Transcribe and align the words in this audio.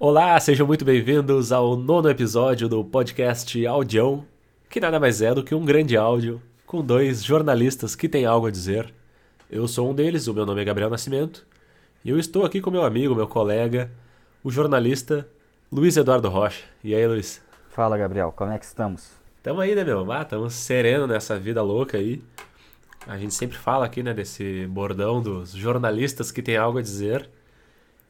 Olá, 0.00 0.38
sejam 0.38 0.64
muito 0.64 0.84
bem-vindos 0.84 1.50
ao 1.50 1.74
nono 1.74 2.08
episódio 2.08 2.68
do 2.68 2.84
podcast 2.84 3.66
Audião, 3.66 4.24
que 4.70 4.78
nada 4.78 5.00
mais 5.00 5.20
é 5.20 5.34
do 5.34 5.42
que 5.42 5.56
um 5.56 5.64
grande 5.64 5.96
áudio 5.96 6.40
com 6.64 6.84
dois 6.84 7.24
jornalistas 7.24 7.96
que 7.96 8.08
têm 8.08 8.24
algo 8.24 8.46
a 8.46 8.50
dizer. 8.52 8.94
Eu 9.50 9.66
sou 9.66 9.90
um 9.90 9.94
deles, 9.94 10.28
o 10.28 10.34
meu 10.34 10.46
nome 10.46 10.62
é 10.62 10.64
Gabriel 10.64 10.88
Nascimento, 10.88 11.44
e 12.04 12.10
eu 12.10 12.16
estou 12.16 12.46
aqui 12.46 12.60
com 12.60 12.70
meu 12.70 12.84
amigo, 12.84 13.12
meu 13.12 13.26
colega, 13.26 13.90
o 14.44 14.52
jornalista 14.52 15.28
Luiz 15.70 15.96
Eduardo 15.96 16.28
Rocha. 16.28 16.62
E 16.84 16.94
aí, 16.94 17.04
Luiz? 17.04 17.42
Fala, 17.68 17.98
Gabriel, 17.98 18.32
como 18.36 18.52
é 18.52 18.58
que 18.58 18.66
estamos? 18.66 19.10
Tamo 19.42 19.60
aí, 19.60 19.74
né, 19.74 19.82
meu? 19.82 20.12
Ah, 20.12 20.24
tamo 20.24 20.48
sereno 20.48 21.08
nessa 21.08 21.36
vida 21.36 21.60
louca 21.60 21.98
aí. 21.98 22.22
A 23.04 23.18
gente 23.18 23.34
sempre 23.34 23.58
fala 23.58 23.86
aqui, 23.86 24.04
né, 24.04 24.14
desse 24.14 24.64
bordão 24.68 25.20
dos 25.20 25.50
jornalistas 25.50 26.30
que 26.30 26.40
têm 26.40 26.56
algo 26.56 26.78
a 26.78 26.82
dizer. 26.82 27.28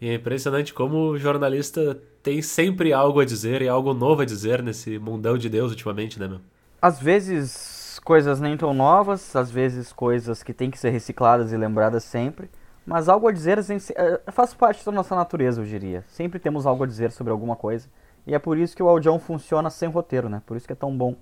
E 0.00 0.08
é 0.08 0.14
impressionante 0.14 0.72
como 0.72 1.10
o 1.10 1.18
jornalista 1.18 2.00
tem 2.22 2.40
sempre 2.40 2.92
algo 2.92 3.20
a 3.20 3.24
dizer 3.24 3.62
e 3.62 3.68
algo 3.68 3.92
novo 3.92 4.22
a 4.22 4.24
dizer 4.24 4.62
nesse 4.62 4.98
mundão 4.98 5.36
de 5.36 5.48
Deus 5.48 5.70
ultimamente, 5.70 6.20
né, 6.20 6.28
meu? 6.28 6.40
Às 6.80 7.00
vezes 7.00 8.00
coisas 8.04 8.40
nem 8.40 8.56
tão 8.56 8.72
novas, 8.72 9.34
às 9.34 9.50
vezes 9.50 9.92
coisas 9.92 10.42
que 10.42 10.54
têm 10.54 10.70
que 10.70 10.78
ser 10.78 10.90
recicladas 10.90 11.52
e 11.52 11.56
lembradas 11.56 12.04
sempre. 12.04 12.48
Mas 12.86 13.08
algo 13.08 13.28
a 13.28 13.32
dizer 13.32 13.58
assim, 13.58 13.76
é, 13.94 14.32
faz 14.32 14.54
parte 14.54 14.84
da 14.84 14.90
nossa 14.90 15.14
natureza, 15.14 15.60
eu 15.60 15.64
diria. 15.66 16.02
Sempre 16.08 16.38
temos 16.38 16.64
algo 16.64 16.84
a 16.84 16.86
dizer 16.86 17.10
sobre 17.10 17.32
alguma 17.32 17.54
coisa. 17.54 17.86
E 18.26 18.34
é 18.34 18.38
por 18.38 18.56
isso 18.56 18.74
que 18.74 18.82
o 18.82 18.88
audião 18.88 19.18
funciona 19.18 19.68
sem 19.68 19.88
roteiro, 19.88 20.28
né? 20.28 20.42
Por 20.46 20.56
isso 20.56 20.66
que 20.66 20.72
é 20.72 20.76
tão 20.76 20.96
bom 20.96 21.14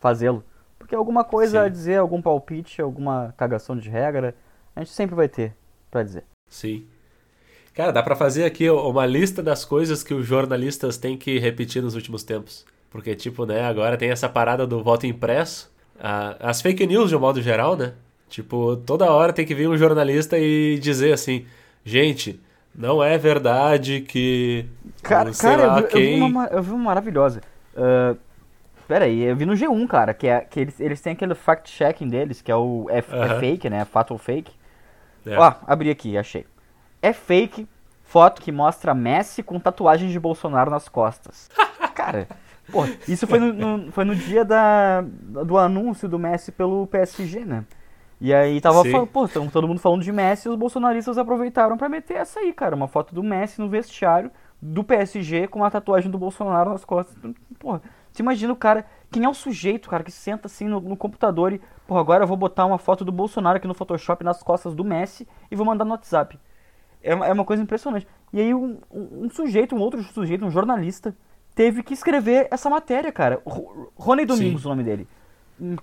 fazê-lo. 0.00 0.42
Porque 0.78 0.96
alguma 0.96 1.22
coisa 1.22 1.60
Sim. 1.60 1.66
a 1.66 1.68
dizer, 1.68 1.96
algum 1.98 2.20
palpite, 2.20 2.82
alguma 2.82 3.32
cagação 3.36 3.76
de 3.76 3.88
regra, 3.88 4.34
a 4.74 4.80
gente 4.80 4.92
sempre 4.92 5.14
vai 5.14 5.28
ter 5.28 5.54
para 5.90 6.02
dizer. 6.02 6.24
Sim. 6.48 6.86
Cara, 7.74 7.90
dá 7.90 8.02
para 8.02 8.14
fazer 8.14 8.44
aqui 8.44 8.68
uma 8.68 9.06
lista 9.06 9.42
das 9.42 9.64
coisas 9.64 10.02
que 10.02 10.12
os 10.12 10.26
jornalistas 10.26 10.98
têm 10.98 11.16
que 11.16 11.38
repetir 11.38 11.82
nos 11.82 11.94
últimos 11.94 12.22
tempos. 12.22 12.66
Porque, 12.90 13.14
tipo, 13.14 13.46
né, 13.46 13.64
agora 13.64 13.96
tem 13.96 14.10
essa 14.10 14.28
parada 14.28 14.66
do 14.66 14.82
voto 14.82 15.06
impresso. 15.06 15.72
as 16.38 16.60
fake 16.60 16.86
news, 16.86 17.08
de 17.08 17.16
um 17.16 17.20
modo 17.20 17.40
geral, 17.40 17.76
né? 17.76 17.94
Tipo, 18.28 18.76
toda 18.76 19.10
hora 19.10 19.32
tem 19.32 19.46
que 19.46 19.54
vir 19.54 19.68
um 19.68 19.76
jornalista 19.76 20.38
e 20.38 20.78
dizer 20.78 21.12
assim: 21.12 21.46
gente, 21.84 22.40
não 22.74 23.02
é 23.02 23.16
verdade 23.16 24.00
que. 24.00 24.66
Cara, 25.02 25.30
cara 25.32 25.62
eu, 25.62 25.74
vi, 25.76 25.82
quem... 25.84 26.12
eu, 26.12 26.26
vi 26.26 26.32
uma, 26.32 26.46
eu 26.46 26.62
vi 26.62 26.70
uma 26.70 26.84
maravilhosa. 26.84 27.40
Uh, 27.74 28.16
pera 28.86 29.06
aí, 29.06 29.22
eu 29.22 29.36
vi 29.36 29.46
no 29.46 29.54
G1, 29.54 29.86
cara, 29.86 30.14
que, 30.14 30.26
é, 30.26 30.40
que 30.40 30.60
eles, 30.60 30.80
eles 30.80 31.00
têm 31.00 31.12
aquele 31.12 31.34
fact-checking 31.34 32.08
deles, 32.08 32.40
que 32.42 32.50
é 32.50 32.56
o 32.56 32.86
é, 32.90 33.00
uh 33.00 33.02
-huh. 33.02 33.36
é 33.36 33.40
fake, 33.40 33.70
né? 33.70 33.84
Fato 33.84 34.12
ou 34.12 34.18
fake. 34.18 34.52
É. 35.26 35.38
Ó, 35.38 35.54
abri 35.66 35.90
aqui, 35.90 36.16
achei. 36.16 36.46
É 37.02 37.12
fake 37.12 37.66
foto 38.12 38.42
que 38.42 38.52
mostra 38.52 38.92
Messi 38.92 39.42
com 39.42 39.58
tatuagens 39.58 40.12
de 40.12 40.20
Bolsonaro 40.20 40.70
nas 40.70 40.86
costas. 40.86 41.48
Cara, 41.96 42.28
pô, 42.70 42.84
isso 43.08 43.26
foi 43.26 43.38
no, 43.38 43.52
no, 43.54 43.90
foi 43.90 44.04
no 44.04 44.14
dia 44.14 44.44
da, 44.44 45.00
do 45.00 45.56
anúncio 45.56 46.06
do 46.06 46.18
Messi 46.18 46.52
pelo 46.52 46.86
PSG, 46.88 47.46
né? 47.46 47.64
E 48.20 48.32
aí 48.34 48.60
tava 48.60 48.84
falando, 48.84 49.06
pô, 49.06 49.26
todo 49.26 49.66
mundo 49.66 49.80
falando 49.80 50.02
de 50.02 50.12
Messi 50.12 50.46
e 50.46 50.50
os 50.50 50.56
bolsonaristas 50.56 51.16
aproveitaram 51.16 51.78
para 51.78 51.88
meter 51.88 52.18
essa 52.18 52.40
aí, 52.40 52.52
cara. 52.52 52.76
Uma 52.76 52.86
foto 52.86 53.14
do 53.14 53.22
Messi 53.22 53.58
no 53.58 53.68
vestiário 53.70 54.30
do 54.60 54.84
PSG 54.84 55.48
com 55.48 55.60
uma 55.60 55.70
tatuagem 55.70 56.10
do 56.10 56.18
Bolsonaro 56.18 56.70
nas 56.70 56.84
costas. 56.84 57.16
Porra, 57.58 57.80
você 58.12 58.22
imagina 58.22 58.52
o 58.52 58.56
cara. 58.56 58.84
Quem 59.10 59.24
é 59.24 59.28
o 59.28 59.34
sujeito, 59.34 59.88
cara, 59.88 60.04
que 60.04 60.12
senta 60.12 60.48
assim 60.48 60.68
no, 60.68 60.80
no 60.80 60.96
computador 60.98 61.52
e, 61.54 61.60
porra, 61.86 62.00
agora 62.00 62.24
eu 62.24 62.28
vou 62.28 62.36
botar 62.36 62.66
uma 62.66 62.78
foto 62.78 63.06
do 63.06 63.10
Bolsonaro 63.10 63.56
aqui 63.56 63.66
no 63.66 63.74
Photoshop 63.74 64.22
nas 64.22 64.42
costas 64.42 64.74
do 64.74 64.84
Messi 64.84 65.26
e 65.50 65.56
vou 65.56 65.64
mandar 65.64 65.86
no 65.86 65.92
WhatsApp. 65.92 66.38
É 67.02 67.14
uma, 67.14 67.26
é 67.26 67.32
uma 67.32 67.44
coisa 67.44 67.62
impressionante. 67.62 68.06
E 68.32 68.40
aí 68.40 68.54
um, 68.54 68.78
um, 68.90 69.28
sujeito, 69.30 69.74
um 69.74 69.80
outro 69.80 70.02
sujeito, 70.02 70.44
um 70.44 70.50
jornalista, 70.50 71.14
teve 71.54 71.82
que 71.82 71.94
escrever 71.94 72.48
essa 72.50 72.70
matéria, 72.70 73.12
cara. 73.12 73.42
Rony 73.96 74.24
Domingos, 74.24 74.62
Sim. 74.62 74.68
o 74.68 74.70
nome 74.70 74.82
dele. 74.82 75.08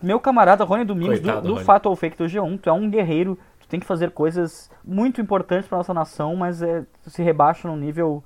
Meu 0.01 0.19
camarada 0.19 0.63
Rony 0.63 0.83
Domingos, 0.83 1.19
Coitado, 1.19 1.47
do, 1.47 1.55
do 1.55 1.59
Fato 1.61 1.87
ou 1.87 1.95
Fake 1.95 2.17
do 2.17 2.25
G1, 2.25 2.59
tu 2.59 2.69
é 2.69 2.73
um 2.73 2.89
guerreiro, 2.89 3.37
tu 3.59 3.67
tem 3.67 3.79
que 3.79 3.85
fazer 3.85 4.11
coisas 4.11 4.69
muito 4.83 5.21
importantes 5.21 5.67
para 5.67 5.77
nossa 5.77 5.93
nação, 5.93 6.35
mas 6.35 6.61
é, 6.61 6.85
tu 7.03 7.09
se 7.09 7.21
rebaixa 7.21 7.67
num 7.67 7.77
nível 7.77 8.23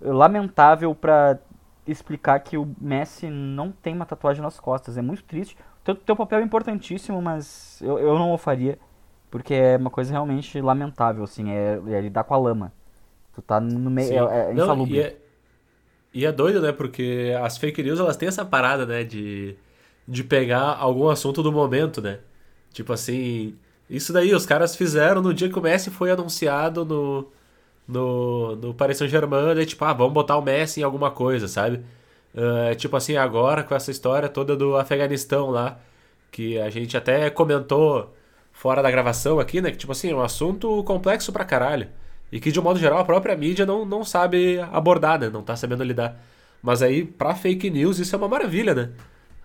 lamentável 0.00 0.94
para 0.94 1.38
explicar 1.86 2.40
que 2.40 2.56
o 2.56 2.68
Messi 2.80 3.28
não 3.28 3.72
tem 3.72 3.94
uma 3.94 4.06
tatuagem 4.06 4.42
nas 4.42 4.60
costas. 4.60 4.96
É 4.96 5.02
muito 5.02 5.24
triste. 5.24 5.56
Teu, 5.84 5.94
teu 5.94 6.16
papel 6.16 6.40
é 6.40 6.42
importantíssimo, 6.42 7.20
mas 7.20 7.80
eu, 7.82 7.98
eu 7.98 8.18
não 8.18 8.32
o 8.32 8.38
faria. 8.38 8.78
Porque 9.30 9.54
é 9.54 9.76
uma 9.76 9.90
coisa 9.90 10.12
realmente 10.12 10.60
lamentável, 10.60 11.24
assim, 11.24 11.50
é, 11.50 11.80
é 11.88 12.00
lidar 12.00 12.24
com 12.24 12.34
a 12.34 12.38
lama. 12.38 12.72
Tu 13.34 13.42
tá 13.42 13.60
no 13.60 13.90
meio, 13.90 14.28
é, 14.28 14.50
é 14.50 14.54
insalubre. 14.54 14.96
e, 14.96 15.00
é, 15.00 15.16
e 16.14 16.26
é 16.26 16.32
doido, 16.32 16.60
né, 16.60 16.72
porque 16.72 17.34
as 17.42 17.58
fake 17.58 17.82
news, 17.82 18.00
elas 18.00 18.16
têm 18.16 18.28
essa 18.28 18.44
parada, 18.44 18.86
né, 18.86 19.04
de, 19.04 19.56
de 20.06 20.24
pegar 20.24 20.76
algum 20.78 21.08
assunto 21.08 21.42
do 21.42 21.52
momento, 21.52 22.00
né. 22.00 22.20
Tipo 22.72 22.92
assim, 22.92 23.56
isso 23.88 24.12
daí 24.12 24.34
os 24.34 24.46
caras 24.46 24.74
fizeram 24.76 25.22
no 25.22 25.34
dia 25.34 25.48
que 25.48 25.58
o 25.58 25.62
Messi 25.62 25.90
foi 25.90 26.10
anunciado 26.10 26.84
no, 26.84 27.28
no, 27.86 28.56
no 28.56 28.74
Paris 28.74 28.98
Saint-Germain, 28.98 29.54
daí 29.54 29.66
tipo, 29.66 29.84
ah, 29.84 29.92
vamos 29.92 30.12
botar 30.12 30.36
o 30.36 30.42
Messi 30.42 30.80
em 30.80 30.82
alguma 30.84 31.10
coisa, 31.10 31.48
sabe? 31.48 31.82
Uh, 32.34 32.74
tipo 32.76 32.96
assim, 32.96 33.16
agora 33.16 33.62
com 33.62 33.74
essa 33.74 33.90
história 33.90 34.28
toda 34.28 34.56
do 34.56 34.76
Afeganistão 34.76 35.50
lá, 35.50 35.80
que 36.30 36.58
a 36.58 36.70
gente 36.70 36.96
até 36.96 37.30
comentou 37.30 38.14
fora 38.58 38.82
da 38.82 38.90
gravação 38.90 39.38
aqui, 39.38 39.60
né? 39.60 39.70
Que, 39.70 39.76
tipo 39.76 39.92
assim, 39.92 40.10
é 40.10 40.14
um 40.14 40.20
assunto 40.20 40.82
complexo 40.82 41.32
pra 41.32 41.44
caralho. 41.44 41.88
E 42.30 42.40
que, 42.40 42.50
de 42.50 42.58
um 42.58 42.62
modo 42.62 42.78
geral, 42.78 42.98
a 42.98 43.04
própria 43.04 43.36
mídia 43.36 43.64
não, 43.64 43.84
não 43.84 44.04
sabe 44.04 44.58
abordar, 44.72 45.20
né? 45.20 45.30
Não 45.30 45.42
tá 45.42 45.54
sabendo 45.54 45.84
lidar. 45.84 46.20
Mas 46.60 46.82
aí, 46.82 47.04
pra 47.04 47.36
fake 47.36 47.70
news, 47.70 48.00
isso 48.00 48.16
é 48.16 48.18
uma 48.18 48.26
maravilha, 48.26 48.74
né? 48.74 48.90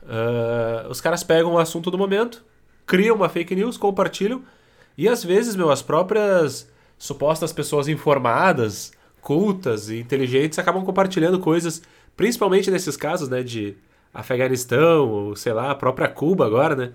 Uh, 0.02 0.90
os 0.90 1.00
caras 1.00 1.24
pegam 1.24 1.54
o 1.54 1.60
assunto 1.60 1.92
do 1.92 1.98
momento, 1.98 2.44
criam 2.88 3.16
uma 3.16 3.30
fake 3.30 3.56
news, 3.56 3.78
compartilham. 3.78 4.42
E 4.98 5.08
às 5.08 5.24
vezes, 5.24 5.56
meu, 5.56 5.70
as 5.70 5.84
próprias 5.84 6.68
supostas 6.98 7.54
pessoas 7.54 7.88
informadas, 7.88 8.94
cultas 9.22 9.90
e 9.90 10.00
inteligentes 10.00 10.58
acabam 10.58 10.84
compartilhando 10.84 11.40
coisas, 11.40 11.84
principalmente 12.18 12.72
nesses 12.72 12.98
casos, 12.98 13.30
né? 13.30 13.44
De 13.44 13.78
Afeganistão, 14.12 15.08
ou 15.08 15.36
sei 15.36 15.54
lá, 15.54 15.70
a 15.70 15.76
própria 15.76 16.08
Cuba 16.08 16.48
agora, 16.48 16.76
né? 16.76 16.94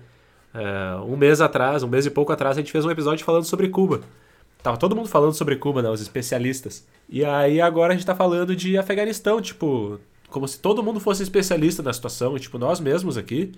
É, 0.53 0.95
um 1.01 1.15
mês 1.15 1.41
atrás, 1.41 1.83
um 1.83 1.87
mês 1.87 2.05
e 2.05 2.09
pouco 2.09 2.31
atrás, 2.31 2.57
a 2.57 2.61
gente 2.61 2.71
fez 2.71 2.85
um 2.85 2.91
episódio 2.91 3.25
falando 3.25 3.45
sobre 3.45 3.69
Cuba. 3.69 4.01
Tava 4.61 4.77
todo 4.77 4.95
mundo 4.95 5.07
falando 5.07 5.33
sobre 5.33 5.55
Cuba, 5.55 5.81
né? 5.81 5.89
Os 5.89 6.01
especialistas. 6.01 6.85
E 7.07 7.23
aí 7.23 7.61
agora 7.61 7.93
a 7.93 7.95
gente 7.95 8.05
tá 8.05 8.15
falando 8.15 8.55
de 8.55 8.77
Afeganistão, 8.77 9.41
tipo, 9.41 9.99
como 10.29 10.47
se 10.47 10.59
todo 10.59 10.83
mundo 10.83 10.99
fosse 10.99 11.23
especialista 11.23 11.81
na 11.81 11.93
situação, 11.93 12.35
e 12.35 12.39
tipo, 12.39 12.57
nós 12.57 12.79
mesmos 12.79 13.17
aqui, 13.17 13.51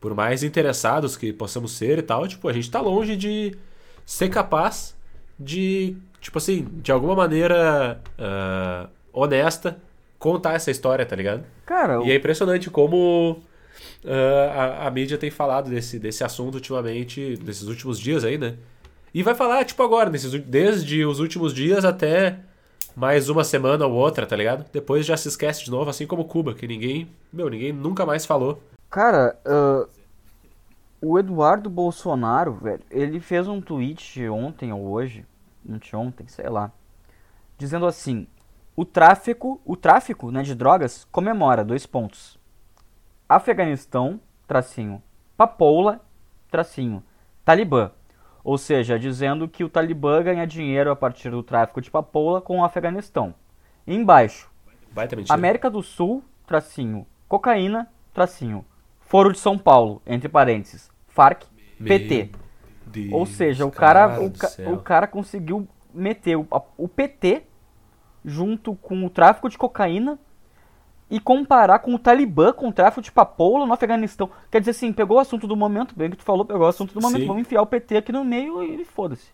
por 0.00 0.14
mais 0.14 0.42
interessados 0.42 1.16
que 1.16 1.32
possamos 1.32 1.72
ser 1.72 1.98
e 1.98 2.02
tal, 2.02 2.26
tipo, 2.26 2.48
a 2.48 2.52
gente 2.52 2.70
tá 2.70 2.80
longe 2.80 3.16
de 3.16 3.56
ser 4.04 4.28
capaz 4.28 4.96
de, 5.38 5.96
tipo 6.20 6.38
assim, 6.38 6.66
de 6.82 6.90
alguma 6.90 7.14
maneira 7.14 8.00
uh, 8.18 8.88
honesta, 9.12 9.78
contar 10.18 10.54
essa 10.54 10.70
história, 10.70 11.06
tá 11.06 11.14
ligado? 11.14 11.44
Cara, 11.64 12.02
e 12.04 12.10
é 12.10 12.16
impressionante 12.16 12.70
como 12.70 13.40
uh, 14.04 14.50
a, 14.54 14.86
a, 14.86 14.90
mídia 14.90 15.18
tem 15.18 15.30
falado 15.30 15.70
desse, 15.70 15.98
desse 15.98 16.24
assunto 16.24 16.56
ultimamente, 16.56 17.38
nesses 17.44 17.68
últimos 17.68 17.98
dias 17.98 18.24
aí, 18.24 18.38
né? 18.38 18.56
E 19.14 19.22
vai 19.22 19.34
falar, 19.34 19.64
tipo, 19.64 19.82
agora, 19.82 20.08
nesses, 20.08 20.32
desde 20.42 21.04
os 21.04 21.20
últimos 21.20 21.52
dias 21.52 21.84
até 21.84 22.38
mais 22.96 23.28
uma 23.28 23.44
semana 23.44 23.86
ou 23.86 23.92
outra, 23.92 24.26
tá 24.26 24.36
ligado? 24.36 24.64
Depois 24.72 25.04
já 25.04 25.16
se 25.16 25.28
esquece 25.28 25.64
de 25.64 25.70
novo, 25.70 25.90
assim 25.90 26.06
como 26.06 26.24
Cuba, 26.24 26.54
que 26.54 26.66
ninguém, 26.66 27.08
meu, 27.32 27.48
ninguém 27.48 27.72
nunca 27.72 28.06
mais 28.06 28.24
falou. 28.24 28.62
Cara, 28.90 29.36
uh, 29.46 29.88
o 31.00 31.18
Eduardo 31.18 31.68
Bolsonaro, 31.68 32.54
velho, 32.54 32.82
ele 32.90 33.20
fez 33.20 33.48
um 33.48 33.60
tweet 33.60 34.28
ontem 34.28 34.72
ou 34.72 34.88
hoje, 34.88 35.26
ontem, 35.94 36.26
sei 36.28 36.48
lá, 36.48 36.70
dizendo 37.58 37.86
assim: 37.86 38.26
o 38.76 38.84
tráfico, 38.84 39.60
o 39.64 39.76
tráfico, 39.76 40.30
né, 40.30 40.42
de 40.42 40.54
drogas 40.54 41.06
comemora 41.10 41.64
dois 41.64 41.86
pontos. 41.86 42.38
Afeganistão, 43.36 44.20
tracinho, 44.46 45.02
Papoula, 45.36 46.00
tracinho, 46.50 47.02
Talibã. 47.44 47.90
Ou 48.44 48.58
seja, 48.58 48.98
dizendo 48.98 49.48
que 49.48 49.64
o 49.64 49.68
Talibã 49.68 50.22
ganha 50.22 50.46
dinheiro 50.46 50.90
a 50.90 50.96
partir 50.96 51.30
do 51.30 51.42
tráfico 51.42 51.80
de 51.80 51.90
papoula 51.90 52.40
com 52.40 52.58
o 52.58 52.64
Afeganistão. 52.64 53.34
E 53.86 53.94
embaixo, 53.94 54.50
América 55.28 55.70
do 55.70 55.82
Sul, 55.82 56.22
tracinho, 56.46 57.06
cocaína, 57.28 57.88
tracinho, 58.12 58.64
Foro 59.00 59.32
de 59.32 59.38
São 59.38 59.56
Paulo, 59.56 60.02
entre 60.06 60.28
parênteses, 60.28 60.90
FARC, 61.08 61.44
PT. 61.82 62.30
Deus, 62.86 63.12
Ou 63.12 63.24
seja, 63.24 63.64
o 63.64 63.70
cara, 63.70 64.18
o, 64.20 64.72
o, 64.74 64.78
cara 64.78 65.06
conseguiu 65.06 65.66
meter 65.94 66.36
o, 66.36 66.46
o 66.76 66.88
PT 66.88 67.44
junto 68.24 68.74
com 68.74 69.04
o 69.04 69.10
tráfico 69.10 69.48
de 69.48 69.56
cocaína 69.56 70.18
e 71.12 71.20
comparar 71.20 71.80
com 71.80 71.94
o 71.94 71.98
Talibã, 71.98 72.54
com 72.54 72.70
o 72.70 72.72
tráfico 72.72 73.02
de 73.02 73.12
papoula 73.12 73.66
no 73.66 73.72
Afeganistão. 73.74 74.30
Quer 74.50 74.60
dizer 74.60 74.70
assim, 74.70 74.90
pegou 74.94 75.18
o 75.18 75.20
assunto 75.20 75.46
do 75.46 75.54
momento, 75.54 75.94
bem 75.94 76.08
que 76.08 76.16
tu 76.16 76.24
falou, 76.24 76.42
pegou 76.42 76.62
o 76.62 76.66
assunto 76.66 76.94
do 76.94 77.02
momento, 77.02 77.20
Sim. 77.20 77.26
vamos 77.26 77.42
enfiar 77.42 77.60
o 77.60 77.66
PT 77.66 77.98
aqui 77.98 78.10
no 78.10 78.24
meio 78.24 78.62
e 78.62 78.82
foda-se. 78.82 79.26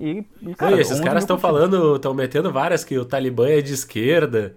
E, 0.00 0.24
e, 0.40 0.54
cara, 0.54 0.74
e 0.74 0.80
esses 0.80 0.98
caras 1.00 1.24
estão 1.24 1.36
falando, 1.36 1.96
estão 1.96 2.14
metendo 2.14 2.50
várias 2.50 2.82
que 2.82 2.96
o 2.96 3.04
Talibã 3.04 3.46
é 3.46 3.60
de 3.60 3.74
esquerda, 3.74 4.56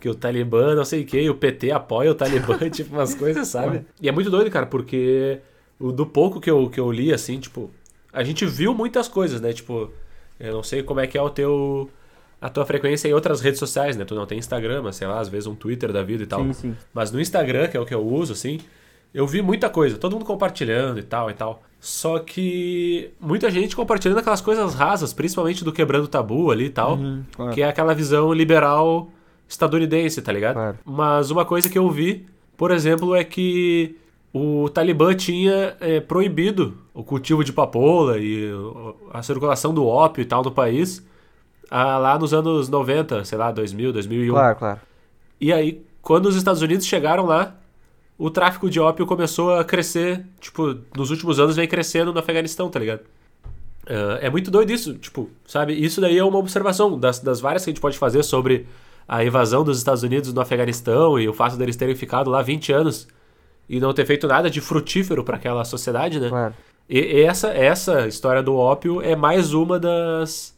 que 0.00 0.08
o 0.08 0.14
Talibã 0.14 0.74
não 0.74 0.84
sei 0.84 1.02
o 1.02 1.06
que, 1.06 1.30
o 1.30 1.36
PT 1.36 1.70
apoia 1.70 2.10
o 2.10 2.16
Talibã, 2.16 2.58
tipo, 2.68 2.96
umas 2.96 3.14
coisas, 3.14 3.46
sabe? 3.46 3.86
E 4.02 4.08
é 4.08 4.12
muito 4.12 4.28
doido, 4.28 4.50
cara, 4.50 4.66
porque 4.66 5.38
do 5.78 6.04
pouco 6.04 6.40
que 6.40 6.50
eu, 6.50 6.68
que 6.68 6.80
eu 6.80 6.90
li, 6.90 7.12
assim, 7.12 7.38
tipo, 7.38 7.70
a 8.12 8.24
gente 8.24 8.44
viu 8.44 8.74
muitas 8.74 9.06
coisas, 9.06 9.40
né? 9.40 9.52
Tipo, 9.52 9.92
eu 10.40 10.52
não 10.52 10.64
sei 10.64 10.82
como 10.82 10.98
é 10.98 11.06
que 11.06 11.16
é 11.16 11.22
o 11.22 11.30
teu 11.30 11.88
a 12.40 12.48
tua 12.48 12.64
frequência 12.64 13.08
em 13.08 13.12
outras 13.12 13.40
redes 13.40 13.58
sociais, 13.58 13.96
né? 13.96 14.04
Tu 14.04 14.14
não 14.14 14.26
tem 14.26 14.38
Instagram, 14.38 14.82
mas 14.82 14.96
sei 14.96 15.06
lá, 15.06 15.18
às 15.18 15.28
vezes 15.28 15.46
um 15.46 15.54
Twitter 15.54 15.92
da 15.92 16.02
vida 16.02 16.22
e 16.22 16.26
tal. 16.26 16.44
Sim, 16.44 16.52
sim. 16.52 16.76
Mas 16.94 17.10
no 17.10 17.20
Instagram, 17.20 17.68
que 17.68 17.76
é 17.76 17.80
o 17.80 17.84
que 17.84 17.94
eu 17.94 18.06
uso, 18.06 18.32
assim, 18.32 18.60
eu 19.12 19.26
vi 19.26 19.42
muita 19.42 19.68
coisa, 19.68 19.96
todo 19.96 20.12
mundo 20.12 20.24
compartilhando 20.24 20.98
e 21.00 21.02
tal 21.02 21.30
e 21.30 21.34
tal. 21.34 21.62
Só 21.80 22.18
que 22.18 23.10
muita 23.20 23.50
gente 23.50 23.74
compartilhando 23.74 24.18
aquelas 24.18 24.40
coisas 24.40 24.74
rasas, 24.74 25.12
principalmente 25.12 25.64
do 25.64 25.72
quebrando 25.72 26.08
tabu 26.08 26.50
ali 26.50 26.66
e 26.66 26.70
tal, 26.70 26.96
uhum, 26.96 27.22
claro. 27.32 27.52
que 27.52 27.62
é 27.62 27.68
aquela 27.68 27.94
visão 27.94 28.32
liberal 28.32 29.08
estadunidense, 29.48 30.20
tá 30.20 30.32
ligado? 30.32 30.54
Claro. 30.54 30.78
Mas 30.84 31.30
uma 31.30 31.44
coisa 31.44 31.68
que 31.68 31.78
eu 31.78 31.90
vi, 31.90 32.26
por 32.56 32.70
exemplo, 32.70 33.14
é 33.14 33.24
que 33.24 33.96
o 34.32 34.68
Talibã 34.68 35.14
tinha 35.14 35.76
é, 35.80 36.00
proibido 36.00 36.76
o 36.92 37.02
cultivo 37.02 37.42
de 37.42 37.52
papoula 37.52 38.18
e 38.18 38.50
a 39.12 39.22
circulação 39.22 39.72
do 39.72 39.86
ópio 39.86 40.22
e 40.22 40.24
tal 40.24 40.42
no 40.42 40.50
país 40.50 41.06
ah, 41.70 41.98
lá 41.98 42.18
nos 42.18 42.32
anos 42.32 42.68
90, 42.68 43.24
sei 43.24 43.38
lá, 43.38 43.50
2000, 43.50 43.92
2001. 43.92 44.32
Claro, 44.32 44.56
claro. 44.56 44.80
E 45.40 45.52
aí, 45.52 45.82
quando 46.02 46.26
os 46.26 46.36
Estados 46.36 46.62
Unidos 46.62 46.86
chegaram 46.86 47.26
lá, 47.26 47.54
o 48.16 48.30
tráfico 48.30 48.68
de 48.68 48.80
ópio 48.80 49.06
começou 49.06 49.54
a 49.54 49.64
crescer, 49.64 50.24
tipo, 50.40 50.76
nos 50.96 51.10
últimos 51.10 51.38
anos 51.38 51.56
vem 51.56 51.68
crescendo 51.68 52.12
no 52.12 52.18
Afeganistão, 52.18 52.68
tá 52.68 52.78
ligado? 52.78 53.00
Uh, 53.84 54.18
é 54.20 54.28
muito 54.28 54.50
doido 54.50 54.70
isso, 54.70 54.94
tipo, 54.94 55.30
sabe? 55.46 55.72
Isso 55.72 56.00
daí 56.00 56.18
é 56.18 56.24
uma 56.24 56.38
observação 56.38 56.98
das, 56.98 57.20
das 57.20 57.40
várias 57.40 57.64
que 57.64 57.70
a 57.70 57.72
gente 57.72 57.80
pode 57.80 57.96
fazer 57.96 58.22
sobre 58.22 58.66
a 59.06 59.24
invasão 59.24 59.64
dos 59.64 59.78
Estados 59.78 60.02
Unidos 60.02 60.32
no 60.34 60.40
Afeganistão 60.40 61.18
e 61.18 61.28
o 61.28 61.32
fato 61.32 61.56
deles 61.56 61.76
terem 61.76 61.94
ficado 61.94 62.30
lá 62.30 62.42
20 62.42 62.72
anos 62.72 63.08
e 63.68 63.80
não 63.80 63.94
ter 63.94 64.04
feito 64.04 64.26
nada 64.26 64.50
de 64.50 64.60
frutífero 64.60 65.24
para 65.24 65.36
aquela 65.36 65.64
sociedade, 65.64 66.20
né? 66.20 66.28
Claro. 66.28 66.54
E, 66.88 66.98
e 66.98 67.22
essa, 67.22 67.48
essa 67.48 68.06
história 68.06 68.42
do 68.42 68.56
ópio 68.56 69.00
é 69.00 69.14
mais 69.14 69.54
uma 69.54 69.78
das, 69.78 70.54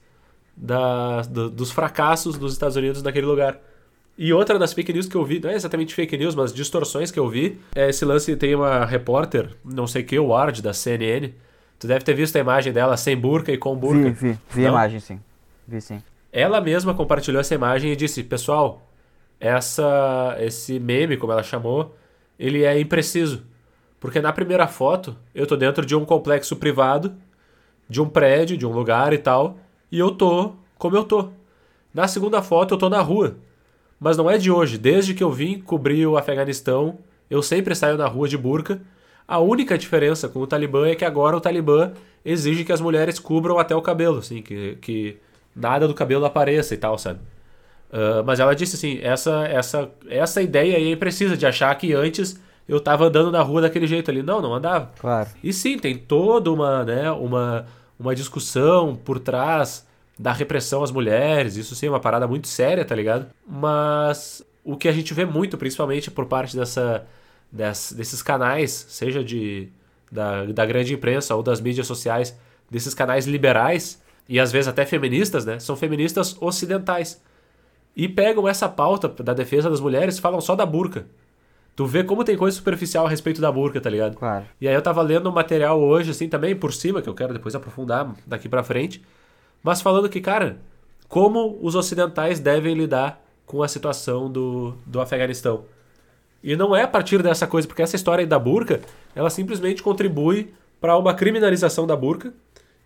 da, 0.61 1.23
do, 1.23 1.49
dos 1.49 1.71
fracassos 1.71 2.37
dos 2.37 2.53
Estados 2.53 2.77
Unidos 2.77 3.03
naquele 3.03 3.27
lugar. 3.27 3.59
E 4.19 4.33
outra 4.35 4.59
das 4.59 4.75
fake 4.75 4.93
news 4.93 5.07
que 5.07 5.17
eu 5.17 5.25
vi, 5.25 5.41
não 5.41 5.49
é 5.49 5.55
exatamente 5.55 5.95
fake 5.95 6.17
news, 6.19 6.35
mas 6.35 6.53
distorções 6.53 7.11
que 7.11 7.19
eu 7.19 7.27
vi, 7.27 7.59
é 7.75 7.89
esse 7.89 8.05
lance, 8.05 8.37
tem 8.37 8.55
uma 8.55 8.85
repórter, 8.85 9.57
não 9.65 9.87
sei 9.87 10.03
que, 10.03 10.19
Ward, 10.19 10.61
da 10.61 10.75
CNN, 10.75 11.33
tu 11.79 11.87
deve 11.87 12.05
ter 12.05 12.13
visto 12.13 12.37
a 12.37 12.41
imagem 12.41 12.71
dela 12.73 12.99
sem 12.99 13.17
burca 13.17 13.51
e 13.51 13.57
com 13.57 13.75
burca. 13.75 14.11
Vi, 14.11 14.33
vi, 14.33 14.39
vi 14.51 14.67
a 14.67 14.69
imagem, 14.69 15.01
sim. 15.01 15.21
Vi 15.67 15.81
sim. 15.81 16.03
Ela 16.31 16.61
mesma 16.61 16.93
compartilhou 16.93 17.41
essa 17.41 17.55
imagem 17.55 17.93
e 17.93 17.97
disse, 17.97 18.23
pessoal, 18.23 18.87
essa, 19.41 20.37
esse 20.39 20.79
meme, 20.79 21.17
como 21.17 21.33
ela 21.33 21.43
chamou, 21.43 21.97
ele 22.39 22.63
é 22.63 22.79
impreciso. 22.79 23.43
Porque 23.99 24.21
na 24.21 24.33
primeira 24.33 24.67
foto, 24.67 25.17
eu 25.35 25.47
tô 25.47 25.57
dentro 25.57 25.85
de 25.85 25.97
um 25.97 26.05
complexo 26.05 26.57
privado, 26.57 27.15
de 27.89 28.03
um 28.03 28.09
prédio, 28.09 28.57
de 28.57 28.67
um 28.67 28.73
lugar 28.73 29.15
e 29.15 29.19
tal, 29.19 29.59
e 29.91 29.99
eu 29.99 30.11
tô 30.11 30.53
como 30.79 30.97
eu 30.97 31.05
tô. 31.05 31.29
Na 31.93 32.09
segunda 32.09 32.41
foto 32.41 32.75
eu 32.75 32.79
tô 32.79 32.89
na 32.89 33.01
rua. 33.01 33.37
Mas 34.01 34.17
não 34.17 34.31
é 34.31 34.39
de 34.39 34.51
hoje. 34.51 34.79
Desde 34.79 35.13
que 35.13 35.23
eu 35.23 35.31
vim 35.31 35.61
cobrir 35.61 36.07
o 36.07 36.17
Afeganistão, 36.17 36.99
eu 37.29 37.43
sempre 37.43 37.75
saio 37.75 37.99
na 37.99 38.07
rua 38.07 38.27
de 38.27 38.39
burca. 38.39 38.81
A 39.29 39.39
única 39.39 39.77
diferença 39.77 40.29
com 40.29 40.41
o 40.41 40.47
Talibã 40.47 40.89
é 40.89 40.95
que 40.95 41.05
agora 41.05 41.37
o 41.37 41.41
Talibã 41.41 41.93
exige 42.25 42.65
que 42.65 42.73
as 42.73 42.81
mulheres 42.81 43.19
cubram 43.19 43.59
até 43.59 43.77
o 43.77 43.83
cabelo, 43.83 44.19
assim, 44.19 44.41
que, 44.41 44.77
que 44.81 45.19
nada 45.55 45.87
do 45.87 45.95
cabelo 45.95 46.25
apareça 46.25 46.75
e 46.75 46.77
tal, 46.79 46.97
sabe? 46.99 47.21
Uh, 47.91 48.25
mas 48.25 48.41
ela 48.41 48.55
disse 48.55 48.77
assim, 48.77 49.01
essa, 49.03 49.45
essa, 49.47 49.91
essa 50.09 50.41
ideia 50.41 50.77
aí 50.77 50.93
é 50.93 50.97
precisa 50.97 51.37
de 51.37 51.45
achar 51.45 51.75
que 51.75 51.93
antes 51.93 52.41
eu 52.69 52.81
tava 52.81 53.07
andando 53.07 53.31
na 53.31 53.43
rua 53.43 53.61
daquele 53.61 53.87
jeito 53.87 54.11
ali. 54.11 54.23
Não, 54.23 54.41
não 54.41 54.55
andava. 54.55 54.91
Claro. 54.99 55.29
E 55.43 55.53
sim, 55.53 55.79
tem 55.79 55.99
toda 55.99 56.51
uma, 56.51 56.85
né, 56.85 57.11
uma, 57.11 57.67
uma 58.01 58.15
discussão 58.15 58.97
por 58.97 59.21
trás 59.21 59.87
da 60.19 60.33
repressão 60.33 60.83
às 60.83 60.91
mulheres, 60.91 61.57
isso 61.57 61.75
sim 61.75 61.87
é 61.87 61.91
uma 61.91 62.01
parada 62.01 62.27
muito 62.27 62.49
séria, 62.49 62.85
tá 62.85 62.95
ligado? 62.95 63.27
Mas 63.47 64.43
o 64.65 64.77
que 64.77 64.89
a 64.89 64.93
gente 64.93 65.13
vê 65.13 65.25
muito, 65.25 65.59
principalmente 65.59 66.11
por 66.11 66.27
parte 66.27 66.57
dessa, 66.57 67.07
dessa 67.53 67.95
desses 67.95 68.23
canais, 68.23 68.87
seja 68.89 69.23
de 69.23 69.69
da, 70.11 70.47
da 70.47 70.67
grande 70.67 70.95
imprensa 70.95 71.35
ou 71.37 71.43
das 71.43 71.61
mídias 71.61 71.87
sociais, 71.87 72.37
desses 72.71 72.95
canais 72.95 73.27
liberais 73.27 74.03
e 74.29 74.41
às 74.41 74.51
vezes 74.51 74.69
até 74.69 74.85
feministas, 74.87 75.45
né? 75.45 75.59
São 75.59 75.77
feministas 75.77 76.37
ocidentais. 76.41 77.23
E 77.95 78.09
pegam 78.09 78.49
essa 78.49 78.69
pauta 78.69 79.09
da 79.09 79.35
defesa 79.35 79.69
das 79.69 79.81
mulheres 79.81 80.19
falam 80.19 80.41
só 80.41 80.57
da 80.57 80.65
burca. 80.65 81.07
Tu 81.77 81.87
vê 81.87 82.05
como 82.05 82.25
tem 82.25 82.37
coisa 82.37 82.57
superficial 82.57 83.07
a 83.07 83.09
respeito 83.09 83.41
da 83.41 83.51
burca, 83.51 83.81
tá 83.81 83.89
ligado? 83.89 84.17
Claro. 84.17 84.45
E 84.61 84.69
aí 84.69 84.75
eu 84.75 84.83
tava 84.83 85.01
lendo 85.03 85.29
um 85.31 85.33
material 85.33 85.81
hoje, 85.81 86.11
assim, 86.11 86.29
também 86.29 86.55
por 86.55 86.73
cima, 86.73 87.01
que 87.01 87.09
eu 87.09 87.15
quero 87.15 87.33
depois 87.33 87.55
aprofundar 87.55 88.15
daqui 88.27 88.49
pra 88.49 88.63
frente. 88.63 89.03
Mas 89.63 89.81
falando 89.81 90.09
que, 90.09 90.21
cara, 90.21 90.59
como 91.09 91.59
os 91.63 91.75
ocidentais 91.75 92.39
devem 92.39 92.75
lidar 92.75 93.23
com 93.47 93.63
a 93.63 93.69
situação 93.69 94.31
do, 94.31 94.75
do 94.87 95.01
Afeganistão. 95.01 95.65
E 96.43 96.55
não 96.55 96.75
é 96.75 96.83
a 96.83 96.89
partir 96.89 97.23
dessa 97.23 97.47
coisa, 97.47 97.67
porque 97.67 97.83
essa 97.83 97.97
história 97.97 98.23
aí 98.23 98.27
da 98.27 98.39
burca, 98.39 98.81
ela 99.15 99.29
simplesmente 99.29 99.83
contribui 99.83 100.55
para 100.81 100.97
uma 100.97 101.13
criminalização 101.13 101.87
da 101.87 101.97
burca 101.97 102.33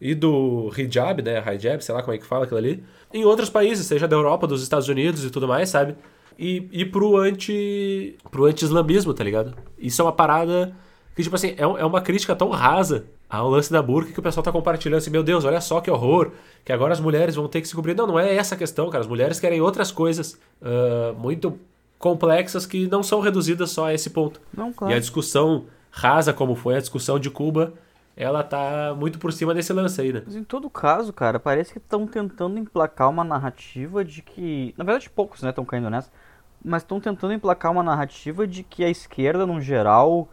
e 0.01 0.15
do 0.15 0.73
hijab, 0.77 1.23
né, 1.23 1.39
hijab, 1.55 1.85
sei 1.85 1.95
lá 1.95 2.03
como 2.03 2.15
é 2.15 2.19
que 2.19 2.25
fala 2.25 2.45
aquilo 2.45 2.59
ali, 2.59 2.83
em 3.13 3.25
outros 3.25 3.49
países, 3.49 3.87
seja 3.87 4.09
da 4.09 4.17
Europa, 4.17 4.47
dos 4.47 4.63
Estados 4.63 4.89
Unidos 4.89 5.25
e 5.25 5.31
tudo 5.31 5.47
mais, 5.47 5.69
sabe? 5.69 5.95
E, 6.39 6.69
e 6.73 6.85
pro 6.85 7.17
anti 7.17 8.17
pro 8.31 8.45
anti-islamismo, 8.45 9.15
tá 9.15 9.25
ligado? 9.25 9.55
Isso 9.79 10.01
é 10.01 10.05
uma 10.05 10.13
parada 10.13 10.75
que, 11.15 11.23
tipo 11.23 11.35
assim, 11.35 11.49
é, 11.51 11.63
é 11.63 11.85
uma 11.85 12.01
crítica 12.01 12.35
tão 12.35 12.51
rasa 12.51 13.07
ao 13.29 13.49
lance 13.49 13.73
da 13.73 13.83
burca 13.83 14.13
que 14.13 14.19
o 14.19 14.23
pessoal 14.23 14.43
tá 14.43 14.53
compartilhando 14.53 14.99
assim, 14.99 15.11
meu 15.11 15.23
Deus, 15.23 15.45
olha 15.45 15.61
só 15.61 15.81
que 15.81 15.91
horror, 15.91 16.33
que 16.65 16.73
agora 16.73 16.93
as 16.93 17.01
mulheres 17.01 17.35
vão 17.35 17.49
ter 17.49 17.61
que 17.61 17.69
se 17.69 17.75
cobrir. 17.75 17.95
Não, 17.95 18.07
não 18.07 18.19
é 18.19 18.35
essa 18.35 18.55
a 18.55 18.59
questão, 18.59 18.91
cara. 18.91 19.03
As 19.03 19.09
mulheres 19.09 19.41
querem 19.41 19.61
outras 19.61 19.91
coisas 19.91 20.39
uh, 20.61 21.15
muito 21.19 21.59
complexas 21.99 22.67
que 22.67 22.87
não 22.87 23.03
são 23.03 23.21
reduzidas 23.21 23.71
só 23.71 23.87
a 23.87 23.95
esse 23.95 24.11
ponto. 24.11 24.41
Não, 24.57 24.73
claro. 24.73 24.93
E 24.93 24.97
a 24.97 25.01
discussão 25.01 25.67
rasa, 25.91 26.33
como 26.33 26.55
foi 26.55 26.77
a 26.77 26.81
discussão 26.81 27.19
de 27.19 27.31
Cuba, 27.31 27.73
ela 28.17 28.43
tá 28.43 28.95
muito 28.97 29.19
por 29.19 29.33
cima 29.33 29.55
desse 29.55 29.73
lance 29.73 30.01
aí, 30.01 30.13
né? 30.13 30.23
Mas 30.25 30.37
em 30.37 30.45
todo 30.45 30.69
caso, 30.69 31.13
cara, 31.13 31.39
parece 31.41 31.73
que 31.73 31.79
estão 31.79 32.07
tentando 32.07 32.59
emplacar 32.59 33.09
uma 33.09 33.25
narrativa 33.25 34.05
de 34.05 34.23
que. 34.23 34.75
Na 34.77 34.85
verdade, 34.85 35.09
poucos, 35.11 35.43
né, 35.43 35.51
estão 35.51 35.65
caindo 35.65 35.91
nessa 35.91 36.11
mas 36.65 36.83
estão 36.83 36.99
tentando 36.99 37.35
emplacar 37.35 37.71
uma 37.71 37.83
narrativa 37.83 38.47
de 38.47 38.63
que 38.63 38.83
a 38.83 38.89
esquerda, 38.89 39.44
no 39.44 39.61
geral, 39.61 40.29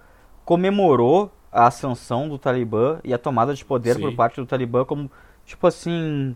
comemorou 0.45 1.31
a 1.51 1.67
ascensão 1.67 2.29
do 2.29 2.37
Talibã 2.37 2.99
e 3.03 3.13
a 3.13 3.17
tomada 3.17 3.53
de 3.53 3.65
poder 3.65 3.95
Sim. 3.95 4.01
por 4.01 4.15
parte 4.15 4.39
do 4.39 4.45
Talibã 4.45 4.85
como, 4.85 5.11
tipo 5.45 5.67
assim, 5.67 6.35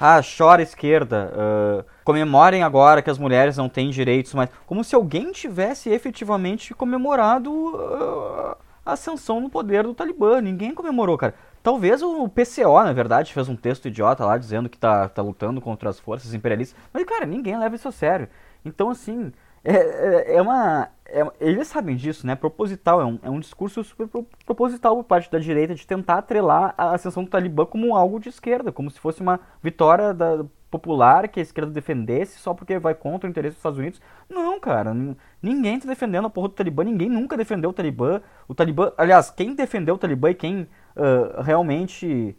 ah, 0.00 0.20
chora 0.20 0.62
esquerda, 0.62 1.32
uh, 1.32 1.84
comemorem 2.02 2.64
agora 2.64 3.00
que 3.00 3.10
as 3.10 3.18
mulheres 3.18 3.56
não 3.56 3.68
têm 3.68 3.90
direitos, 3.90 4.34
mas 4.34 4.50
como 4.66 4.82
se 4.82 4.96
alguém 4.96 5.30
tivesse 5.30 5.90
efetivamente 5.90 6.74
comemorado 6.74 7.52
uh, 7.52 8.56
a 8.84 8.92
ascensão 8.94 9.40
no 9.40 9.48
poder 9.48 9.84
do 9.84 9.94
Talibã. 9.94 10.40
Ninguém 10.40 10.74
comemorou, 10.74 11.16
cara. 11.16 11.34
Talvez 11.62 12.02
o 12.02 12.28
PCO, 12.28 12.82
na 12.82 12.92
verdade, 12.92 13.32
fez 13.32 13.48
um 13.48 13.54
texto 13.54 13.86
idiota 13.86 14.26
lá 14.26 14.36
dizendo 14.36 14.68
que 14.68 14.76
tá, 14.76 15.08
tá 15.08 15.22
lutando 15.22 15.60
contra 15.60 15.88
as 15.88 16.00
forças 16.00 16.34
imperialistas, 16.34 16.76
mas, 16.92 17.04
cara, 17.04 17.24
ninguém 17.24 17.56
leva 17.56 17.76
isso 17.76 17.86
a 17.86 17.92
sério. 17.92 18.28
Então, 18.64 18.90
assim, 18.90 19.32
é, 19.64 19.74
é, 19.74 20.36
é 20.36 20.42
uma. 20.42 20.88
É, 21.06 21.24
eles 21.40 21.68
sabem 21.68 21.96
disso, 21.96 22.26
né? 22.26 22.34
Proposital, 22.34 23.00
é 23.00 23.04
um, 23.04 23.18
é 23.22 23.30
um 23.30 23.40
discurso 23.40 23.84
super 23.84 24.08
proposital 24.44 24.96
por 24.96 25.04
parte 25.04 25.30
da 25.30 25.38
direita 25.38 25.74
de 25.74 25.86
tentar 25.86 26.18
atrelar 26.18 26.74
a 26.76 26.94
ascensão 26.94 27.24
do 27.24 27.30
Talibã 27.30 27.66
como 27.66 27.94
algo 27.94 28.18
de 28.18 28.28
esquerda, 28.28 28.72
como 28.72 28.90
se 28.90 28.98
fosse 28.98 29.20
uma 29.20 29.40
vitória 29.62 30.14
da, 30.14 30.44
popular 30.72 31.28
que 31.28 31.38
a 31.38 31.42
esquerda 31.42 31.70
defendesse 31.70 32.38
só 32.38 32.54
porque 32.54 32.78
vai 32.78 32.94
contra 32.94 33.28
o 33.28 33.30
interesse 33.30 33.52
dos 33.52 33.58
Estados 33.58 33.78
Unidos. 33.78 34.00
Não, 34.28 34.58
cara, 34.58 34.96
ninguém 35.42 35.76
está 35.76 35.86
defendendo 35.86 36.26
a 36.26 36.30
porra 36.30 36.48
do 36.48 36.54
Talibã, 36.54 36.82
ninguém 36.82 37.10
nunca 37.10 37.36
defendeu 37.36 37.68
o 37.68 37.72
Talibã. 37.74 38.22
O 38.48 38.54
Talibã, 38.54 38.90
aliás, 38.96 39.30
quem 39.30 39.54
defendeu 39.54 39.96
o 39.96 39.98
Talibã 39.98 40.30
e 40.30 40.34
quem 40.34 40.62
uh, 40.96 41.42
realmente 41.42 42.34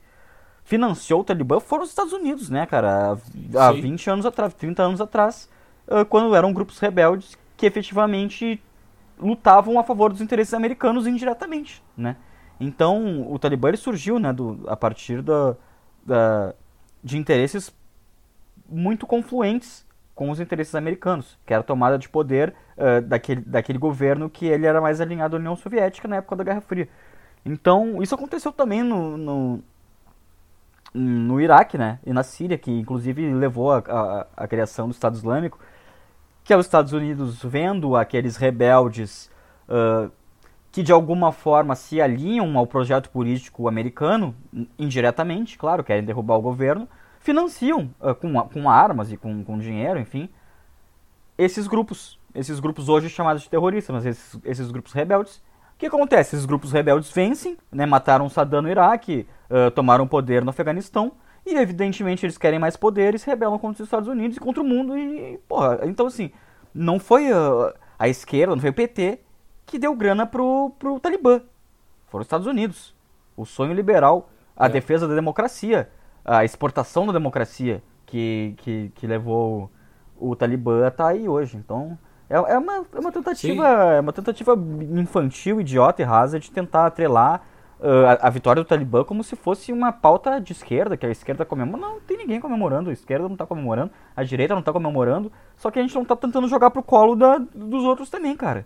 financiou 0.63 1.21
o 1.21 1.23
Talibã 1.23 1.59
foram 1.59 1.83
os 1.83 1.89
Estados 1.89 2.11
Unidos, 2.11 2.49
né, 2.49 2.65
cara? 2.65 3.15
Há 3.55 3.73
Sim. 3.73 3.81
20 3.81 4.09
anos 4.09 4.25
atrás, 4.25 4.53
30 4.55 4.81
anos 4.81 4.99
atrás. 4.99 5.47
Ah, 5.87 6.05
quando 6.05 6.35
eram 6.35 6.53
grupos 6.53 6.79
rebeldes 6.79 7.37
que 7.57 7.65
efetivamente 7.65 8.61
lutavam 9.19 9.79
a 9.79 9.83
favor 9.83 10.11
dos 10.11 10.21
interesses 10.21 10.53
americanos 10.53 11.07
indiretamente, 11.07 11.83
né? 11.95 12.15
Então, 12.59 13.29
o 13.31 13.37
Talibã 13.37 13.69
ele 13.69 13.77
surgiu 13.77 14.19
né, 14.19 14.31
do, 14.31 14.63
a 14.67 14.75
partir 14.75 15.21
da, 15.21 15.55
da, 16.05 16.53
de 17.03 17.17
interesses 17.17 17.75
muito 18.69 19.05
confluentes 19.05 19.85
com 20.15 20.29
os 20.29 20.39
interesses 20.39 20.73
americanos, 20.75 21.37
que 21.45 21.53
era 21.53 21.61
a 21.61 21.65
tomada 21.65 21.97
de 21.97 22.07
poder 22.07 22.53
uh, 22.77 23.01
daquele, 23.01 23.41
daquele 23.41 23.77
governo 23.77 24.29
que 24.29 24.45
ele 24.45 24.65
era 24.65 24.79
mais 24.79 25.01
alinhado 25.01 25.35
à 25.35 25.39
União 25.39 25.55
Soviética 25.55 26.07
na 26.07 26.17
época 26.17 26.35
da 26.37 26.43
Guerra 26.43 26.61
Fria. 26.61 26.87
Então, 27.43 28.01
isso 28.01 28.15
aconteceu 28.15 28.51
também 28.51 28.83
no, 28.83 29.17
no, 29.17 29.63
no 30.93 31.41
Iraque 31.41 31.77
né, 31.77 31.99
e 32.05 32.13
na 32.13 32.23
Síria, 32.23 32.57
que 32.57 32.71
inclusive 32.71 33.33
levou 33.33 33.71
a 33.73 34.47
criação 34.47 34.87
do 34.87 34.93
Estado 34.93 35.15
Islâmico, 35.15 35.59
que 36.43 36.51
é 36.51 36.57
os 36.57 36.65
Estados 36.65 36.93
Unidos 36.93 37.41
vendo 37.43 37.95
aqueles 37.95 38.35
rebeldes 38.35 39.31
uh, 39.69 40.11
que 40.71 40.81
de 40.81 40.91
alguma 40.91 41.31
forma 41.31 41.75
se 41.75 42.01
alinham 42.01 42.57
ao 42.57 42.65
projeto 42.65 43.09
político 43.09 43.67
americano, 43.67 44.35
indiretamente, 44.77 45.57
claro, 45.57 45.83
querem 45.83 46.03
derrubar 46.03 46.35
o 46.35 46.41
governo, 46.41 46.87
financiam 47.19 47.91
uh, 48.01 48.13
com, 48.15 48.33
com 48.49 48.69
armas 48.69 49.11
e 49.11 49.17
com, 49.17 49.43
com 49.43 49.57
dinheiro, 49.57 49.99
enfim, 49.99 50.29
esses 51.37 51.67
grupos. 51.67 52.19
Esses 52.35 52.59
grupos 52.59 52.89
hoje 52.89 53.09
chamados 53.09 53.43
de 53.43 53.49
terroristas, 53.49 53.93
mas 53.93 54.05
esses, 54.07 54.39
esses 54.43 54.71
grupos 54.71 54.91
rebeldes. 54.91 55.35
O 55.75 55.77
que 55.77 55.85
acontece? 55.85 56.35
Esses 56.35 56.47
grupos 56.47 56.71
rebeldes 56.71 57.11
vencem, 57.11 57.55
né, 57.71 57.85
mataram 57.85 58.27
Saddam 58.27 58.63
no 58.63 58.69
Iraque, 58.69 59.27
uh, 59.51 59.69
tomaram 59.69 60.07
poder 60.07 60.43
no 60.43 60.49
Afeganistão, 60.49 61.11
e 61.45 61.55
evidentemente 61.55 62.25
eles 62.25 62.37
querem 62.37 62.59
mais 62.59 62.77
poder 62.77 63.17
se 63.19 63.27
rebelam 63.27 63.59
contra 63.59 63.83
os 63.83 63.87
Estados 63.87 64.07
Unidos 64.07 64.37
e 64.37 64.39
contra 64.39 64.61
o 64.61 64.65
mundo. 64.65 64.97
E, 64.97 65.37
porra, 65.47 65.79
então 65.83 66.07
assim, 66.07 66.31
não 66.73 66.99
foi 66.99 67.31
a, 67.31 67.73
a 67.99 68.07
esquerda, 68.07 68.55
não 68.55 68.61
foi 68.61 68.69
o 68.69 68.73
PT 68.73 69.19
que 69.65 69.77
deu 69.77 69.95
grana 69.95 70.25
pro, 70.25 70.71
pro 70.79 70.99
Talibã. 70.99 71.41
Foram 72.07 72.21
os 72.21 72.27
Estados 72.27 72.47
Unidos. 72.47 72.95
O 73.35 73.45
sonho 73.45 73.73
liberal, 73.73 74.29
a 74.55 74.67
é. 74.67 74.69
defesa 74.69 75.07
da 75.07 75.15
democracia, 75.15 75.89
a 76.23 76.45
exportação 76.45 77.05
da 77.07 77.13
democracia 77.13 77.83
que, 78.05 78.53
que, 78.57 78.91
que 78.95 79.07
levou 79.07 79.71
o 80.17 80.35
Talibã 80.35 80.85
a 80.85 80.87
estar 80.89 81.05
tá 81.05 81.09
aí 81.09 81.27
hoje. 81.27 81.57
Então, 81.57 81.97
é, 82.29 82.35
é, 82.35 82.57
uma, 82.57 82.85
é 82.93 82.99
uma 82.99 83.11
tentativa 83.11 83.67
é 83.67 83.99
uma 83.99 84.13
tentativa 84.13 84.53
infantil, 84.91 85.59
idiota 85.59 86.01
e 86.01 86.05
rasa 86.05 86.39
de 86.39 86.51
tentar 86.51 86.85
atrelar 86.85 87.41
a, 87.83 88.27
a, 88.27 88.29
vitória 88.29 88.63
do 88.63 88.67
Talibã 88.67 89.03
como 89.03 89.23
se 89.23 89.35
fosse 89.35 89.73
uma 89.73 89.91
pauta 89.91 90.39
de 90.39 90.53
esquerda, 90.53 90.95
que 90.95 91.05
a 91.05 91.09
esquerda 91.09 91.43
comemora. 91.43 91.81
Não, 91.81 91.93
não 91.95 91.99
tem 91.99 92.17
ninguém 92.17 92.39
comemorando, 92.39 92.89
a 92.89 92.93
esquerda 92.93 93.25
não 93.25 93.33
está 93.33 93.45
comemorando, 93.45 93.91
a 94.15 94.23
direita 94.23 94.53
não 94.53 94.61
está 94.61 94.71
comemorando, 94.71 95.31
só 95.57 95.69
que 95.69 95.79
a 95.79 95.81
gente 95.81 95.93
não 95.93 96.03
está 96.03 96.15
tentando 96.15 96.47
jogar 96.47 96.71
pro 96.71 96.81
colo 96.81 97.15
da, 97.15 97.37
dos 97.37 97.83
outros 97.83 98.09
também, 98.09 98.35
cara. 98.37 98.65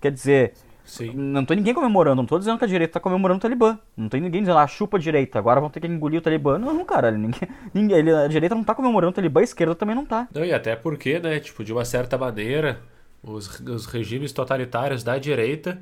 Quer 0.00 0.10
dizer, 0.10 0.54
Sim. 0.84 1.12
não 1.14 1.44
tem 1.44 1.56
ninguém 1.56 1.74
comemorando, 1.74 2.16
não 2.16 2.26
tô 2.26 2.38
dizendo 2.38 2.58
que 2.58 2.64
a 2.64 2.68
direita 2.68 2.94
tá 2.94 3.00
comemorando 3.00 3.38
o 3.38 3.42
Talibã. 3.42 3.78
Não 3.96 4.08
tem 4.08 4.20
ninguém 4.20 4.42
dizendo, 4.42 4.58
ah, 4.58 4.66
chupa 4.66 4.96
a 4.96 5.00
direita, 5.00 5.38
agora 5.38 5.60
vão 5.60 5.70
ter 5.70 5.80
que 5.80 5.86
engolir 5.86 6.18
o 6.18 6.22
Talibã. 6.22 6.58
Não, 6.58 6.84
cara, 6.84 7.12
ninguém, 7.12 7.48
ninguém, 7.72 8.10
a 8.12 8.26
direita 8.26 8.54
não 8.54 8.64
tá 8.64 8.74
comemorando 8.74 9.10
o 9.10 9.14
Talibã, 9.14 9.40
a 9.40 9.44
esquerda 9.44 9.74
também 9.74 9.94
não 9.94 10.04
tá. 10.04 10.28
Não, 10.34 10.44
e 10.44 10.52
até 10.52 10.74
porque, 10.74 11.20
né, 11.20 11.38
tipo, 11.38 11.62
de 11.62 11.72
uma 11.72 11.84
certa 11.84 12.18
maneira, 12.18 12.80
os, 13.22 13.60
os 13.60 13.86
regimes 13.86 14.32
totalitários 14.32 15.04
da 15.04 15.18
direita 15.18 15.80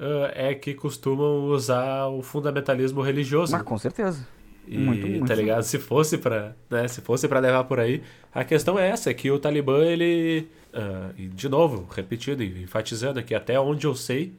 uh, 0.00 0.30
é 0.34 0.54
que 0.54 0.74
costumam 0.74 1.44
usar 1.46 2.06
o 2.06 2.22
fundamentalismo 2.22 3.00
religioso. 3.00 3.52
Mas 3.52 3.62
com 3.62 3.78
certeza. 3.78 4.26
E, 4.66 4.76
muito, 4.76 5.06
muito. 5.06 5.26
tá 5.26 5.34
ligado? 5.34 5.62
Se 5.62 5.78
fosse 5.78 6.18
para, 6.18 6.56
né, 6.68 6.88
se 6.88 7.00
fosse 7.00 7.28
para 7.28 7.38
levar 7.38 7.64
por 7.64 7.78
aí, 7.78 8.02
a 8.34 8.44
questão 8.44 8.78
é 8.78 8.88
essa, 8.88 9.10
é 9.10 9.14
que 9.14 9.30
o 9.30 9.38
Talibã 9.38 9.84
ele 9.84 10.48
uh, 10.74 11.28
de 11.28 11.48
novo, 11.48 11.86
repetindo 11.92 12.42
e 12.42 12.62
enfatizando 12.62 13.18
aqui 13.18 13.34
até 13.34 13.58
onde 13.60 13.86
eu 13.86 13.94
sei, 13.94 14.32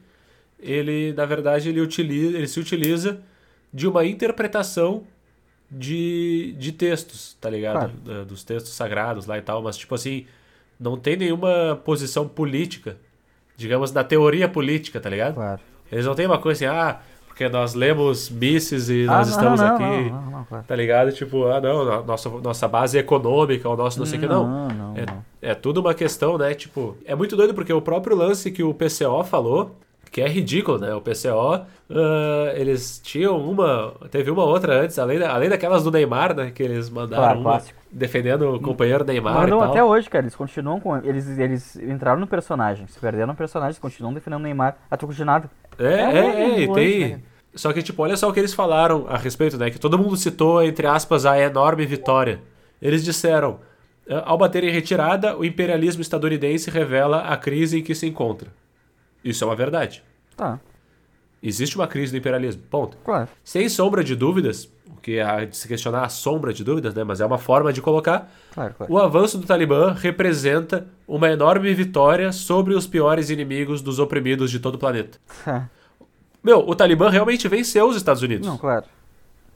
ele 0.60 1.12
na 1.14 1.24
verdade 1.24 1.68
ele 1.68 1.80
utiliza, 1.80 2.36
ele 2.36 2.46
se 2.46 2.60
utiliza 2.60 3.20
de 3.72 3.86
uma 3.86 4.04
interpretação 4.04 5.04
de, 5.70 6.54
de 6.58 6.72
textos, 6.72 7.36
tá 7.40 7.50
ligado? 7.50 7.92
Claro. 8.04 8.24
Dos 8.24 8.42
textos 8.42 8.72
sagrados 8.72 9.26
lá 9.26 9.38
e 9.38 9.42
tal, 9.42 9.62
mas 9.62 9.76
tipo 9.76 9.94
assim, 9.94 10.26
não 10.78 10.96
tem 10.96 11.16
nenhuma 11.16 11.80
posição 11.84 12.26
política, 12.26 12.96
digamos, 13.58 13.90
da 13.90 14.04
teoria 14.04 14.48
política, 14.48 15.00
tá 15.00 15.10
ligado? 15.10 15.34
Claro. 15.34 15.60
Eles 15.90 16.06
não 16.06 16.14
têm 16.14 16.26
uma 16.26 16.38
coisa 16.38 16.64
assim, 16.64 16.76
ah, 16.76 17.00
porque 17.26 17.48
nós 17.48 17.74
lemos 17.74 18.30
Mises 18.30 18.88
e 18.88 19.02
ah, 19.02 19.18
nós 19.18 19.28
não, 19.28 19.36
estamos 19.36 19.60
não, 19.60 19.74
aqui, 19.74 20.10
não, 20.10 20.44
claro. 20.44 20.64
tá 20.64 20.76
ligado? 20.76 21.12
Tipo, 21.12 21.46
ah, 21.48 21.60
não, 21.60 22.04
nossa, 22.04 22.28
nossa 22.28 22.68
base 22.68 22.96
econômica, 22.96 23.68
o 23.68 23.76
nosso 23.76 23.98
não 23.98 24.06
sei 24.06 24.18
o 24.18 24.20
que, 24.20 24.28
não. 24.28 24.94
é, 25.42 25.50
é 25.50 25.54
tudo 25.54 25.80
uma 25.80 25.92
questão, 25.92 26.38
né? 26.38 26.54
Tipo, 26.54 26.96
é 27.04 27.16
muito 27.16 27.36
doido 27.36 27.52
porque 27.52 27.72
o 27.72 27.82
próprio 27.82 28.16
lance 28.16 28.52
que 28.52 28.62
o 28.62 28.72
PCO 28.72 29.24
falou, 29.24 29.74
que 30.08 30.20
é 30.20 30.28
ridículo, 30.28 30.78
né? 30.78 30.94
O 30.94 31.00
PCO, 31.00 31.56
uh, 31.56 32.54
eles 32.54 33.00
tinham 33.02 33.36
uma. 33.38 33.92
Teve 34.08 34.30
uma 34.30 34.44
outra 34.44 34.82
antes, 34.82 34.98
além, 35.00 35.18
da, 35.18 35.32
além 35.34 35.48
daquelas 35.48 35.82
do 35.82 35.90
Neymar, 35.90 36.34
né? 36.34 36.52
Que 36.52 36.62
eles 36.62 36.88
mandaram 36.88 37.42
claro, 37.42 37.64
defendendo 37.90 38.54
o 38.54 38.60
companheiro 38.60 39.04
Neymar. 39.04 39.34
Mandam 39.34 39.60
até 39.60 39.82
hoje, 39.82 40.08
cara. 40.08 40.24
Eles 40.24 40.36
continuam 40.36 40.80
com. 40.80 40.96
Eles, 40.98 41.38
eles 41.38 41.76
entraram 41.76 42.20
no 42.20 42.26
personagem, 42.26 42.86
se 42.86 42.98
perderam 42.98 43.28
no 43.28 43.34
personagem, 43.34 43.80
continuam 43.80 44.12
defendendo 44.12 44.40
o 44.40 44.42
Neymar 44.42 44.76
a 44.90 44.96
troco 44.96 45.14
de 45.14 45.24
nada. 45.24 45.50
É, 45.78 45.84
é, 45.84 46.18
é, 46.18 46.64
é 46.64 46.72
tem. 46.72 47.08
Né? 47.08 47.20
Só 47.54 47.72
que, 47.72 47.82
tipo, 47.82 48.02
olha 48.02 48.16
só 48.16 48.28
o 48.28 48.32
que 48.32 48.40
eles 48.40 48.54
falaram 48.54 49.06
a 49.08 49.16
respeito, 49.16 49.56
né? 49.56 49.70
Que 49.70 49.78
todo 49.78 49.98
mundo 49.98 50.16
citou, 50.16 50.62
entre 50.62 50.86
aspas, 50.86 51.26
a 51.26 51.38
enorme 51.38 51.86
vitória. 51.86 52.40
Eles 52.80 53.04
disseram: 53.04 53.60
ao 54.24 54.38
bater 54.38 54.64
em 54.64 54.70
retirada, 54.70 55.36
o 55.36 55.44
imperialismo 55.44 56.02
estadunidense 56.02 56.70
revela 56.70 57.22
a 57.22 57.36
crise 57.36 57.78
em 57.78 57.82
que 57.82 57.94
se 57.94 58.06
encontra. 58.06 58.50
Isso 59.24 59.44
é 59.44 59.46
uma 59.46 59.56
verdade. 59.56 60.02
Tá. 60.36 60.60
Existe 61.42 61.76
uma 61.76 61.86
crise 61.86 62.12
do 62.12 62.18
imperialismo. 62.18 62.62
Ponto. 62.70 62.96
Claro. 63.04 63.28
Sem 63.44 63.68
sombra 63.68 64.02
de 64.02 64.16
dúvidas, 64.16 64.70
que 65.02 65.18
é 65.18 65.46
de 65.46 65.56
se 65.56 65.66
questionar 65.66 66.04
a 66.04 66.08
sombra 66.08 66.52
de 66.52 66.62
dúvidas, 66.64 66.94
né? 66.94 67.04
Mas 67.04 67.20
é 67.20 67.26
uma 67.26 67.38
forma 67.38 67.72
de 67.72 67.80
colocar. 67.80 68.32
Claro, 68.52 68.74
claro. 68.74 68.92
O 68.92 68.98
avanço 68.98 69.38
do 69.38 69.46
Talibã 69.46 69.92
representa 69.92 70.86
uma 71.06 71.28
enorme 71.30 71.72
vitória 71.74 72.32
sobre 72.32 72.74
os 72.74 72.86
piores 72.86 73.30
inimigos 73.30 73.80
dos 73.82 73.98
oprimidos 73.98 74.50
de 74.50 74.58
todo 74.58 74.74
o 74.76 74.78
planeta. 74.78 75.18
Meu, 76.42 76.60
o 76.60 76.74
Talibã 76.74 77.10
realmente 77.10 77.48
venceu 77.48 77.88
os 77.88 77.96
Estados 77.96 78.22
Unidos. 78.22 78.46
Não, 78.46 78.56
claro. 78.56 78.86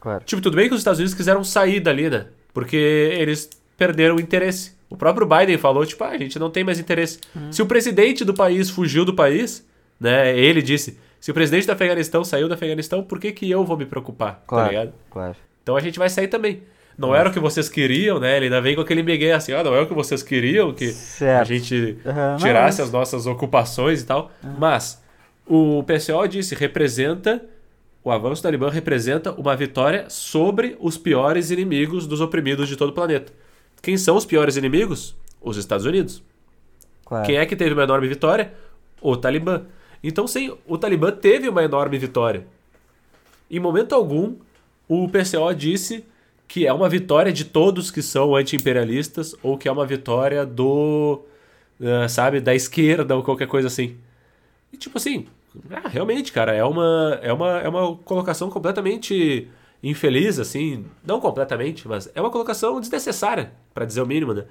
claro. 0.01 0.25
Tipo, 0.25 0.43
tudo 0.43 0.57
bem 0.57 0.69
que 0.69 0.75
os 0.75 0.81
Estados 0.81 0.99
Unidos 0.99 1.15
quiseram 1.15 1.45
sair 1.45 1.81
dali, 1.81 2.11
né? 2.11 2.27
Porque 2.53 2.77
eles 2.77 3.49
perderam 3.77 4.17
o 4.17 4.21
interesse. 4.21 4.73
O 4.91 4.97
próprio 4.97 5.27
Biden 5.27 5.57
falou, 5.57 5.87
tipo, 5.87 6.05
ah, 6.05 6.09
a 6.09 6.19
gente 6.19 6.39
não 6.39 6.51
tem 6.51 6.65
mais 6.65 6.79
interesse. 6.79 7.19
Hum. 7.35 7.51
Se 7.51 7.63
o 7.63 7.67
presidente 7.67 8.25
do 8.25 8.35
país 8.35 8.69
fugiu 8.69 9.05
do 9.05 9.15
país, 9.15 9.67
né? 9.99 10.37
Ele 10.37 10.61
disse, 10.61 10.99
se 11.23 11.31
o 11.31 11.35
presidente 11.35 11.67
do 11.67 11.71
Afeganistão 11.71 12.25
saiu 12.25 12.49
do 12.49 12.55
Afeganistão, 12.55 13.01
por 13.01 13.21
que, 13.21 13.31
que 13.31 13.49
eu 13.49 13.65
vou 13.65 13.77
me 13.77 13.87
preocupar? 13.87 14.35
Tá 14.35 14.43
claro, 14.45 14.65
tá 14.65 14.71
ligado? 14.71 14.95
Claro. 15.09 15.37
Então 15.63 15.77
a 15.77 15.81
gente 15.81 15.97
vai 15.97 16.11
sair 16.11 16.27
também. 16.27 16.65
Não 16.99 17.15
era 17.15 17.29
o 17.29 17.33
que 17.33 17.39
vocês 17.39 17.69
queriam, 17.69 18.19
né? 18.19 18.37
Ele 18.37 18.47
ainda 18.47 18.61
vem 18.61 18.75
com 18.75 18.81
aquele 18.81 19.05
migué 19.05 19.33
assim, 19.33 19.53
ah, 19.53 19.63
não 19.63 19.73
é 19.73 19.81
o 19.81 19.87
que 19.87 19.95
vocês 19.95 20.21
queriam 20.21 20.75
que 20.75 20.89
certo. 20.89 21.41
a 21.41 21.45
gente 21.45 21.97
uhum, 22.05 22.37
tirasse 22.39 22.83
as 22.83 22.91
nossas 22.91 23.25
ocupações 23.29 24.03
e 24.03 24.05
tal. 24.05 24.33
Uhum. 24.43 24.57
Mas 24.59 25.01
o 25.47 25.85
PCO 25.85 26.27
disse, 26.27 26.57
representa, 26.57 27.41
o 28.03 28.11
avanço 28.11 28.43
do 28.43 28.45
Talibã 28.45 28.69
representa 28.69 29.31
uma 29.31 29.55
vitória 29.55 30.07
sobre 30.09 30.77
os 30.81 30.99
piores 30.99 31.53
inimigos 31.53 32.05
dos 32.05 32.21
oprimidos 32.21 32.69
de 32.69 32.75
todo 32.75 32.89
o 32.89 32.93
planeta. 32.93 33.33
Quem 33.81 33.97
são 33.97 34.17
os 34.17 34.27
piores 34.27 34.57
inimigos? 34.57 35.15
Os 35.41 35.57
Estados 35.57 35.87
Unidos. 35.87 36.21
Claro. 37.05 37.25
Quem 37.25 37.37
é 37.37 37.47
que 37.47 37.55
teve 37.55 37.75
uma 37.75 37.85
enorme 37.85 38.09
vitória? 38.09 38.53
O 39.01 39.17
Talibã. 39.17 39.63
Então, 40.03 40.27
sim, 40.27 40.53
o 40.67 40.77
Talibã 40.77 41.13
teve 41.13 41.49
uma 41.49 41.63
enorme 41.63 41.99
vitória. 41.99 42.47
Em 43.51 43.61
momento 43.61 43.95
algum, 43.95 44.37
o 44.89 45.09
PCO 45.09 45.55
disse 45.55 46.05
que 46.49 46.67
é 46.67 46.73
uma 46.73 46.89
vitória 46.89 47.33
de 47.33 47.45
todos 47.45 47.91
que 47.91 48.03
são 48.03 48.35
anti-imperialistas 48.35 49.35
ou 49.43 49.57
que 49.57 49.69
é 49.69 49.73
uma 49.73 49.87
vitória 49.87 50.45
do, 50.45 51.23
uh, 51.81 52.09
sabe, 52.09 52.41
da 52.41 52.55
esquerda 52.55 53.17
ou 53.17 53.23
qualquer 53.23 53.47
coisa 53.47 53.69
assim. 53.69 53.97
E 54.73 54.77
tipo 54.77 54.99
assim, 54.99 55.27
ah, 55.71 55.89
realmente, 55.89 56.33
cara, 56.33 56.55
é 56.55 56.65
uma, 56.65 57.19
é, 57.23 57.33
uma, 57.33 57.59
é 57.61 57.69
uma 57.69 57.97
colocação 57.97 58.51
completamente 58.51 59.49
infeliz, 59.83 60.39
assim. 60.39 60.85
Não 61.05 61.21
completamente, 61.21 61.87
mas 61.87 62.11
é 62.15 62.21
uma 62.21 62.31
colocação 62.31 62.81
desnecessária, 62.81 63.53
para 63.75 63.85
dizer 63.85 64.01
o 64.01 64.07
mínimo, 64.07 64.33
né? 64.33 64.45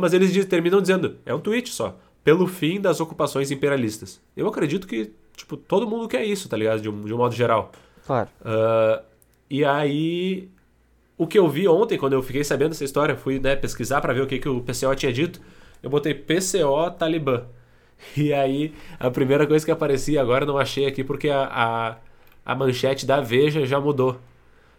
Mas 0.00 0.12
eles 0.12 0.44
terminam 0.46 0.80
dizendo, 0.80 1.16
é 1.24 1.34
um 1.34 1.38
tweet 1.38 1.70
só, 1.70 1.96
pelo 2.26 2.48
fim 2.48 2.80
das 2.80 3.00
ocupações 3.00 3.52
imperialistas. 3.52 4.20
Eu 4.36 4.48
acredito 4.48 4.88
que, 4.88 5.12
tipo, 5.36 5.56
todo 5.56 5.88
mundo 5.88 6.08
quer 6.08 6.24
isso, 6.24 6.48
tá 6.48 6.56
ligado? 6.56 6.80
De 6.80 6.88
um, 6.88 7.04
de 7.04 7.14
um 7.14 7.18
modo 7.18 7.32
geral. 7.32 7.70
Claro. 8.04 8.28
Uh, 8.40 9.00
e 9.48 9.64
aí, 9.64 10.48
o 11.16 11.24
que 11.24 11.38
eu 11.38 11.48
vi 11.48 11.68
ontem, 11.68 11.96
quando 11.96 12.14
eu 12.14 12.22
fiquei 12.24 12.42
sabendo 12.42 12.70
dessa 12.70 12.82
história, 12.82 13.14
fui 13.14 13.38
né, 13.38 13.54
pesquisar 13.54 14.00
para 14.00 14.12
ver 14.12 14.22
o 14.22 14.26
que, 14.26 14.40
que 14.40 14.48
o 14.48 14.60
PCO 14.60 14.92
tinha 14.96 15.12
dito. 15.12 15.40
Eu 15.80 15.88
botei 15.88 16.14
PCO 16.14 16.90
Talibã. 16.98 17.44
E 18.16 18.32
aí, 18.32 18.74
a 18.98 19.08
primeira 19.08 19.46
coisa 19.46 19.64
que 19.64 19.70
aparecia, 19.70 20.20
agora 20.20 20.44
não 20.44 20.58
achei 20.58 20.84
aqui 20.84 21.04
porque 21.04 21.30
a, 21.30 21.44
a, 21.44 21.96
a 22.44 22.54
manchete 22.56 23.06
da 23.06 23.20
Veja 23.20 23.64
já 23.64 23.80
mudou. 23.80 24.18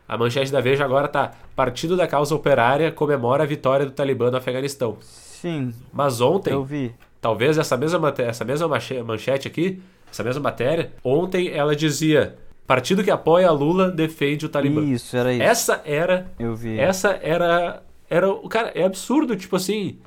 A 0.06 0.18
manchete 0.18 0.52
da 0.52 0.60
Veja 0.60 0.84
agora 0.84 1.08
tá: 1.08 1.32
Partido 1.56 1.96
da 1.96 2.06
Causa 2.08 2.36
Operária 2.36 2.92
comemora 2.92 3.44
a 3.44 3.48
vitória 3.48 3.86
do 3.86 3.92
Talibã 3.94 4.30
no 4.30 4.38
Afeganistão. 4.38 4.98
Sim. 5.02 5.74
Mas 5.94 6.20
ontem, 6.20 6.52
eu 6.52 6.64
vi. 6.64 6.94
Talvez 7.22 7.58
essa 7.58 7.78
mesma, 7.78 8.14
essa 8.18 8.46
mesma 8.46 8.68
manchete 9.06 9.48
aqui, 9.48 9.82
essa 10.12 10.24
mesma 10.24 10.42
matéria, 10.42 10.92
ontem 11.04 11.50
ela 11.50 11.76
dizia: 11.76 12.38
Partido 12.68 13.02
que 13.02 13.10
apoia 13.10 13.50
Lula 13.50 13.90
defende 13.90 14.46
o 14.46 14.50
Talibã. 14.50 14.84
Isso, 14.84 15.16
era 15.16 15.32
isso. 15.32 15.42
Essa 15.42 15.82
era. 15.86 16.30
Eu 16.38 16.54
vi. 16.54 16.78
Essa 16.78 17.18
era. 17.24 17.82
Era. 18.10 18.28
Cara, 18.50 18.72
é 18.76 18.84
absurdo, 18.84 19.38
tipo 19.38 19.56
assim. 19.56 19.98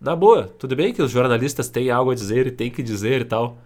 Na 0.00 0.14
boa, 0.14 0.48
tudo 0.58 0.76
bem 0.76 0.92
que 0.92 1.02
os 1.02 1.10
jornalistas 1.10 1.68
têm 1.68 1.90
algo 1.90 2.12
a 2.12 2.14
dizer 2.14 2.46
e 2.46 2.52
têm 2.52 2.70
que 2.70 2.82
dizer 2.82 3.22
e 3.22 3.24
tal. 3.24 3.58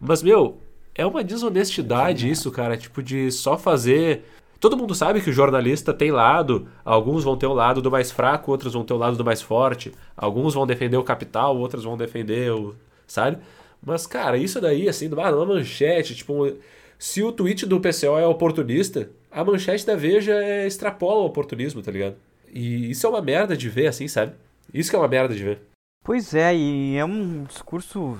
Mas, 0.00 0.22
meu, 0.22 0.58
é 0.94 1.04
uma 1.04 1.24
desonestidade 1.24 2.30
isso, 2.30 2.50
cara. 2.52 2.76
Tipo, 2.76 3.02
de 3.02 3.32
só 3.32 3.58
fazer. 3.58 4.24
Todo 4.58 4.76
mundo 4.76 4.94
sabe 4.94 5.20
que 5.20 5.30
o 5.30 5.32
jornalista 5.32 5.92
tem 5.92 6.10
lado, 6.10 6.66
alguns 6.84 7.24
vão 7.24 7.36
ter 7.36 7.46
o 7.46 7.52
lado 7.52 7.82
do 7.82 7.90
mais 7.90 8.10
fraco, 8.10 8.50
outros 8.50 8.72
vão 8.72 8.84
ter 8.84 8.94
o 8.94 8.98
lado 8.98 9.16
do 9.16 9.24
mais 9.24 9.42
forte, 9.42 9.92
alguns 10.16 10.54
vão 10.54 10.66
defender 10.66 10.96
o 10.96 11.04
capital, 11.04 11.56
outros 11.56 11.84
vão 11.84 11.96
defender 11.96 12.52
o. 12.52 12.74
Sabe? 13.06 13.38
Mas, 13.84 14.06
cara, 14.06 14.36
isso 14.36 14.60
daí, 14.60 14.88
assim, 14.88 15.08
numa 15.08 15.46
manchete, 15.46 16.14
tipo, 16.14 16.52
se 16.98 17.22
o 17.22 17.30
tweet 17.30 17.66
do 17.66 17.80
PCO 17.80 18.18
é 18.18 18.26
oportunista, 18.26 19.10
a 19.30 19.44
manchete 19.44 19.86
da 19.86 19.94
Veja 19.94 20.32
é, 20.32 20.66
extrapola 20.66 21.20
o 21.20 21.26
oportunismo, 21.26 21.82
tá 21.82 21.92
ligado? 21.92 22.16
E 22.52 22.90
isso 22.90 23.06
é 23.06 23.10
uma 23.10 23.20
merda 23.20 23.56
de 23.56 23.68
ver, 23.68 23.88
assim, 23.88 24.08
sabe? 24.08 24.32
Isso 24.72 24.90
que 24.90 24.96
é 24.96 24.98
uma 24.98 25.08
merda 25.08 25.34
de 25.34 25.44
ver. 25.44 25.60
Pois 26.02 26.34
é, 26.34 26.54
e 26.56 26.96
é 26.96 27.04
um 27.04 27.44
discurso. 27.44 28.18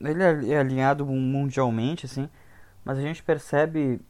Ele 0.00 0.22
é, 0.22 0.54
é 0.54 0.58
alinhado 0.58 1.06
mundialmente, 1.06 2.06
assim, 2.06 2.28
mas 2.84 2.98
a 2.98 3.00
gente 3.00 3.22
percebe 3.22 4.00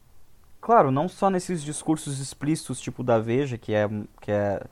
Claro, 0.62 0.92
não 0.92 1.09
só 1.09 1.28
nesses 1.28 1.61
discursos 1.61 2.21
explícitos, 2.21 2.81
tipo 2.81 3.02
da 3.02 3.19
Veja, 3.19 3.59
que 3.59 3.75
é, 3.75 3.88
que 4.21 4.31
é 4.31 4.62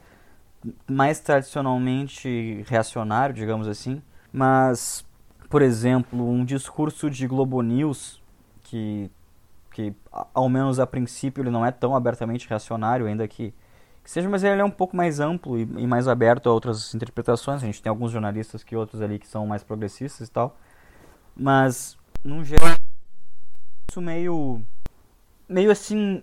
mais 0.87 1.19
tradicionalmente 1.19 2.65
reacionário, 2.69 3.35
digamos 3.35 3.67
assim, 3.67 4.01
mas, 4.33 5.05
por 5.49 5.61
exemplo, 5.61 6.31
um 6.31 6.45
discurso 6.45 7.11
de 7.11 7.27
Globo 7.27 7.61
News, 7.61 8.23
que, 8.63 9.11
que 9.73 9.93
ao 10.33 10.49
menos 10.49 10.79
a 10.79 10.87
princípio 10.87 11.43
ele 11.43 11.51
não 11.51 11.67
é 11.67 11.73
tão 11.73 11.97
abertamente 11.97 12.49
reacionário, 12.49 13.07
ainda 13.07 13.27
que, 13.27 13.53
que 14.05 14.11
seja, 14.13 14.29
mas 14.29 14.45
ele 14.45 14.61
é 14.61 14.65
um 14.65 14.71
pouco 14.71 14.97
mais 14.97 15.19
amplo 15.19 15.59
e, 15.59 15.63
e 15.63 15.87
mais 15.89 16.07
aberto 16.07 16.49
a 16.49 16.53
outras 16.53 16.95
interpretações. 16.95 17.65
A 17.65 17.67
gente 17.67 17.83
tem 17.83 17.91
alguns 17.91 18.13
jornalistas 18.13 18.63
que 18.63 18.77
outros 18.77 19.03
ali 19.03 19.19
que 19.19 19.27
são 19.27 19.45
mais 19.45 19.65
progressistas 19.65 20.29
e 20.29 20.31
tal, 20.31 20.57
mas, 21.35 21.99
num 22.25 22.45
geral, 22.45 22.77
isso 23.91 24.01
meio 24.01 24.63
meio 25.51 25.73
assim, 25.73 26.23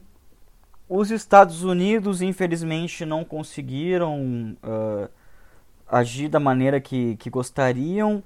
os 0.87 1.11
Estados 1.11 1.61
Unidos 1.63 2.21
infelizmente 2.21 3.05
não 3.05 3.25
conseguiram 3.25 4.57
uh, 4.63 5.09
agir 5.85 6.29
da 6.29 6.39
maneira 6.39 6.79
que, 6.79 7.17
que 7.17 7.29
gostariam, 7.29 8.23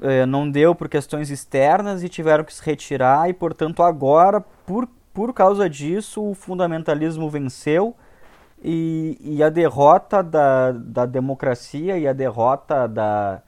uh, 0.00 0.26
não 0.26 0.50
deu 0.50 0.74
por 0.74 0.88
questões 0.88 1.30
externas 1.30 2.02
e 2.02 2.08
tiveram 2.08 2.42
que 2.42 2.52
se 2.52 2.64
retirar, 2.64 3.30
e 3.30 3.32
portanto 3.32 3.80
agora, 3.80 4.40
por, 4.66 4.88
por 5.14 5.32
causa 5.32 5.70
disso, 5.70 6.20
o 6.20 6.34
fundamentalismo 6.34 7.30
venceu. 7.30 7.94
E, 8.60 9.16
e 9.20 9.40
a 9.40 9.48
derrota 9.48 10.20
da, 10.20 10.72
da 10.72 11.06
democracia 11.06 11.96
e 11.96 12.08
a 12.08 12.12
derrota 12.12 12.88
da, 12.88 13.40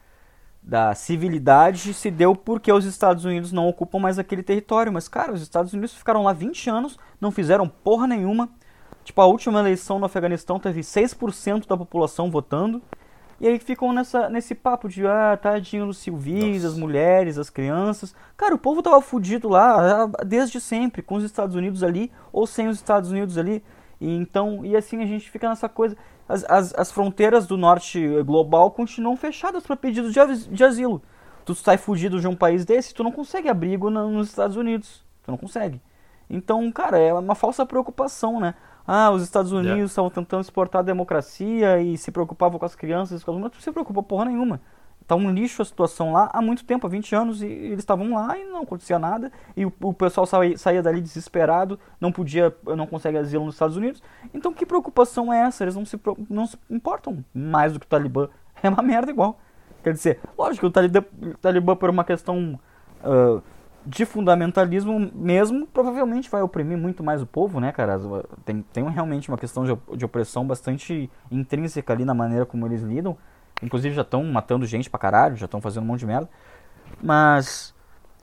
da 0.62 0.94
civilidade 0.94 1.94
se 1.94 2.10
deu 2.10 2.36
porque 2.36 2.72
os 2.72 2.84
Estados 2.84 3.24
Unidos 3.24 3.50
não 3.50 3.68
ocupam 3.68 3.98
mais 3.98 4.18
aquele 4.18 4.42
território. 4.42 4.92
Mas, 4.92 5.08
cara, 5.08 5.32
os 5.32 5.42
Estados 5.42 5.72
Unidos 5.72 5.94
ficaram 5.94 6.22
lá 6.22 6.32
20 6.32 6.70
anos, 6.70 6.98
não 7.20 7.30
fizeram 7.30 7.68
porra 7.68 8.06
nenhuma. 8.06 8.48
Tipo, 9.04 9.22
a 9.22 9.26
última 9.26 9.60
eleição 9.60 9.98
no 9.98 10.06
Afeganistão 10.06 10.60
teve 10.60 10.80
6% 10.80 11.66
da 11.66 11.76
população 11.76 12.30
votando. 12.30 12.82
E 13.40 13.48
aí 13.48 13.58
ficam 13.58 13.90
nessa, 13.90 14.28
nesse 14.28 14.54
papo 14.54 14.86
de, 14.86 15.06
ah, 15.06 15.38
tadinho 15.40 15.86
dos 15.86 15.96
civis, 15.96 16.62
as 16.62 16.76
mulheres, 16.76 17.38
as 17.38 17.48
crianças. 17.48 18.14
Cara, 18.36 18.54
o 18.54 18.58
povo 18.58 18.82
tava 18.82 19.00
fudido 19.00 19.48
lá 19.48 20.04
ah, 20.04 20.24
desde 20.24 20.60
sempre, 20.60 21.00
com 21.00 21.14
os 21.14 21.24
Estados 21.24 21.56
Unidos 21.56 21.82
ali 21.82 22.12
ou 22.30 22.46
sem 22.46 22.68
os 22.68 22.76
Estados 22.76 23.10
Unidos 23.10 23.38
ali. 23.38 23.64
E 23.98 24.14
então, 24.14 24.64
e 24.64 24.76
assim 24.76 25.02
a 25.02 25.06
gente 25.06 25.30
fica 25.30 25.48
nessa 25.48 25.70
coisa 25.70 25.96
as, 26.30 26.44
as, 26.48 26.74
as 26.74 26.92
fronteiras 26.92 27.46
do 27.46 27.56
norte 27.56 28.22
global 28.22 28.70
continuam 28.70 29.16
fechadas 29.16 29.64
para 29.66 29.76
pedidos 29.76 30.12
de, 30.12 30.48
de 30.48 30.64
asilo. 30.64 31.02
Tu 31.44 31.54
sai 31.56 31.76
fugido 31.76 32.20
de 32.20 32.28
um 32.28 32.36
país 32.36 32.64
desse, 32.64 32.94
tu 32.94 33.02
não 33.02 33.10
consegue 33.10 33.48
abrigo 33.48 33.90
nos 33.90 34.28
Estados 34.28 34.56
Unidos. 34.56 35.04
Tu 35.24 35.30
não 35.30 35.36
consegue. 35.36 35.80
Então, 36.28 36.70
cara, 36.70 36.98
é 36.98 37.12
uma 37.12 37.34
falsa 37.34 37.66
preocupação, 37.66 38.38
né? 38.38 38.54
Ah, 38.86 39.10
os 39.10 39.22
Estados 39.22 39.50
Unidos 39.50 39.90
estavam 39.90 40.08
yeah. 40.08 40.22
tentando 40.22 40.42
exportar 40.42 40.80
a 40.80 40.84
democracia 40.84 41.80
e 41.80 41.98
se 41.98 42.12
preocupavam 42.12 42.58
com 42.58 42.64
as 42.64 42.76
crianças, 42.76 43.24
com 43.24 43.32
as 43.32 43.36
mulheres. 43.36 43.56
Tu 43.58 43.62
se 43.62 43.72
preocupa 43.72 44.00
porra 44.00 44.26
nenhuma. 44.26 44.60
Tá 45.10 45.16
um 45.16 45.28
lixo 45.28 45.60
a 45.60 45.64
situação 45.64 46.12
lá 46.12 46.30
há 46.32 46.40
muito 46.40 46.64
tempo, 46.64 46.86
há 46.86 46.88
20 46.88 47.16
anos, 47.16 47.42
e 47.42 47.46
eles 47.46 47.80
estavam 47.80 48.14
lá 48.14 48.38
e 48.38 48.44
não 48.44 48.62
acontecia 48.62 48.96
nada. 48.96 49.32
E 49.56 49.66
o, 49.66 49.72
o 49.80 49.92
pessoal 49.92 50.24
saía, 50.24 50.56
saía 50.56 50.80
dali 50.80 51.00
desesperado, 51.00 51.80
não 52.00 52.12
podia, 52.12 52.54
não 52.64 52.86
consegue 52.86 53.18
asilo 53.18 53.44
nos 53.44 53.56
Estados 53.56 53.76
Unidos. 53.76 54.00
Então 54.32 54.52
que 54.52 54.64
preocupação 54.64 55.32
é 55.32 55.40
essa? 55.40 55.64
Eles 55.64 55.74
não 55.74 55.84
se, 55.84 55.98
não 56.28 56.46
se 56.46 56.56
importam 56.70 57.24
mais 57.34 57.72
do 57.72 57.80
que 57.80 57.86
o 57.86 57.88
Talibã. 57.88 58.28
É 58.62 58.68
uma 58.68 58.82
merda 58.82 59.10
igual. 59.10 59.40
Quer 59.82 59.94
dizer, 59.94 60.20
lógico 60.38 60.66
o 60.66 60.70
Talibã, 60.70 61.02
o 61.20 61.38
Talibã 61.38 61.74
por 61.74 61.90
uma 61.90 62.04
questão 62.04 62.60
uh, 63.02 63.42
de 63.84 64.04
fundamentalismo 64.04 65.10
mesmo, 65.12 65.66
provavelmente 65.66 66.30
vai 66.30 66.42
oprimir 66.42 66.78
muito 66.78 67.02
mais 67.02 67.20
o 67.20 67.26
povo, 67.26 67.58
né, 67.58 67.72
cara? 67.72 67.98
Tem, 68.44 68.62
tem 68.72 68.88
realmente 68.88 69.28
uma 69.28 69.38
questão 69.38 69.64
de, 69.64 69.76
de 69.96 70.04
opressão 70.04 70.46
bastante 70.46 71.10
intrínseca 71.32 71.92
ali 71.92 72.04
na 72.04 72.14
maneira 72.14 72.46
como 72.46 72.64
eles 72.64 72.82
lidam. 72.82 73.16
Inclusive 73.62 73.94
já 73.94 74.02
estão 74.02 74.24
matando 74.24 74.66
gente 74.66 74.88
pra 74.88 74.98
caralho, 74.98 75.36
já 75.36 75.44
estão 75.44 75.60
fazendo 75.60 75.84
um 75.84 75.86
monte 75.86 76.00
de 76.00 76.06
merda. 76.06 76.28
Mas. 77.02 77.74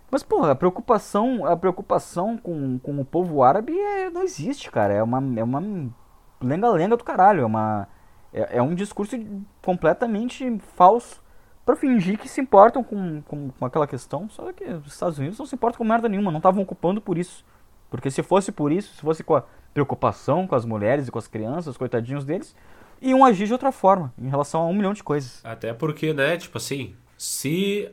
Mas, 0.10 0.24
porra, 0.24 0.52
a 0.52 0.56
preocupação, 0.56 1.46
a 1.46 1.58
preocupação 1.58 2.38
com, 2.38 2.80
com 2.80 3.00
o 3.00 3.04
povo 3.04 3.44
árabe 3.44 3.78
é, 3.78 4.10
não 4.10 4.24
existe, 4.24 4.72
cara. 4.72 4.94
É 4.94 5.04
uma. 5.04 5.18
É 5.40 5.44
uma 5.44 5.62
lenga-lenga 6.42 6.96
do 6.96 7.04
caralho. 7.04 7.42
É, 7.42 7.46
uma, 7.46 7.88
é, 8.34 8.58
é 8.58 8.62
um 8.62 8.74
discurso 8.74 9.18
completamente 9.62 10.58
falso 10.76 11.22
para 11.66 11.76
fingir 11.76 12.18
que 12.18 12.30
se 12.30 12.40
importam 12.40 12.82
com, 12.84 13.22
com, 13.24 13.50
com, 13.50 13.66
aquela 13.66 13.86
questão. 13.86 14.30
Só 14.30 14.52
que 14.54 14.64
os 14.64 14.94
Estados 14.94 15.20
Unidos 15.20 15.38
não 15.38 15.46
se 15.46 15.56
importam 15.56 15.78
com 15.78 15.84
merda 15.84 16.08
nenhuma, 16.08 16.32
não 16.32 16.38
estavam 16.38 16.64
ocupando 16.64 17.02
por 17.02 17.18
isso. 17.18 17.46
Porque 17.90 18.10
se 18.10 18.24
fosse 18.24 18.52
por 18.52 18.72
isso, 18.72 18.96
se 18.96 19.02
fosse 19.02 19.24
com 19.24 19.36
a 19.36 19.44
preocupação 19.74 20.48
com 20.48 20.56
as 20.56 20.66
mulheres 20.66 21.08
e 21.08 21.12
com 21.12 21.20
as 21.20 21.28
crianças, 21.28 21.78
coitadinhos 21.78 22.26
deles, 22.26 22.56
iam 23.02 23.24
agir 23.24 23.48
de 23.48 23.54
outra 23.54 23.72
forma 23.72 24.14
em 24.18 24.30
relação 24.30 24.62
a 24.62 24.68
um 24.68 24.74
milhão 24.74 24.94
de 24.94 25.04
coisas. 25.04 25.40
Até 25.44 25.74
porque, 25.74 26.14
né, 26.14 26.38
tipo 26.38 26.58
assim, 26.58 26.96
se 27.18 27.90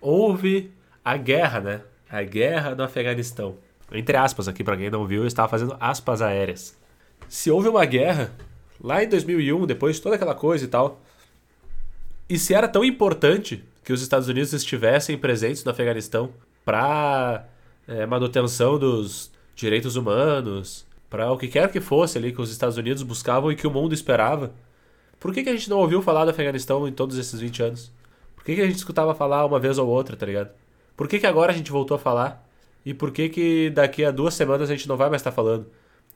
houve 0.00 0.72
a 1.04 1.16
guerra, 1.16 1.60
né? 1.60 1.80
A 2.10 2.22
guerra 2.22 2.74
do 2.74 2.82
Afeganistão. 2.82 3.56
Entre 3.92 4.16
aspas 4.16 4.48
aqui, 4.48 4.64
para 4.64 4.76
quem 4.76 4.90
não 4.90 5.06
viu, 5.06 5.22
eu 5.22 5.26
estava 5.26 5.48
fazendo 5.48 5.76
aspas 5.80 6.22
aéreas. 6.22 6.76
Se 7.28 7.50
houve 7.50 7.68
uma 7.68 7.84
guerra 7.84 8.32
lá 8.80 9.02
em 9.02 9.08
2001, 9.08 9.66
depois 9.66 9.96
de 9.96 10.02
toda 10.02 10.16
aquela 10.16 10.34
coisa 10.34 10.64
e 10.64 10.68
tal, 10.68 11.00
e 12.28 12.38
se 12.38 12.54
era 12.54 12.68
tão 12.68 12.84
importante 12.84 13.62
que 13.84 13.92
os 13.92 14.00
Estados 14.02 14.28
Unidos 14.28 14.52
estivessem 14.52 15.16
presentes 15.18 15.62
no 15.62 15.70
Afeganistão 15.70 16.30
para 16.64 17.46
é, 17.86 18.06
manutenção 18.06 18.78
dos 18.78 19.30
direitos 19.54 19.96
humanos, 19.96 20.86
para 21.08 21.30
o 21.30 21.38
que 21.38 21.48
quer 21.48 21.70
que 21.70 21.80
fosse 21.80 22.18
ali 22.18 22.32
que 22.32 22.40
os 22.40 22.50
Estados 22.50 22.76
Unidos 22.76 23.02
buscavam 23.02 23.52
e 23.52 23.56
que 23.56 23.66
o 23.66 23.70
mundo 23.70 23.94
esperava. 23.94 24.52
Por 25.20 25.32
que, 25.32 25.42
que 25.42 25.48
a 25.48 25.52
gente 25.52 25.70
não 25.70 25.78
ouviu 25.78 26.02
falar 26.02 26.24
do 26.24 26.30
Afeganistão 26.30 26.86
em 26.86 26.92
todos 26.92 27.16
esses 27.18 27.40
20 27.40 27.62
anos? 27.62 27.92
Por 28.36 28.44
que, 28.44 28.56
que 28.56 28.60
a 28.60 28.66
gente 28.66 28.76
escutava 28.76 29.14
falar 29.14 29.46
uma 29.46 29.58
vez 29.58 29.78
ou 29.78 29.88
outra, 29.88 30.16
tá 30.16 30.26
ligado? 30.26 30.50
Por 30.96 31.08
que, 31.08 31.18
que 31.18 31.26
agora 31.26 31.52
a 31.52 31.56
gente 31.56 31.70
voltou 31.70 31.94
a 31.94 31.98
falar? 31.98 32.46
E 32.84 32.92
por 32.92 33.10
que, 33.10 33.28
que 33.28 33.70
daqui 33.70 34.04
a 34.04 34.10
duas 34.10 34.34
semanas 34.34 34.70
a 34.70 34.76
gente 34.76 34.86
não 34.88 34.96
vai 34.96 35.08
mais 35.08 35.20
estar 35.20 35.30
tá 35.30 35.34
falando? 35.34 35.66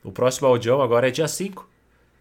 O 0.05 0.13
próximo 0.13 0.47
audião 0.47 0.83
agora 0.83 1.09
é 1.09 1.11
dia 1.11 1.27
5. 1.27 1.69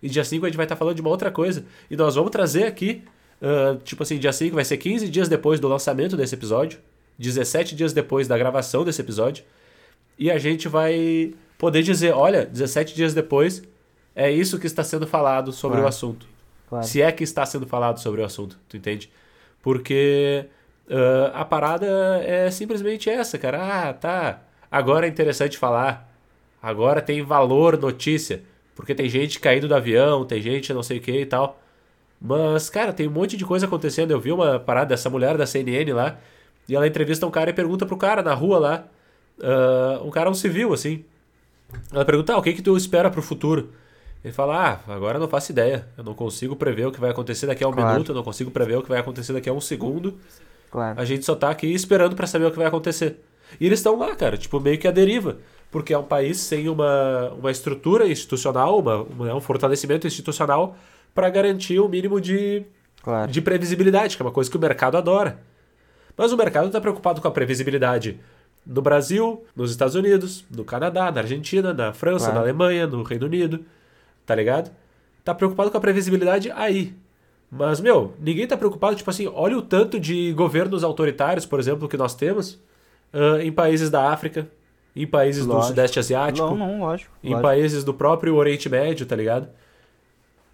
E 0.01 0.09
dia 0.09 0.23
5 0.23 0.45
a 0.45 0.49
gente 0.49 0.55
vai 0.55 0.65
estar 0.65 0.75
tá 0.75 0.79
falando 0.79 0.95
de 0.95 1.01
uma 1.01 1.09
outra 1.09 1.29
coisa. 1.29 1.65
E 1.91 1.95
nós 1.97 2.15
vamos 2.15 2.31
trazer 2.31 2.63
aqui, 2.63 3.03
uh, 3.41 3.77
tipo 3.83 4.03
assim, 4.03 4.17
dia 4.17 4.31
5 4.31 4.55
vai 4.55 4.63
ser 4.63 4.77
15 4.77 5.09
dias 5.09 5.27
depois 5.27 5.59
do 5.59 5.67
lançamento 5.67 6.15
desse 6.15 6.35
episódio, 6.35 6.79
17 7.19 7.75
dias 7.75 7.93
depois 7.93 8.27
da 8.27 8.37
gravação 8.37 8.85
desse 8.85 9.01
episódio. 9.01 9.43
E 10.17 10.31
a 10.31 10.37
gente 10.37 10.67
vai 10.67 11.33
poder 11.57 11.81
dizer, 11.83 12.13
olha, 12.13 12.45
17 12.45 12.95
dias 12.95 13.13
depois, 13.13 13.63
é 14.15 14.31
isso 14.31 14.59
que 14.59 14.67
está 14.67 14.83
sendo 14.83 15.07
falado 15.07 15.51
sobre 15.51 15.77
claro. 15.77 15.85
o 15.85 15.89
assunto. 15.89 16.27
Claro. 16.69 16.85
Se 16.85 17.01
é 17.01 17.11
que 17.11 17.23
está 17.23 17.45
sendo 17.45 17.65
falado 17.65 17.99
sobre 17.99 18.21
o 18.21 18.25
assunto, 18.25 18.59
tu 18.67 18.77
entende? 18.77 19.09
Porque 19.61 20.45
uh, 20.89 21.31
a 21.33 21.45
parada 21.45 21.85
é 22.23 22.49
simplesmente 22.51 23.09
essa, 23.09 23.37
cara. 23.37 23.89
Ah, 23.89 23.93
tá. 23.93 24.41
Agora 24.71 25.05
é 25.05 25.09
interessante 25.09 25.57
falar. 25.57 26.09
Agora 26.61 27.01
tem 27.01 27.21
valor 27.21 27.77
notícia. 27.77 28.41
Porque 28.75 28.93
tem 28.93 29.09
gente 29.09 29.39
caindo 29.39 29.67
do 29.67 29.75
avião, 29.75 30.23
tem 30.25 30.41
gente 30.41 30.73
não 30.73 30.83
sei 30.83 30.99
o 30.99 31.01
que 31.01 31.21
e 31.21 31.25
tal. 31.25 31.59
Mas, 32.21 32.69
cara, 32.69 32.93
tem 32.93 33.07
um 33.07 33.11
monte 33.11 33.37
de 33.37 33.45
coisa 33.45 33.65
acontecendo. 33.65 34.11
Eu 34.11 34.19
vi 34.19 34.31
uma 34.31 34.59
parada 34.59 34.89
dessa 34.89 35.09
mulher 35.09 35.37
da 35.37 35.45
CNN 35.45 35.91
lá. 35.93 36.17
E 36.67 36.75
ela 36.75 36.87
entrevista 36.87 37.25
um 37.25 37.31
cara 37.31 37.49
e 37.49 37.53
pergunta 37.53 37.85
pro 37.85 37.97
cara 37.97 38.21
na 38.21 38.33
rua 38.33 38.59
lá. 38.59 38.87
Uh, 39.39 40.05
um 40.05 40.11
cara, 40.11 40.29
um 40.29 40.33
civil, 40.33 40.73
assim. 40.73 41.05
Ela 41.91 42.05
pergunta, 42.05 42.33
ah, 42.33 42.37
o 42.37 42.41
que 42.41 42.53
que 42.53 42.61
tu 42.61 42.75
espera 42.75 43.09
pro 43.09 43.21
futuro? 43.21 43.71
Ele 44.23 44.33
fala, 44.33 44.81
ah, 44.87 44.93
agora 44.93 45.17
eu 45.17 45.21
não 45.21 45.27
faço 45.27 45.51
ideia. 45.51 45.87
Eu 45.97 46.03
não 46.03 46.13
consigo 46.13 46.55
prever 46.55 46.85
o 46.87 46.91
que 46.91 46.99
vai 46.99 47.11
acontecer 47.11 47.47
daqui 47.47 47.63
a 47.63 47.67
um 47.67 47.71
claro. 47.71 47.91
minuto, 47.91 48.11
eu 48.11 48.15
não 48.15 48.23
consigo 48.23 48.51
prever 48.51 48.77
o 48.77 48.83
que 48.83 48.89
vai 48.89 48.99
acontecer 48.99 49.33
daqui 49.33 49.49
a 49.49 49.53
um 49.53 49.61
segundo. 49.61 50.17
Claro. 50.71 50.99
A 50.99 51.05
gente 51.05 51.25
só 51.25 51.35
tá 51.35 51.49
aqui 51.49 51.67
esperando 51.67 52.15
para 52.15 52.27
saber 52.27 52.45
o 52.45 52.51
que 52.51 52.57
vai 52.57 52.67
acontecer. 52.67 53.17
E 53.59 53.65
eles 53.65 53.79
estão 53.79 53.97
lá, 53.97 54.15
cara, 54.15 54.37
tipo, 54.37 54.59
meio 54.59 54.77
que 54.77 54.87
a 54.87 54.91
deriva. 54.91 55.37
Porque 55.71 55.93
é 55.93 55.97
um 55.97 56.03
país 56.03 56.39
sem 56.39 56.67
uma, 56.69 57.29
uma 57.31 57.51
estrutura 57.51 58.07
institucional, 58.07 58.79
uma, 58.79 59.03
uma 59.03 59.35
um 59.35 59.41
fortalecimento 59.41 60.07
institucional 60.07 60.75
para 61.13 61.29
garantir 61.29 61.79
o 61.79 61.85
um 61.85 61.89
mínimo 61.89 62.19
de, 62.19 62.63
claro. 63.01 63.31
de 63.31 63.41
previsibilidade, 63.41 64.15
que 64.15 64.21
é 64.21 64.25
uma 64.25 64.31
coisa 64.31 64.49
que 64.49 64.57
o 64.57 64.59
mercado 64.59 64.97
adora. 64.97 65.39
Mas 66.15 66.31
o 66.31 66.37
mercado 66.37 66.67
está 66.67 66.81
preocupado 66.81 67.21
com 67.21 67.27
a 67.27 67.31
previsibilidade 67.31 68.19
no 68.67 68.81
Brasil, 68.81 69.43
nos 69.55 69.71
Estados 69.71 69.95
Unidos, 69.95 70.45
no 70.53 70.65
Canadá, 70.65 71.09
na 71.11 71.21
Argentina, 71.21 71.73
na 71.73 71.93
França, 71.93 72.25
claro. 72.25 72.35
na 72.35 72.41
Alemanha, 72.41 72.85
no 72.85 73.01
Reino 73.01 73.25
Unido, 73.25 73.61
tá 74.25 74.35
ligado? 74.35 74.69
Tá 75.23 75.33
preocupado 75.33 75.71
com 75.71 75.77
a 75.77 75.81
previsibilidade 75.81 76.51
aí. 76.51 76.93
Mas, 77.49 77.79
meu, 77.79 78.13
ninguém 78.19 78.45
tá 78.45 78.57
preocupado, 78.57 78.95
tipo 78.95 79.09
assim, 79.09 79.25
olha 79.33 79.57
o 79.57 79.61
tanto 79.61 79.99
de 79.99 80.33
governos 80.33 80.83
autoritários, 80.83 81.45
por 81.45 81.59
exemplo, 81.59 81.87
que 81.87 81.95
nós 81.95 82.13
temos 82.13 82.59
uh, 83.13 83.39
em 83.41 83.51
países 83.51 83.89
da 83.89 84.11
África, 84.11 84.49
em 84.93 85.07
países 85.07 85.45
lógico. 85.45 85.63
do 85.63 85.67
Sudeste 85.69 85.99
Asiático. 85.99 86.45
Não, 86.49 86.57
não, 86.57 86.79
lógico. 86.81 87.11
Em 87.23 87.29
lógico. 87.29 87.47
países 87.47 87.83
do 87.85 87.93
próprio 87.93 88.35
Oriente 88.35 88.67
Médio, 88.67 89.05
tá 89.05 89.15
ligado? 89.15 89.47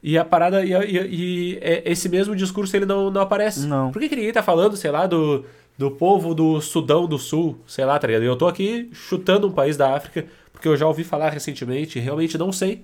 E 0.04 0.18
a 0.18 0.26
parada. 0.26 0.64
E, 0.64 0.74
e, 0.74 1.56
e, 1.56 1.60
esse 1.86 2.10
mesmo 2.10 2.36
discurso 2.36 2.76
ele 2.76 2.86
não, 2.86 3.10
não 3.10 3.22
aparece. 3.22 3.66
Não. 3.66 3.90
Por 3.90 4.02
que, 4.02 4.10
que 4.10 4.16
ninguém 4.18 4.34
tá 4.34 4.44
falando, 4.44 4.76
sei 4.76 4.92
lá, 4.92 5.08
do, 5.08 5.46
do 5.78 5.90
povo 5.92 6.34
do 6.34 6.62
Sudão 6.62 7.08
do 7.08 7.18
Sul, 7.18 7.60
sei 7.66 7.86
lá, 7.86 7.98
tá 7.98 8.08
ligado? 8.08 8.24
Eu 8.24 8.36
tô 8.36 8.48
aqui 8.48 8.90
chutando 8.94 9.48
um 9.48 9.52
país 9.52 9.76
da 9.76 9.96
África, 9.96 10.26
porque 10.52 10.68
eu 10.68 10.78
já 10.78 10.88
ouvi 10.88 11.04
falar 11.04 11.30
recentemente 11.30 11.98
e 11.98 12.02
realmente 12.02 12.38
não 12.38 12.52
sei. 12.52 12.84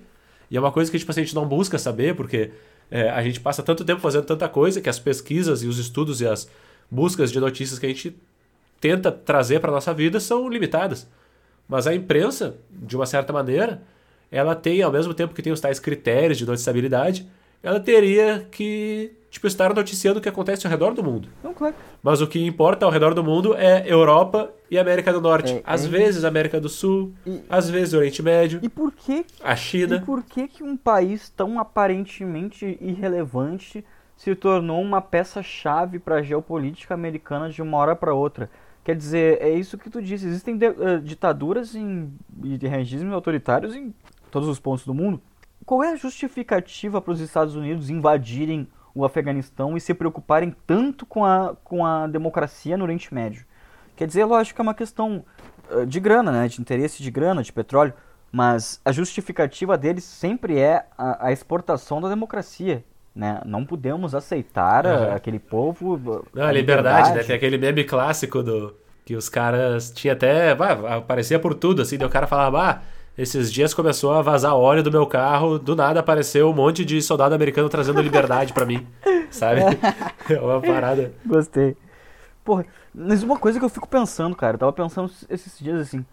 E 0.50 0.56
é 0.56 0.60
uma 0.60 0.72
coisa 0.72 0.90
que 0.90 0.98
tipo, 0.98 1.10
assim, 1.10 1.20
a 1.20 1.24
gente 1.24 1.34
não 1.34 1.46
busca 1.46 1.78
saber, 1.78 2.16
porque 2.16 2.50
é, 2.90 3.08
a 3.08 3.22
gente 3.22 3.40
passa 3.40 3.62
tanto 3.62 3.84
tempo 3.84 4.00
fazendo 4.00 4.24
tanta 4.24 4.48
coisa 4.48 4.80
que 4.80 4.88
as 4.88 4.98
pesquisas 4.98 5.62
e 5.62 5.66
os 5.66 5.78
estudos 5.78 6.20
e 6.20 6.26
as 6.26 6.48
buscas 6.90 7.30
de 7.30 7.38
notícias 7.38 7.78
que 7.78 7.86
a 7.86 7.88
gente 7.88 8.16
tenta 8.80 9.12
trazer 9.12 9.60
para 9.60 9.70
nossa 9.70 9.94
vida 9.94 10.18
são 10.18 10.48
limitadas. 10.48 11.06
Mas 11.68 11.86
a 11.86 11.94
imprensa, 11.94 12.56
de 12.68 12.96
uma 12.96 13.06
certa 13.06 13.32
maneira, 13.32 13.80
ela 14.32 14.56
tem, 14.56 14.82
ao 14.82 14.90
mesmo 14.90 15.14
tempo 15.14 15.34
que 15.34 15.42
tem 15.42 15.52
os 15.52 15.60
tais 15.60 15.78
critérios 15.78 16.38
de 16.38 16.44
noticiabilidade, 16.44 17.28
ela 17.62 17.78
teria 17.78 18.46
que 18.50 19.12
tipo, 19.30 19.46
estar 19.46 19.72
noticiando 19.72 20.18
o 20.18 20.22
que 20.22 20.28
acontece 20.28 20.66
ao 20.66 20.70
redor 20.70 20.92
do 20.92 21.02
mundo. 21.02 21.28
Não, 21.42 21.54
claro. 21.54 21.74
Mas 22.02 22.20
o 22.20 22.26
que 22.26 22.44
importa 22.44 22.84
ao 22.84 22.90
redor 22.90 23.14
do 23.14 23.22
mundo 23.22 23.54
é 23.54 23.84
Europa 23.86 24.50
e 24.70 24.78
América 24.78 25.12
do 25.12 25.20
Norte. 25.20 25.54
É, 25.54 25.62
às 25.64 25.84
é... 25.84 25.88
vezes 25.88 26.24
América 26.24 26.60
do 26.60 26.68
Sul, 26.68 27.14
e... 27.24 27.40
às 27.48 27.70
vezes 27.70 27.94
Oriente 27.94 28.22
Médio. 28.22 28.60
E 28.62 28.68
por 28.68 28.92
que 28.92 29.24
a 29.42 29.54
China? 29.54 29.96
E 29.96 30.00
por 30.00 30.22
que 30.24 30.48
que 30.48 30.62
um 30.62 30.76
país 30.76 31.28
tão 31.30 31.58
aparentemente 31.58 32.76
irrelevante 32.80 33.84
se 34.16 34.34
tornou 34.34 34.82
uma 34.82 35.00
peça-chave 35.00 35.98
para 35.98 36.16
a 36.16 36.22
geopolítica 36.22 36.92
americana 36.92 37.48
de 37.48 37.62
uma 37.62 37.78
hora 37.78 37.94
para 37.94 38.12
outra? 38.12 38.50
Quer 38.82 38.96
dizer, 38.96 39.38
é 39.40 39.50
isso 39.50 39.78
que 39.78 39.88
tu 39.88 40.02
disse. 40.02 40.26
Existem 40.26 40.56
de, 40.56 40.68
uh, 40.68 41.00
ditaduras 41.00 41.74
em, 41.74 42.12
e 42.42 42.56
regimes 42.66 43.12
autoritários 43.12 43.74
em 43.74 43.94
todos 44.30 44.48
os 44.48 44.58
pontos 44.58 44.84
do 44.84 44.94
mundo. 44.94 45.20
Qual 45.64 45.84
é 45.84 45.92
a 45.92 45.96
justificativa 45.96 47.00
para 47.00 47.12
os 47.12 47.20
Estados 47.20 47.54
Unidos 47.54 47.90
invadirem 47.90 48.66
o 48.94 49.04
Afeganistão 49.04 49.76
e 49.76 49.80
se 49.80 49.94
preocuparem 49.94 50.54
tanto 50.66 51.06
com 51.06 51.24
a, 51.24 51.54
com 51.62 51.84
a 51.84 52.06
democracia 52.06 52.76
no 52.76 52.84
Oriente 52.84 53.12
Médio. 53.14 53.44
Quer 53.96 54.06
dizer, 54.06 54.24
lógico 54.24 54.56
que 54.56 54.60
é 54.60 54.64
uma 54.64 54.74
questão 54.74 55.24
uh, 55.70 55.86
de 55.86 56.00
grana, 56.00 56.32
né? 56.32 56.48
de 56.48 56.60
interesse 56.60 57.02
de 57.02 57.10
grana, 57.10 57.42
de 57.42 57.52
petróleo, 57.52 57.92
mas 58.32 58.80
a 58.84 58.92
justificativa 58.92 59.76
deles 59.76 60.04
sempre 60.04 60.58
é 60.58 60.86
a, 60.96 61.26
a 61.26 61.32
exportação 61.32 62.00
da 62.00 62.08
democracia. 62.08 62.84
Né? 63.14 63.40
Não 63.44 63.64
podemos 63.64 64.14
aceitar 64.14 64.86
uhum. 64.86 65.14
aquele 65.14 65.38
povo. 65.38 66.24
Não, 66.32 66.44
a 66.44 66.52
liberdade, 66.52 67.08
liberdade, 67.08 67.12
né? 67.12 67.24
Tem 67.24 67.36
aquele 67.36 67.58
meme 67.58 67.84
clássico 67.84 68.42
do 68.42 68.74
que 69.04 69.16
os 69.16 69.28
caras 69.28 69.90
tinha 69.90 70.12
até. 70.12 70.52
aparecia 70.52 71.38
por 71.38 71.54
tudo, 71.54 71.82
assim, 71.82 71.98
daí 71.98 72.06
o 72.06 72.10
cara 72.10 72.28
falava, 72.28 72.70
ah, 72.70 72.82
esses 73.16 73.52
dias 73.52 73.74
começou 73.74 74.12
a 74.12 74.22
vazar 74.22 74.54
óleo 74.54 74.82
do 74.82 74.90
meu 74.90 75.06
carro, 75.06 75.58
do 75.58 75.76
nada 75.76 76.00
apareceu 76.00 76.48
um 76.48 76.54
monte 76.54 76.84
de 76.84 77.02
soldado 77.02 77.34
americano 77.34 77.68
trazendo 77.68 78.00
liberdade 78.00 78.52
para 78.52 78.64
mim, 78.64 78.86
sabe? 79.30 79.60
É 80.28 80.40
uma 80.40 80.60
parada. 80.60 81.12
Gostei. 81.24 81.76
Porra, 82.44 82.64
mas 82.94 83.22
uma 83.22 83.38
coisa 83.38 83.58
que 83.58 83.64
eu 83.64 83.68
fico 83.68 83.88
pensando, 83.88 84.34
cara, 84.34 84.54
eu 84.54 84.58
tava 84.58 84.72
pensando 84.72 85.10
esses 85.28 85.58
dias 85.58 85.80
assim. 85.80 86.04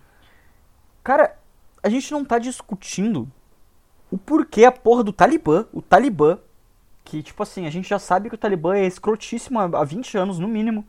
Cara, 1.04 1.38
a 1.82 1.90
gente 1.90 2.12
não 2.12 2.26
tá 2.26 2.38
discutindo 2.38 3.28
o 4.12 4.18
porquê 4.18 4.66
a 4.66 4.72
porra 4.72 5.04
do 5.04 5.14
Talibã, 5.14 5.66
o 5.72 5.82
Talibã, 5.82 6.38
que 7.04 7.24
tipo 7.24 7.42
assim, 7.42 7.66
a 7.66 7.70
gente 7.70 7.88
já 7.88 8.00
sabe 8.00 8.30
que 8.30 8.36
o 8.36 8.38
Talibã 8.38 8.76
é 8.76 8.86
escrotíssimo 8.86 9.60
há 9.60 9.84
20 9.84 10.18
anos 10.18 10.40
no 10.40 10.48
mínimo. 10.48 10.86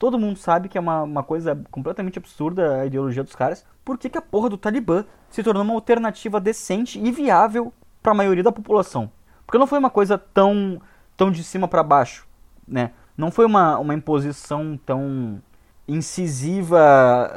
Todo 0.00 0.18
mundo 0.18 0.38
sabe 0.38 0.70
que 0.70 0.78
é 0.78 0.80
uma, 0.80 1.02
uma 1.02 1.22
coisa 1.22 1.62
completamente 1.70 2.18
absurda 2.18 2.80
a 2.80 2.86
ideologia 2.86 3.22
dos 3.22 3.36
caras. 3.36 3.66
Por 3.84 3.98
que, 3.98 4.08
que 4.08 4.16
a 4.16 4.22
porra 4.22 4.48
do 4.48 4.56
Talibã 4.56 5.04
se 5.28 5.42
tornou 5.42 5.62
uma 5.62 5.74
alternativa 5.74 6.40
decente 6.40 6.98
e 6.98 7.12
viável 7.12 7.70
para 8.02 8.12
a 8.12 8.14
maioria 8.14 8.42
da 8.42 8.50
população? 8.50 9.12
Porque 9.44 9.58
não 9.58 9.66
foi 9.66 9.78
uma 9.78 9.90
coisa 9.90 10.16
tão, 10.16 10.80
tão 11.18 11.30
de 11.30 11.44
cima 11.44 11.68
para 11.68 11.82
baixo, 11.82 12.26
né? 12.66 12.92
Não 13.14 13.30
foi 13.30 13.44
uma, 13.44 13.78
uma 13.78 13.92
imposição 13.92 14.80
tão 14.86 15.38
incisiva 15.86 17.30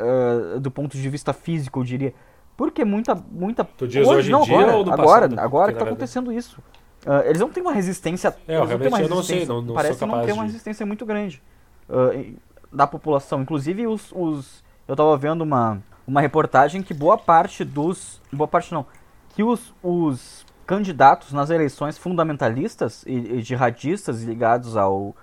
uh, 0.56 0.60
do 0.62 0.72
ponto 0.72 0.96
de 0.96 1.10
vista 1.10 1.34
físico, 1.34 1.82
eu 1.82 1.84
diria. 1.84 2.14
Porque 2.56 2.86
muita. 2.86 3.14
muita 3.14 3.66
tu 3.66 3.86
diz 3.86 4.08
hoje, 4.08 4.20
hoje 4.20 4.32
não, 4.32 4.44
dia 4.44 4.56
agora, 4.56 4.78
ou 4.78 4.84
do 4.86 4.94
agora, 4.94 5.28
passado? 5.28 5.40
Agora 5.46 5.74
que 5.74 5.80
está 5.80 5.86
acontecendo 5.86 6.32
isso. 6.32 6.64
Uh, 7.06 7.28
eles 7.28 7.42
não 7.42 7.50
têm 7.50 7.62
uma 7.62 7.74
resistência. 7.74 8.34
É, 8.48 8.56
eu 8.56 8.64
realmente 8.64 9.02
eu 9.02 9.10
não 9.10 9.22
sei, 9.22 9.46
não, 9.46 9.62
não 9.62 9.74
Parece 9.74 10.06
não 10.06 10.26
ter 10.26 10.32
uma 10.32 10.44
resistência 10.44 10.86
muito 10.86 11.06
grande. 11.06 11.44
Uh, 11.90 12.38
da 12.74 12.88
população. 12.88 13.42
Inclusive, 13.42 13.88
os, 13.88 14.12
os 14.12 14.64
eu 14.88 14.94
estava 14.94 15.16
vendo 15.18 15.42
uma, 15.42 15.82
uma 16.06 16.20
reportagem 16.20 16.82
que 16.82 16.94
boa 16.94 17.18
parte 17.18 17.64
dos. 17.64 18.22
Boa 18.32 18.48
parte 18.48 18.74
não. 18.74 18.86
Que 19.30 19.44
os, 19.44 19.74
os 19.82 20.46
candidatos 20.66 21.32
nas 21.32 21.50
eleições 21.50 21.98
fundamentalistas 21.98 23.04
e, 23.06 23.38
e 23.38 23.42
jihadistas 23.42 24.24
ligados 24.24 24.76
ao, 24.76 25.16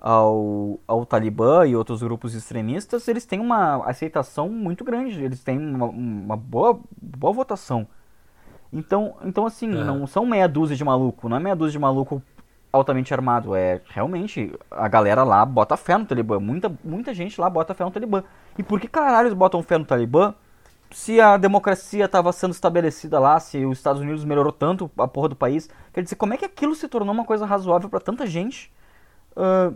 ao, 0.00 0.78
ao 0.86 1.04
Talibã 1.04 1.66
e 1.66 1.74
outros 1.74 2.02
grupos 2.02 2.34
extremistas, 2.34 3.08
eles 3.08 3.26
têm 3.26 3.40
uma 3.40 3.84
aceitação 3.84 4.48
muito 4.48 4.84
grande, 4.84 5.22
eles 5.22 5.42
têm 5.42 5.58
uma, 5.58 5.86
uma 5.86 6.36
boa, 6.36 6.80
boa 7.00 7.32
votação. 7.32 7.86
Então, 8.72 9.16
então 9.24 9.44
assim, 9.44 9.68
é. 9.68 9.84
não 9.84 10.06
são 10.06 10.24
meia 10.24 10.48
dúzia 10.48 10.76
de 10.76 10.84
maluco, 10.84 11.28
não 11.28 11.36
é 11.36 11.40
meia 11.40 11.56
dúzia 11.56 11.72
de 11.72 11.78
maluco 11.78 12.22
altamente 12.72 13.12
armado. 13.12 13.54
É 13.54 13.80
realmente 13.88 14.52
a 14.70 14.88
galera 14.88 15.22
lá 15.22 15.44
bota 15.44 15.76
fé 15.76 15.96
no 15.96 16.06
Talibã. 16.06 16.40
Muita, 16.40 16.72
muita 16.82 17.12
gente 17.12 17.40
lá 17.40 17.50
bota 17.50 17.74
fé 17.74 17.84
no 17.84 17.90
Talibã. 17.90 18.24
E 18.56 18.62
por 18.62 18.80
que 18.80 18.88
caralho 18.88 19.28
eles 19.28 19.36
botam 19.36 19.62
fé 19.62 19.76
no 19.76 19.84
Talibã? 19.84 20.34
Se 20.90 21.20
a 21.20 21.36
democracia 21.36 22.04
estava 22.04 22.32
sendo 22.32 22.52
estabelecida 22.52 23.18
lá, 23.18 23.40
se 23.40 23.64
os 23.64 23.78
Estados 23.78 24.02
Unidos 24.02 24.24
melhorou 24.24 24.52
tanto 24.52 24.90
a 24.98 25.08
porra 25.08 25.30
do 25.30 25.36
país, 25.36 25.68
quer 25.92 26.02
dizer, 26.02 26.16
como 26.16 26.34
é 26.34 26.36
que 26.36 26.44
aquilo 26.44 26.74
se 26.74 26.86
tornou 26.86 27.14
uma 27.14 27.24
coisa 27.24 27.46
razoável 27.46 27.88
para 27.88 28.00
tanta 28.00 28.26
gente? 28.26 28.70
Uh, 29.34 29.74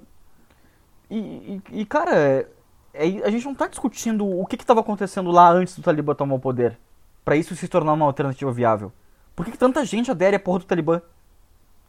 e, 1.08 1.16
e, 1.16 1.62
e, 1.80 1.86
cara, 1.86 2.14
é, 2.14 2.46
é, 2.92 3.04
a 3.24 3.30
gente 3.30 3.46
não 3.46 3.54
tá 3.54 3.66
discutindo 3.66 4.28
o 4.28 4.44
que 4.44 4.56
estava 4.56 4.80
acontecendo 4.80 5.30
lá 5.30 5.50
antes 5.50 5.74
do 5.76 5.82
Talibã 5.82 6.14
tomar 6.14 6.34
o 6.34 6.38
poder, 6.38 6.78
para 7.24 7.34
isso 7.34 7.56
se 7.56 7.66
tornar 7.66 7.94
uma 7.94 8.04
alternativa 8.04 8.52
viável. 8.52 8.92
Por 9.34 9.44
que, 9.44 9.52
que 9.52 9.58
tanta 9.58 9.84
gente 9.86 10.10
adere 10.10 10.36
à 10.36 10.40
porra 10.40 10.58
do 10.58 10.64
Talibã? 10.66 11.00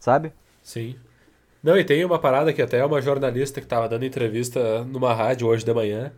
Sabe? 0.00 0.32
Sim. 0.68 0.96
Não, 1.62 1.78
e 1.78 1.84
tem 1.84 2.04
uma 2.04 2.18
parada 2.18 2.52
que 2.52 2.60
até 2.60 2.84
uma 2.84 3.00
jornalista 3.00 3.58
que 3.58 3.64
estava 3.66 3.88
dando 3.88 4.04
entrevista 4.04 4.84
numa 4.84 5.14
rádio 5.14 5.46
hoje 5.48 5.64
de 5.64 5.72
manhã, 5.72 6.12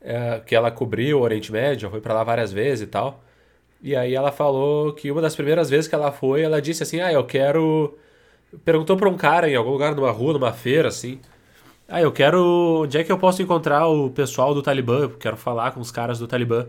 é, 0.00 0.40
que 0.40 0.54
ela 0.54 0.70
cobriu 0.70 1.18
o 1.18 1.22
Oriente 1.22 1.52
Médio, 1.52 1.90
foi 1.90 2.00
para 2.00 2.14
lá 2.14 2.24
várias 2.24 2.50
vezes 2.50 2.82
e 2.84 2.86
tal. 2.86 3.22
E 3.82 3.94
aí 3.96 4.14
ela 4.14 4.32
falou 4.32 4.94
que 4.94 5.10
uma 5.10 5.20
das 5.20 5.34
primeiras 5.36 5.68
vezes 5.70 5.86
que 5.88 5.94
ela 5.94 6.12
foi, 6.12 6.42
ela 6.42 6.62
disse 6.62 6.82
assim: 6.82 7.00
"Ah, 7.00 7.12
eu 7.12 7.24
quero 7.24 7.98
perguntou 8.64 8.96
para 8.96 9.08
um 9.08 9.16
cara 9.18 9.48
em 9.50 9.56
algum 9.56 9.70
lugar 9.72 9.94
numa 9.94 10.10
rua, 10.12 10.34
numa 10.34 10.52
feira 10.52 10.88
assim: 10.88 11.20
"Ah, 11.88 12.00
eu 12.02 12.12
quero, 12.12 12.82
onde 12.84 12.98
é 12.98 13.04
que 13.04 13.12
eu 13.12 13.18
posso 13.18 13.42
encontrar 13.42 13.86
o 13.88 14.10
pessoal 14.10 14.54
do 14.54 14.62
Talibã? 14.62 15.00
Eu 15.02 15.10
quero 15.10 15.36
falar 15.36 15.72
com 15.72 15.80
os 15.80 15.90
caras 15.92 16.18
do 16.18 16.26
Talibã". 16.28 16.66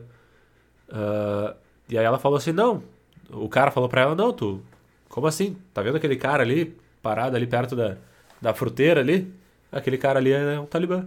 Uh, 0.89 1.55
e 1.89 1.97
aí 1.97 2.05
ela 2.05 2.19
falou 2.19 2.37
assim: 2.37 2.51
"Não". 2.53 2.83
O 3.31 3.49
cara 3.49 3.71
falou 3.71 3.89
para 3.89 4.01
ela: 4.01 4.15
"Não, 4.15 4.33
tu, 4.33 4.61
como 5.09 5.27
assim? 5.27 5.57
Tá 5.73 5.81
vendo 5.81 5.97
aquele 5.97 6.17
cara 6.17 6.43
ali 6.43 6.77
parado 7.01 7.35
ali 7.35 7.47
perto 7.47 7.75
da, 7.75 7.95
da 8.41 8.53
fruteira 8.53 9.01
ali, 9.01 9.33
aquele 9.71 9.97
cara 9.97 10.19
ali 10.19 10.31
é 10.31 10.59
um 10.59 10.65
talibã. 10.65 11.05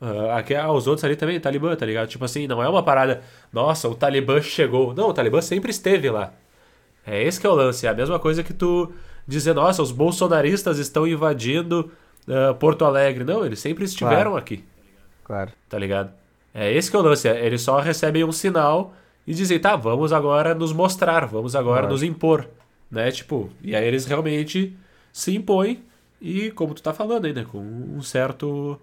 Uh, 0.00 0.30
aqui, 0.30 0.54
ah, 0.54 0.70
os 0.70 0.86
outros 0.86 1.04
ali 1.04 1.16
também, 1.16 1.40
talibã, 1.40 1.74
tá 1.74 1.84
ligado? 1.84 2.08
Tipo 2.08 2.24
assim, 2.24 2.46
não 2.46 2.62
é 2.62 2.68
uma 2.68 2.82
parada, 2.82 3.22
nossa, 3.52 3.88
o 3.88 3.94
talibã 3.94 4.40
chegou. 4.40 4.94
Não, 4.94 5.08
o 5.08 5.12
talibã 5.12 5.40
sempre 5.40 5.70
esteve 5.70 6.08
lá. 6.10 6.32
É 7.04 7.22
esse 7.22 7.40
que 7.40 7.46
é 7.46 7.50
o 7.50 7.54
lance. 7.54 7.86
É 7.86 7.90
a 7.90 7.94
mesma 7.94 8.18
coisa 8.18 8.42
que 8.44 8.52
tu 8.52 8.92
dizer, 9.26 9.54
nossa, 9.54 9.82
os 9.82 9.90
bolsonaristas 9.90 10.78
estão 10.78 11.06
invadindo 11.06 11.90
uh, 12.28 12.54
Porto 12.54 12.84
Alegre. 12.84 13.24
Não, 13.24 13.44
eles 13.44 13.58
sempre 13.58 13.84
estiveram 13.84 14.32
claro. 14.32 14.36
aqui. 14.36 14.64
Claro. 15.24 15.52
Tá 15.68 15.78
ligado? 15.78 16.12
É 16.54 16.72
esse 16.72 16.90
que 16.90 16.96
é 16.96 17.00
o 17.00 17.02
lance. 17.02 17.28
É, 17.28 17.44
eles 17.44 17.62
só 17.62 17.80
recebem 17.80 18.24
um 18.24 18.32
sinal 18.32 18.94
e 19.26 19.34
dizem, 19.34 19.58
tá, 19.58 19.74
vamos 19.74 20.12
agora 20.12 20.54
nos 20.54 20.72
mostrar, 20.72 21.26
vamos 21.26 21.56
agora 21.56 21.80
claro. 21.80 21.92
nos 21.92 22.02
impor. 22.02 22.48
Né? 22.90 23.10
Tipo, 23.10 23.50
e 23.62 23.74
aí 23.74 23.86
eles 23.86 24.06
realmente 24.06 24.76
se 25.18 25.34
impõe 25.34 25.82
e, 26.20 26.52
como 26.52 26.74
tu 26.74 26.82
tá 26.82 26.94
falando 26.94 27.24
aí, 27.24 27.32
né, 27.32 27.44
com 27.50 27.58
um 27.58 28.00
certo 28.00 28.80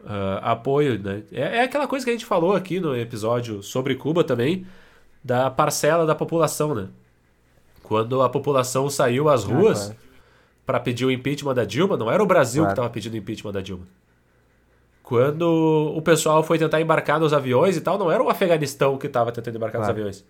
uh, 0.00 0.38
apoio, 0.42 0.98
né? 0.98 1.22
É, 1.32 1.58
é, 1.58 1.62
aquela 1.62 1.88
coisa 1.88 2.04
que 2.04 2.10
a 2.10 2.12
gente 2.12 2.26
falou 2.26 2.54
aqui 2.54 2.78
no 2.78 2.94
episódio 2.94 3.62
sobre 3.62 3.94
Cuba 3.94 4.22
também, 4.22 4.66
da 5.24 5.50
parcela 5.50 6.04
da 6.04 6.14
população, 6.14 6.74
né? 6.74 6.88
Quando 7.82 8.20
a 8.20 8.28
população 8.28 8.90
saiu 8.90 9.30
às 9.30 9.44
ah, 9.44 9.48
ruas 9.48 9.80
ah, 9.80 9.84
claro. 9.86 10.00
para 10.66 10.80
pedir 10.80 11.06
o 11.06 11.10
impeachment 11.10 11.54
da 11.54 11.64
Dilma, 11.64 11.96
não 11.96 12.10
era 12.10 12.22
o 12.22 12.26
Brasil 12.26 12.62
claro. 12.62 12.74
que 12.74 12.80
estava 12.80 12.92
pedindo 12.92 13.14
o 13.14 13.16
impeachment 13.16 13.52
da 13.52 13.62
Dilma. 13.62 13.86
quando 15.02 15.94
o 15.96 16.02
pessoal 16.02 16.42
foi 16.42 16.58
tentar 16.58 16.78
embarcar 16.80 17.18
nos 17.18 17.32
aviões 17.32 17.74
e 17.74 17.80
tal, 17.80 17.96
não 17.96 18.12
era 18.12 18.22
o 18.22 18.28
Afeganistão 18.28 18.98
que 18.98 19.06
estava 19.06 19.32
tentando 19.32 19.56
embarcar 19.56 19.80
claro. 19.80 19.94
nos 19.94 19.98
aviões. 19.98 20.24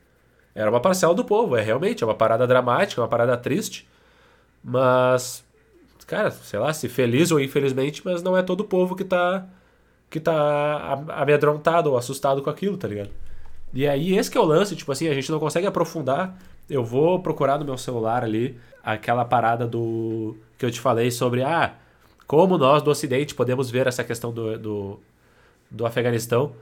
Era 0.54 0.70
uma 0.70 0.80
parcela 0.80 1.12
do 1.12 1.24
povo, 1.24 1.56
é 1.56 1.60
realmente, 1.60 2.04
é 2.04 2.06
uma 2.06 2.14
parada 2.14 2.46
dramática, 2.46 3.00
uma 3.00 3.08
parada 3.08 3.36
triste. 3.36 3.86
Mas, 4.62 5.44
cara, 6.06 6.30
sei 6.30 6.58
lá, 6.58 6.72
se 6.72 6.88
feliz 6.88 7.30
ou 7.30 7.40
infelizmente, 7.40 8.02
mas 8.04 8.22
não 8.22 8.36
é 8.36 8.42
todo 8.42 8.60
o 8.60 8.64
povo 8.64 8.94
que 8.94 9.04
tá, 9.04 9.46
que 10.08 10.20
tá 10.20 11.04
amedrontado 11.08 11.90
ou 11.90 11.96
assustado 11.96 12.42
com 12.42 12.50
aquilo, 12.50 12.76
tá 12.76 12.88
ligado? 12.88 13.10
E 13.72 13.86
aí, 13.86 14.16
esse 14.16 14.30
que 14.30 14.36
é 14.36 14.40
o 14.40 14.44
lance, 14.44 14.76
tipo 14.76 14.90
assim, 14.92 15.08
a 15.08 15.14
gente 15.14 15.30
não 15.30 15.38
consegue 15.38 15.66
aprofundar. 15.66 16.36
Eu 16.68 16.84
vou 16.84 17.20
procurar 17.20 17.58
no 17.58 17.64
meu 17.64 17.78
celular 17.78 18.24
ali 18.24 18.58
aquela 18.82 19.24
parada 19.24 19.66
do. 19.66 20.36
que 20.58 20.64
eu 20.66 20.70
te 20.70 20.80
falei 20.80 21.10
sobre, 21.10 21.42
ah, 21.42 21.74
como 22.26 22.58
nós 22.58 22.82
do 22.82 22.90
Ocidente 22.90 23.34
podemos 23.34 23.70
ver 23.70 23.86
essa 23.86 24.04
questão 24.04 24.32
do, 24.32 24.58
do, 24.58 25.00
do 25.70 25.86
Afeganistão. 25.86 26.52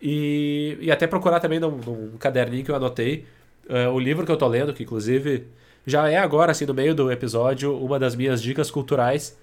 E, 0.00 0.76
e 0.80 0.90
até 0.90 1.06
procurar 1.06 1.40
também 1.40 1.58
num, 1.58 1.78
num 1.78 2.16
caderninho 2.18 2.64
que 2.64 2.70
eu 2.70 2.76
anotei 2.76 3.26
uh, 3.68 3.90
o 3.92 3.98
livro 3.98 4.26
que 4.26 4.32
eu 4.32 4.36
tô 4.36 4.46
lendo, 4.46 4.74
que 4.74 4.82
inclusive 4.82 5.46
já 5.86 6.08
é 6.08 6.16
agora, 6.16 6.52
assim, 6.52 6.64
no 6.66 6.74
meio 6.74 6.94
do 6.94 7.10
episódio, 7.12 7.76
uma 7.76 7.98
das 7.98 8.16
minhas 8.16 8.42
dicas 8.42 8.70
culturais, 8.70 9.36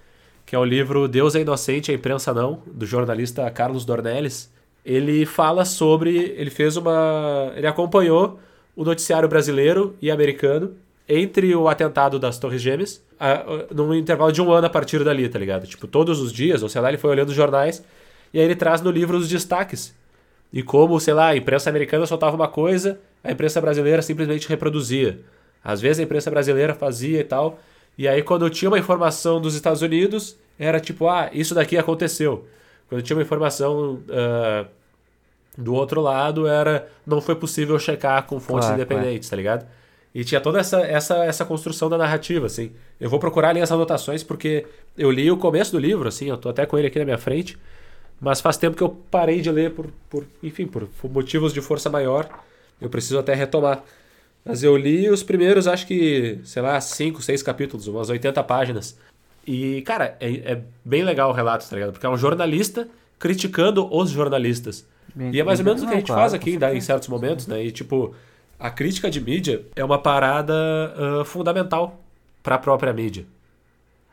que 0.46 0.56
é 0.56 0.60
o 0.60 0.66
livro 0.66 1.08
Deus 1.08 1.36
é 1.36 1.42
Inocente, 1.42 1.92
a 1.92 1.94
Imprensa 1.94 2.34
Não, 2.34 2.64
do 2.66 2.86
jornalista 2.86 3.50
Carlos 3.52 3.86
Dornelles. 3.86 4.52
Ele 4.84 5.26
fala 5.26 5.64
sobre. 5.66 6.18
Ele 6.38 6.50
fez 6.50 6.76
uma. 6.76 7.54
Ele 7.56 7.68
acompanhou 7.68 8.40
o 8.76 8.84
noticiário 8.84 9.30
brasileiro 9.30 9.96
e 10.02 10.10
americano 10.10 10.76
entre 11.08 11.54
o 11.56 11.68
atentado 11.68 12.18
das 12.18 12.40
Torres 12.40 12.62
Gêmeas, 12.62 13.04
a, 13.20 13.44
num 13.74 13.94
intervalo 13.94 14.32
de 14.32 14.42
um 14.42 14.52
ano 14.52 14.68
a 14.68 14.70
partir 14.70 15.04
dali, 15.04 15.28
tá 15.28 15.38
ligado? 15.38 15.68
Tipo, 15.68 15.86
todos 15.86 16.22
os 16.22 16.32
dias, 16.32 16.64
ou 16.64 16.70
sei 16.70 16.82
lá, 16.82 16.88
ele 16.90 16.98
foi 16.98 17.10
olhando 17.10 17.30
os 17.30 17.36
jornais, 17.36 17.84
e 18.34 18.40
aí 18.40 18.46
ele 18.46 18.56
traz 18.56 18.82
no 18.82 18.90
livro 18.90 19.18
os 19.18 19.28
destaques. 19.28 19.94
E 20.54 20.64
como, 20.64 21.00
sei 21.00 21.14
lá, 21.14 21.28
a 21.28 21.36
imprensa 21.36 21.70
americana 21.70 22.06
soltava 22.06 22.36
uma 22.36 22.48
coisa, 22.48 23.00
a 23.24 23.32
imprensa 23.32 23.60
brasileira 23.60 24.02
simplesmente 24.02 24.48
reproduzia. 24.48 25.20
Às 25.63 25.82
vezes 25.82 26.00
a 26.00 26.04
imprensa 26.04 26.30
brasileira 26.32 26.74
fazia 26.74 27.19
e 27.19 27.24
tal, 27.24 27.60
e 27.97 28.08
aí 28.08 28.24
quando 28.24 28.50
tinha 28.50 28.69
uma 28.69 28.80
informação 28.80 29.39
dos 29.39 29.56
Estados 29.56 29.82
Unidos, 29.82 30.38
era 30.58 30.80
tipo, 30.80 31.08
ah, 31.08 31.30
isso 31.34 31.54
daqui 31.54 31.78
aconteceu. 31.78 32.47
Quando 32.89 33.02
tinha 33.02 33.15
uma 33.15 33.24
informação 33.24 34.02
uh, 34.10 34.67
do 35.58 35.74
outro 35.74 36.02
lado, 36.02 36.47
era 36.47 36.88
não 37.06 37.21
foi 37.21 37.36
possível 37.36 37.78
checar 37.80 38.24
com 38.24 38.39
fontes 38.39 38.67
claro, 38.67 38.82
independentes, 38.82 39.30
claro. 39.30 39.30
tá 39.30 39.36
ligado? 39.36 39.67
E 40.13 40.26
tinha 40.26 40.41
toda 40.41 40.60
essa, 40.60 40.82
essa, 40.82 41.24
essa 41.24 41.45
construção 41.45 41.89
da 41.89 41.97
narrativa, 41.97 42.45
assim. 42.45 42.71
Eu 43.00 43.10
vou 43.10 43.17
procurar 43.17 43.50
ali 43.50 43.62
as 43.62 43.71
anotações 43.71 44.24
porque 44.24 44.65
eu 44.97 45.10
li 45.10 45.32
o 45.32 45.38
começo 45.38 45.71
do 45.71 45.80
livro, 45.80 46.08
assim, 46.08 46.28
eu 46.28 46.38
tô 46.38 46.50
até 46.50 46.65
com 46.65 46.78
ele 46.78 46.88
aqui 46.88 47.00
na 47.00 47.06
minha 47.06 47.17
frente, 47.17 47.58
mas 48.19 48.41
faz 48.41 48.58
tempo 48.58 48.76
que 48.76 48.84
eu 48.84 48.89
parei 49.10 49.41
de 49.41 49.50
ler 49.50 49.71
por, 49.71 49.88
por 50.10 50.26
enfim, 50.43 50.67
por, 50.67 50.86
por 50.86 51.10
motivos 51.10 51.54
de 51.54 51.62
força 51.62 51.89
maior. 51.89 52.30
Eu 52.80 52.89
preciso 52.89 53.17
até 53.19 53.34
retomar. 53.34 53.84
Mas 54.44 54.64
eu 54.64 54.76
li 54.76 55.10
os 55.10 55.22
primeiros, 55.22 55.68
acho 55.68 55.86
que, 55.86 56.40
sei 56.44 56.62
lá, 56.62 56.80
cinco, 56.82 57.22
seis 57.22 57.44
capítulos, 57.44 57.88
umas 57.88 58.10
80 58.10 58.44
páginas. 58.44 58.98
E, 59.46 59.82
cara, 59.84 60.18
é, 60.20 60.54
é 60.54 60.62
bem 60.84 61.04
legal 61.04 61.30
o 61.30 61.34
relato, 61.34 61.68
tá 61.70 61.76
ligado? 61.76 61.92
Porque 61.92 62.06
é 62.06 62.10
um 62.10 62.18
jornalista 62.18 62.88
criticando 63.20 63.88
os 63.96 64.10
jornalistas. 64.10 64.86
Bem, 65.14 65.32
e 65.32 65.40
é 65.40 65.44
mais 65.44 65.60
ou 65.60 65.66
menos 65.66 65.84
o 65.84 65.86
que 65.86 65.94
a 65.94 65.98
gente 65.98 66.08
claro, 66.08 66.22
faz 66.22 66.34
aqui 66.34 66.58
em 66.58 66.82
certos 66.82 67.08
momentos, 67.08 67.46
né? 67.46 67.64
E, 67.64 67.72
tipo, 67.72 68.16
a 68.60 68.70
crítica 68.70 69.10
de 69.10 69.22
mídia 69.22 69.66
é 69.76 69.84
uma 69.84 70.00
parada 70.00 70.54
uh, 70.96 71.26
fundamental 71.26 72.00
para 72.42 72.56
a 72.56 72.60
própria 72.60 72.94
mídia. 72.94 73.26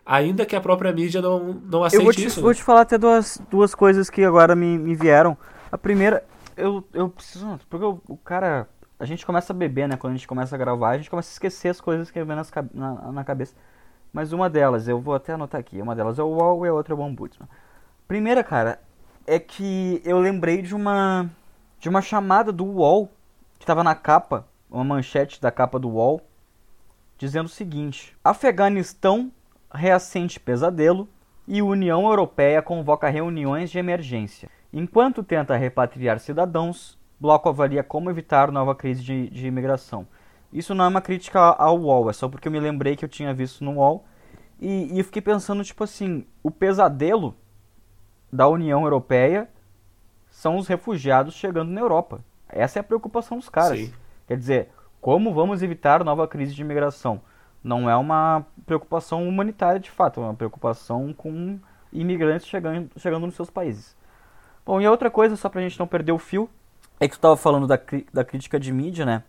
Ainda 0.05 0.47
que 0.47 0.57
a 0.57 0.61
própria 0.61 0.91
mídia 0.93 1.21
não, 1.21 1.61
não 1.65 1.85
aceite 1.85 2.01
eu 2.01 2.05
vou 2.05 2.13
te, 2.13 2.25
isso. 2.27 2.41
Vou 2.41 2.51
né? 2.51 2.57
te 2.57 2.63
falar 2.63 2.81
até 2.81 2.97
duas, 2.97 3.41
duas 3.51 3.75
coisas 3.75 4.09
que 4.09 4.25
agora 4.25 4.57
me, 4.57 4.79
me 4.79 4.95
vieram. 4.95 5.37
A 5.71 5.77
primeira, 5.77 6.25
eu, 6.57 6.83
eu 6.95 7.09
preciso. 7.11 7.61
Porque 7.69 7.85
o 7.85 8.17
cara. 8.17 8.67
A 8.99 9.05
gente 9.05 9.25
começa 9.25 9.53
a 9.53 9.57
beber, 9.57 9.89
né? 9.89 9.97
Quando 9.97 10.15
a 10.15 10.17
gente 10.17 10.27
começa 10.27 10.55
a 10.55 10.59
gravar, 10.59 10.91
a 10.91 10.97
gente 10.97 11.11
começa 11.11 11.31
a 11.31 11.33
esquecer 11.33 11.69
as 11.69 11.81
coisas 11.81 12.11
que 12.11 12.23
vem 12.23 12.37
nas, 12.37 12.51
na, 12.75 13.13
na 13.13 13.25
cabeça. 13.25 13.55
Mas 14.13 14.33
uma 14.33 14.51
delas, 14.51 14.89
eu 14.89 15.01
vou 15.01 15.15
até 15.15 15.35
anotar 15.35 15.61
aqui. 15.61 15.81
Uma 15.81 15.95
delas 15.95 16.19
é 16.19 16.23
o 16.23 16.29
UOL 16.29 16.67
e 16.67 16.69
a 16.69 16.75
outra 16.75 16.95
é 16.95 16.97
o 16.97 17.01
Ombudsman. 17.01 17.49
Primeira, 18.09 18.43
cara, 18.43 18.81
é 19.27 19.39
que 19.39 20.03
eu 20.05 20.19
lembrei 20.19 20.63
de 20.63 20.75
uma 20.75 21.31
de 21.79 21.89
uma 21.89 22.03
chamada 22.03 22.51
do 22.51 22.65
UOL 22.65 23.09
que 23.59 23.65
estava 23.65 23.85
na 23.85 23.95
capa, 23.95 24.47
uma 24.69 24.83
manchete 24.83 25.41
da 25.41 25.51
capa 25.51 25.79
do 25.79 25.91
UOL, 25.91 26.21
dizendo 27.17 27.47
o 27.47 27.51
seguinte: 27.51 28.17
Afeganistão 28.25 29.31
reacende 29.73 30.41
pesadelo 30.41 31.09
e 31.47 31.63
União 31.63 32.05
Europeia 32.05 32.63
convoca 32.63 33.09
reuniões 33.09 33.71
de 33.71 33.79
emergência. 33.79 34.49
Enquanto 34.73 35.23
tenta 35.23 35.57
repatriar 35.57 36.19
cidadãos, 36.19 36.98
bloco 37.21 37.49
avalia 37.49 37.83
como 37.83 38.11
evitar 38.11 38.51
nova 38.51 38.75
crise 38.75 39.03
de, 39.03 39.29
de 39.31 39.47
imigração. 39.47 40.07
Isso 40.53 40.75
não 40.75 40.85
é 40.85 40.89
uma 40.89 41.01
crítica 41.01 41.41
ao 41.41 41.79
UOL, 41.79 42.09
é 42.09 42.13
só 42.13 42.29
porque 42.29 42.49
eu 42.49 42.53
me 42.53 42.61
lembrei 42.61 42.97
que 42.97 43.05
eu 43.05 43.09
tinha 43.09 43.35
visto 43.35 43.63
no 43.63 43.73
UOL. 43.73 44.05
E, 44.61 44.95
e 44.95 44.99
eu 44.99 45.05
fiquei 45.05 45.23
pensando, 45.23 45.63
tipo 45.63 45.85
assim, 45.85 46.25
o 46.43 46.51
pesadelo 46.51 47.35
da 48.33 48.49
União 48.49 48.83
Europeia 48.83 49.49
são 50.31 50.57
os 50.57 50.67
refugiados 50.67 51.35
chegando 51.35 51.71
na 51.71 51.81
Europa. 51.81 52.25
Essa 52.49 52.79
é 52.79 52.81
a 52.81 52.85
preocupação 52.85 53.39
dos 53.39 53.49
caras. 53.49 53.79
Sim. 53.79 53.93
Quer 54.27 54.37
dizer, 54.37 54.69
como 55.01 55.33
vamos 55.35 55.63
evitar 55.63 56.03
nova 56.03 56.27
crise 56.27 56.55
de 56.55 56.63
imigração? 56.63 57.21
Não 57.63 57.89
é 57.89 57.97
uma 57.97 58.47
preocupação 58.65 59.27
humanitária 59.29 59.81
de 59.81 59.91
fato, 59.91 60.21
é 60.21 60.25
uma 60.25 60.35
preocupação 60.35 61.13
com 61.13 61.59
imigrantes 61.93 62.47
chegando, 62.47 62.91
chegando 62.97 63.27
nos 63.27 63.35
seus 63.35 63.51
países. 63.51 63.97
Bom, 64.65 64.81
e 64.81 64.87
a 64.87 64.91
outra 64.91 65.11
coisa, 65.11 65.37
só 65.37 65.49
pra 65.49 65.63
gente 65.63 65.79
não 65.79 65.87
perder 65.87 66.13
o 66.13 66.19
fio, 66.19 66.49
é 67.01 67.07
que 67.07 67.15
tu 67.15 67.19
estava 67.19 67.37
falando 67.37 67.67
da, 67.67 67.79
da 68.13 68.25
crítica 68.25 68.59
de 68.59 68.73
mídia, 68.73 69.05
né? 69.07 69.23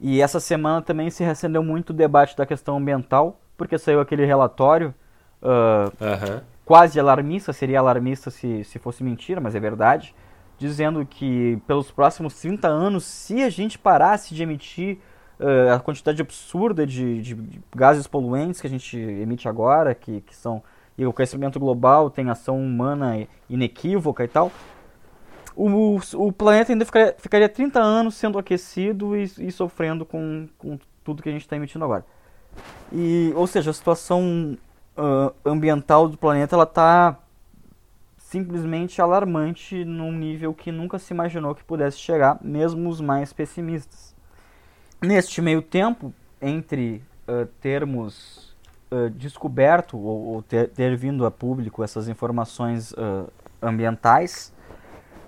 E 0.00 0.20
essa 0.20 0.38
semana 0.38 0.82
também 0.82 1.10
se 1.10 1.24
recendeu 1.24 1.62
muito 1.62 1.90
o 1.90 1.92
debate 1.92 2.36
da 2.36 2.46
questão 2.46 2.76
ambiental, 2.76 3.40
porque 3.56 3.76
saiu 3.78 4.00
aquele 4.00 4.24
relatório 4.24 4.94
uh, 5.42 6.42
quase 6.64 7.00
alarmista, 7.00 7.52
seria 7.52 7.80
alarmista 7.80 8.30
se, 8.30 8.62
se 8.62 8.78
fosse 8.78 9.02
mentira, 9.02 9.40
mas 9.40 9.54
é 9.54 9.60
verdade, 9.60 10.14
dizendo 10.56 11.04
que 11.04 11.60
pelos 11.66 11.90
próximos 11.90 12.34
30 12.40 12.68
anos, 12.68 13.04
se 13.04 13.42
a 13.42 13.50
gente 13.50 13.78
parasse 13.78 14.34
de 14.34 14.42
emitir 14.42 14.98
uh, 15.40 15.74
a 15.74 15.80
quantidade 15.80 16.20
absurda 16.20 16.86
de, 16.86 17.22
de, 17.22 17.60
gases 17.74 18.06
poluentes 18.06 18.60
que 18.60 18.66
a 18.66 18.70
gente 18.70 18.96
emite 18.96 19.48
agora, 19.48 19.94
que, 19.94 20.20
que 20.20 20.34
são. 20.34 20.62
E 20.96 21.06
o 21.06 21.12
crescimento 21.12 21.60
global 21.60 22.10
tem 22.10 22.28
ação 22.28 22.60
humana 22.60 23.24
inequívoca 23.48 24.24
e 24.24 24.28
tal. 24.28 24.50
O, 25.60 25.98
o 26.14 26.32
planeta 26.32 26.70
ainda 26.70 26.84
ficaria, 26.84 27.16
ficaria 27.18 27.48
30 27.48 27.80
anos 27.80 28.14
sendo 28.14 28.38
aquecido 28.38 29.16
e, 29.16 29.24
e 29.24 29.50
sofrendo 29.50 30.06
com, 30.06 30.48
com 30.56 30.78
tudo 31.02 31.20
que 31.20 31.28
a 31.28 31.32
gente 31.32 31.40
está 31.40 31.56
emitindo 31.56 31.84
agora. 31.84 32.04
E, 32.92 33.32
ou 33.34 33.44
seja, 33.44 33.72
a 33.72 33.74
situação 33.74 34.56
uh, 34.96 35.34
ambiental 35.44 36.08
do 36.08 36.16
planeta 36.16 36.54
ela 36.54 36.62
está 36.62 37.18
simplesmente 38.18 39.02
alarmante 39.02 39.84
num 39.84 40.12
nível 40.12 40.54
que 40.54 40.70
nunca 40.70 40.96
se 40.96 41.12
imaginou 41.12 41.56
que 41.56 41.64
pudesse 41.64 41.98
chegar, 41.98 42.38
mesmo 42.40 42.88
os 42.88 43.00
mais 43.00 43.32
pessimistas. 43.32 44.14
Neste 45.02 45.42
meio 45.42 45.60
tempo, 45.60 46.14
entre 46.40 47.02
uh, 47.26 47.46
termos 47.60 48.56
uh, 48.92 49.10
descoberto 49.10 49.98
ou, 49.98 50.34
ou 50.34 50.42
ter, 50.42 50.68
ter, 50.68 50.96
vindo 50.96 51.26
a 51.26 51.32
público 51.32 51.82
essas 51.82 52.08
informações 52.08 52.94
ambientais, 53.60 54.52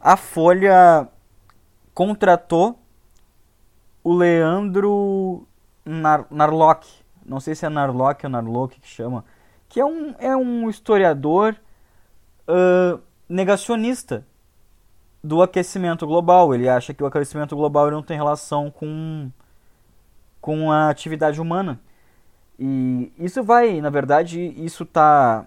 a 0.01 0.17
Folha 0.17 1.09
contratou 1.93 2.79
o 4.03 4.15
Leandro 4.15 5.47
Nar 5.85 6.27
Narlock, 6.31 6.89
não 7.25 7.39
sei 7.39 7.55
se 7.55 7.67
é 7.67 7.69
Narlock 7.69 8.25
ou 8.25 8.31
Narlock 8.31 8.81
que 8.81 8.89
chama, 8.89 9.25
que 9.69 9.79
é 9.79 9.85
um, 9.85 10.15
é 10.19 10.35
um 10.37 10.69
historiador 10.69 11.55
uh, 12.49 13.01
negacionista 13.29 14.27
do 15.23 15.43
aquecimento 15.43 16.07
global. 16.07 16.55
Ele 16.55 16.69
acha 16.69 16.95
que 16.95 17.03
o 17.03 17.07
aquecimento 17.07 17.55
global 17.55 17.91
não 17.91 18.03
tem 18.03 18.17
relação 18.17 18.71
com, 18.71 19.31
com 20.41 20.73
a 20.73 20.89
atividade 20.89 21.41
humana. 21.41 21.79
E 22.59 23.13
isso 23.19 23.43
vai, 23.43 23.81
na 23.81 23.91
verdade, 23.91 24.41
isso 24.41 24.83
está 24.83 25.47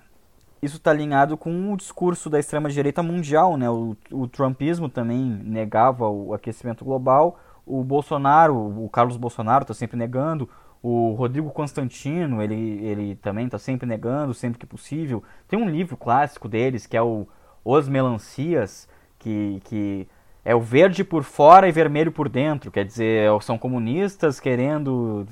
isso 0.64 0.80
tá 0.80 0.92
alinhado 0.92 1.36
com 1.36 1.74
o 1.74 1.78
discurso 1.78 2.30
da 2.30 2.40
extrema-direita 2.40 3.04
mundial. 3.04 3.58
Né? 3.58 3.70
O, 3.70 3.96
o 4.12 4.28
trumpismo 4.28 4.88
também 4.88 5.22
negava 5.44 6.08
o 6.08 6.34
aquecimento 6.34 6.86
global. 6.86 7.38
O 7.66 7.84
Bolsonaro, 7.84 8.56
o 8.56 8.90
Carlos 8.90 9.18
Bolsonaro 9.18 9.64
está 9.64 9.74
sempre 9.74 9.98
negando. 9.98 10.50
O 10.82 11.14
Rodrigo 11.14 11.50
Constantino, 11.52 12.42
ele, 12.42 12.56
ele 12.84 13.16
também 13.16 13.46
está 13.46 13.58
sempre 13.58 13.88
negando, 13.88 14.34
sempre 14.34 14.60
que 14.60 14.66
possível. 14.66 15.24
Tem 15.48 15.60
um 15.60 15.70
livro 15.70 15.98
clássico 15.98 16.48
deles, 16.48 16.86
que 16.86 16.98
é 16.98 17.02
o 17.02 17.28
Os 17.64 17.88
Melancias, 17.88 18.88
que, 19.20 19.62
que 19.66 20.08
é 20.46 20.54
o 20.54 20.60
verde 20.60 21.04
por 21.04 21.24
fora 21.24 21.68
e 21.70 21.72
vermelho 21.72 22.12
por 22.12 22.28
dentro. 22.28 22.70
Quer 22.70 22.86
dizer, 22.86 23.30
são 23.42 23.58
comunistas 23.58 24.40
querendo, 24.40 25.26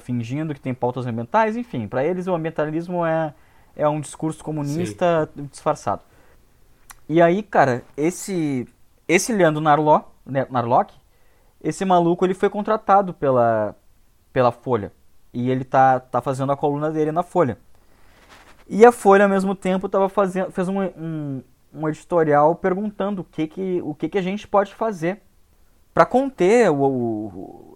fingindo 0.00 0.54
que 0.54 0.60
tem 0.60 0.72
pautas 0.72 1.06
ambientais. 1.06 1.56
Enfim, 1.56 1.86
para 1.86 2.04
eles 2.04 2.26
o 2.26 2.34
ambientalismo 2.34 3.04
é, 3.04 3.34
é 3.76 3.88
um 3.88 4.00
discurso 4.00 4.42
comunista 4.42 5.30
Sim. 5.36 5.46
disfarçado. 5.50 6.02
E 7.08 7.20
aí, 7.20 7.42
cara, 7.42 7.82
esse 7.96 8.66
esse 9.06 9.32
Leandro 9.32 9.60
Narlo, 9.60 10.04
né, 10.24 10.46
Narlock, 10.50 10.94
esse 11.60 11.84
maluco 11.84 12.24
ele 12.24 12.34
foi 12.34 12.48
contratado 12.48 13.12
pela 13.12 13.74
pela 14.32 14.50
Folha 14.50 14.92
e 15.32 15.50
ele 15.50 15.64
tá 15.64 16.00
tá 16.00 16.20
fazendo 16.20 16.52
a 16.52 16.56
coluna 16.56 16.90
dele 16.90 17.12
na 17.12 17.22
Folha. 17.22 17.58
E 18.68 18.84
a 18.84 18.92
Folha 18.92 19.24
ao 19.24 19.30
mesmo 19.30 19.54
tempo 19.54 19.88
tava 19.88 20.08
fazendo 20.08 20.50
fez 20.50 20.68
um, 20.68 20.80
um, 20.82 21.42
um 21.74 21.88
editorial 21.88 22.54
perguntando 22.54 23.22
o 23.22 23.24
que 23.24 23.46
que 23.46 23.82
o 23.82 23.94
que 23.94 24.08
que 24.08 24.18
a 24.18 24.22
gente 24.22 24.48
pode 24.48 24.74
fazer 24.74 25.20
para 25.92 26.06
conter 26.06 26.70
o, 26.70 26.82
o, 26.82 27.73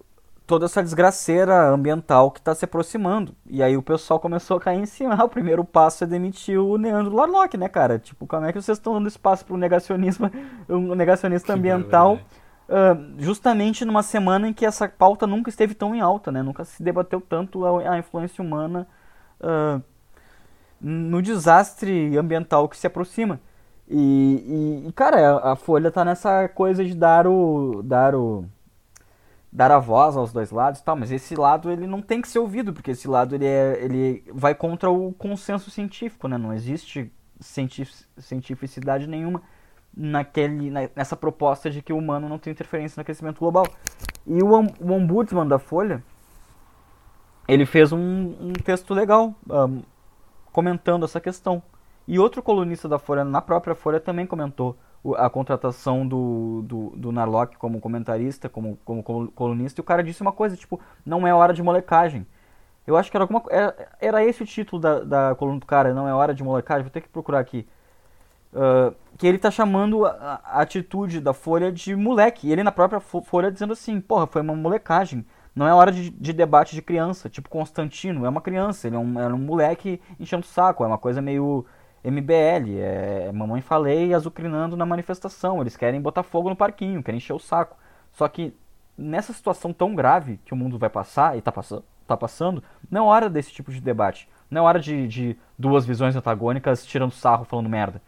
toda 0.49 0.65
essa 0.65 0.81
desgraceira 0.81 1.69
ambiental 1.69 2.31
que 2.31 2.39
está 2.39 2.55
se 2.55 2.65
aproximando. 2.65 3.35
E 3.45 3.61
aí 3.61 3.77
o 3.77 3.83
pessoal 3.83 4.19
começou 4.19 4.57
a 4.57 4.59
cair 4.59 4.79
em 4.79 4.85
cima. 4.87 5.13
Ah, 5.13 5.23
o 5.25 5.29
primeiro 5.29 5.63
passo 5.63 6.03
é 6.03 6.07
demitir 6.07 6.59
o 6.59 6.75
Leandro 6.75 7.15
Larlock, 7.15 7.55
né, 7.55 7.69
cara? 7.69 7.99
Tipo, 7.99 8.25
como 8.25 8.47
é 8.47 8.51
que 8.51 8.59
vocês 8.59 8.79
estão 8.79 8.93
dando 8.93 9.07
espaço 9.07 9.45
para 9.45 9.53
o 9.53 9.57
negacionismo, 9.57 10.31
um 10.67 10.95
negacionista 10.95 11.53
que 11.53 11.59
ambiental, 11.59 12.15
uh, 12.67 13.13
justamente 13.19 13.85
numa 13.85 14.01
semana 14.01 14.47
em 14.47 14.53
que 14.53 14.65
essa 14.65 14.89
pauta 14.89 15.27
nunca 15.27 15.51
esteve 15.51 15.75
tão 15.75 15.93
em 15.93 16.01
alta, 16.01 16.31
né? 16.31 16.41
Nunca 16.41 16.65
se 16.65 16.81
debateu 16.81 17.21
tanto 17.21 17.63
a, 17.63 17.91
a 17.91 17.99
influência 17.99 18.43
humana 18.43 18.87
uh, 19.39 19.79
no 20.81 21.21
desastre 21.21 22.17
ambiental 22.17 22.67
que 22.67 22.75
se 22.75 22.87
aproxima. 22.87 23.39
E, 23.87 24.81
e, 24.83 24.87
e, 24.87 24.91
cara, 24.93 25.37
a 25.43 25.55
Folha 25.55 25.91
tá 25.91 26.03
nessa 26.03 26.47
coisa 26.49 26.83
de 26.83 26.95
dar 26.95 27.27
o. 27.27 27.83
dar 27.83 28.15
o 28.15 28.45
dar 29.51 29.71
a 29.71 29.79
voz 29.79 30.15
aos 30.15 30.31
dois 30.31 30.51
lados 30.51 30.81
tal, 30.81 30.95
mas 30.95 31.11
esse 31.11 31.35
lado 31.35 31.71
ele 31.71 31.87
não 31.87 32.01
tem 32.01 32.21
que 32.21 32.27
ser 32.27 32.39
ouvido, 32.39 32.71
porque 32.71 32.91
esse 32.91 33.07
lado 33.07 33.35
ele, 33.35 33.45
é, 33.45 33.83
ele 33.83 34.23
vai 34.31 34.53
contra 34.53 34.89
o 34.89 35.11
consenso 35.13 35.71
científico, 35.71 36.27
né? 36.27 36.37
Não 36.37 36.53
existe 36.53 37.11
cientificidade 38.19 39.07
nenhuma 39.07 39.41
naquele, 39.95 40.71
nessa 40.95 41.15
proposta 41.15 41.69
de 41.69 41.81
que 41.81 41.91
o 41.91 41.97
humano 41.97 42.29
não 42.29 42.37
tem 42.37 42.51
interferência 42.51 42.99
no 42.99 43.01
aquecimento 43.01 43.39
global. 43.39 43.65
E 44.25 44.41
o, 44.43 44.49
o 44.49 44.91
ombudsman 44.91 45.47
da 45.47 45.57
Folha, 45.57 46.03
ele 47.47 47.65
fez 47.65 47.91
um, 47.91 47.97
um 48.39 48.53
texto 48.53 48.93
legal 48.93 49.33
um, 49.49 49.81
comentando 50.51 51.05
essa 51.05 51.19
questão. 51.19 51.61
E 52.07 52.19
outro 52.19 52.41
colunista 52.41 52.87
da 52.87 52.99
Folha, 52.99 53.23
na 53.23 53.41
própria 53.41 53.75
Folha, 53.75 53.99
também 53.99 54.25
comentou 54.25 54.77
a 55.17 55.29
contratação 55.29 56.07
do, 56.07 56.61
do, 56.63 56.89
do 56.95 57.11
Narlock 57.11 57.57
como 57.57 57.79
comentarista, 57.79 58.49
como, 58.49 58.77
como 58.83 59.03
colunista, 59.31 59.79
e 59.79 59.83
o 59.83 59.85
cara 59.85 60.03
disse 60.03 60.21
uma 60.21 60.31
coisa, 60.31 60.55
tipo, 60.55 60.79
não 61.05 61.25
é 61.25 61.33
hora 61.33 61.53
de 61.53 61.63
molecagem. 61.63 62.25
Eu 62.85 62.97
acho 62.97 63.09
que 63.09 63.15
era 63.15 63.23
alguma 63.23 63.43
era, 63.49 63.75
era 64.01 64.25
esse 64.25 64.41
o 64.43 64.45
título 64.45 64.81
da, 64.81 64.99
da 65.01 65.35
coluna 65.35 65.59
do 65.59 65.65
cara, 65.65 65.93
não 65.93 66.07
é 66.07 66.13
hora 66.13 66.33
de 66.33 66.43
molecagem, 66.43 66.83
vou 66.83 66.91
ter 66.91 67.01
que 67.01 67.09
procurar 67.09 67.39
aqui. 67.39 67.67
Uh, 68.51 68.95
que 69.15 69.27
ele 69.27 69.37
tá 69.37 69.51
chamando 69.51 70.05
a, 70.05 70.41
a, 70.43 70.61
atitude 70.61 71.21
da 71.21 71.33
Folha 71.33 71.71
de 71.71 71.95
moleque. 71.95 72.47
E 72.47 72.51
ele 72.51 72.63
na 72.63 72.71
própria 72.71 72.99
Folha 72.99 73.51
dizendo 73.51 73.73
assim, 73.73 74.01
porra, 74.01 74.25
foi 74.25 74.41
uma 74.41 74.55
molecagem. 74.55 75.23
Não 75.55 75.67
é 75.67 75.73
hora 75.73 75.91
de, 75.91 76.09
de 76.09 76.33
debate 76.33 76.73
de 76.73 76.81
criança, 76.81 77.29
tipo 77.29 77.49
Constantino, 77.49 78.25
é 78.25 78.29
uma 78.29 78.41
criança, 78.41 78.87
ele 78.87 78.95
é 78.95 78.99
um, 78.99 79.19
é 79.19 79.27
um 79.27 79.37
moleque 79.37 80.01
enchendo 80.19 80.43
o 80.43 80.47
saco, 80.47 80.83
é 80.83 80.87
uma 80.87 80.97
coisa 80.97 81.21
meio 81.21 81.65
MBL, 82.03 82.79
é 82.79 83.31
Mamãe 83.31 83.61
Falei 83.61 84.13
azucrinando 84.13 84.77
na 84.77 84.85
manifestação. 84.85 85.61
Eles 85.61 85.75
querem 85.75 86.01
botar 86.01 86.23
fogo 86.23 86.49
no 86.49 86.55
parquinho, 86.55 87.03
querem 87.03 87.17
encher 87.17 87.33
o 87.33 87.39
saco. 87.39 87.77
Só 88.11 88.27
que 88.27 88.53
nessa 88.97 89.33
situação 89.33 89.71
tão 89.71 89.95
grave 89.95 90.39
que 90.45 90.53
o 90.53 90.57
mundo 90.57 90.77
vai 90.77 90.89
passar 90.89 91.35
e 91.35 91.39
está 91.39 91.51
passando, 91.51 91.83
tá 92.05 92.17
passando, 92.17 92.63
não 92.89 93.05
é 93.05 93.07
hora 93.09 93.29
desse 93.29 93.51
tipo 93.51 93.71
de 93.71 93.81
debate. 93.81 94.27
Não 94.49 94.63
é 94.63 94.65
hora 94.65 94.79
de, 94.79 95.07
de 95.07 95.37
duas 95.57 95.85
visões 95.85 96.15
antagônicas 96.15 96.85
tirando 96.85 97.11
sarro, 97.11 97.45
falando 97.45 97.69
merda. 97.69 98.01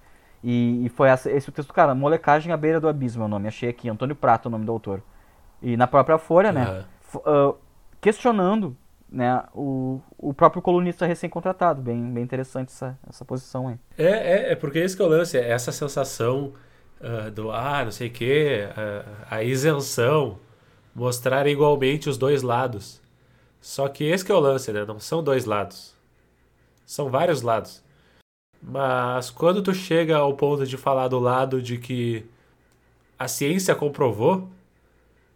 E, 0.43 0.85
e 0.85 0.89
foi 0.89 1.09
essa, 1.09 1.29
esse 1.29 1.49
o 1.49 1.51
texto, 1.51 1.73
cara, 1.73 1.93
Molecagem 1.93 2.51
à 2.51 2.57
beira 2.57 2.79
do 2.79 2.89
abismo 2.89 3.23
é 3.23 3.25
o 3.25 3.29
nome. 3.29 3.47
Achei 3.47 3.69
aqui, 3.69 3.89
Antônio 3.89 4.15
Prato 4.15 4.47
é 4.47 4.49
o 4.49 4.51
nome 4.51 4.65
do 4.65 4.71
autor. 4.71 5.03
E 5.61 5.77
na 5.77 5.85
própria 5.85 6.17
Folha, 6.17 6.51
né? 6.51 6.83
Uh, 7.15 7.55
questionando 7.99 8.75
né, 9.11 9.43
o, 9.53 9.99
o 10.17 10.33
próprio 10.33 10.61
colunista 10.61 11.05
recém-contratado. 11.05 11.81
Bem, 11.81 12.11
bem 12.11 12.23
interessante 12.23 12.69
essa, 12.69 12.97
essa 13.07 13.25
posição 13.25 13.67
aí. 13.67 13.75
É, 13.97 14.05
é, 14.05 14.51
é 14.53 14.55
porque 14.55 14.79
esse 14.79 14.95
que 14.95 15.01
é 15.01 15.05
o 15.05 15.09
lance, 15.09 15.37
é 15.37 15.49
essa 15.49 15.71
sensação 15.71 16.53
uh, 17.01 17.29
do, 17.29 17.51
ah, 17.51 17.83
não 17.83 17.91
sei 17.91 18.07
o 18.07 18.11
quê, 18.11 18.67
uh, 18.69 19.25
a 19.29 19.43
isenção, 19.43 20.39
mostrar 20.95 21.45
igualmente 21.47 22.09
os 22.09 22.17
dois 22.17 22.41
lados. 22.41 23.01
Só 23.59 23.87
que 23.89 24.05
esse 24.05 24.23
que 24.23 24.31
é 24.31 24.35
o 24.35 24.39
lance, 24.39 24.71
né? 24.71 24.85
Não 24.85 24.99
são 24.99 25.21
dois 25.21 25.45
lados. 25.45 25.93
São 26.85 27.09
vários 27.09 27.41
lados. 27.41 27.83
Mas 28.61 29.29
quando 29.29 29.61
tu 29.61 29.73
chega 29.73 30.17
ao 30.17 30.35
ponto 30.35 30.65
de 30.65 30.77
falar 30.77 31.07
do 31.07 31.19
lado 31.19 31.61
de 31.61 31.77
que 31.77 32.25
a 33.19 33.27
ciência 33.27 33.75
comprovou, 33.75 34.49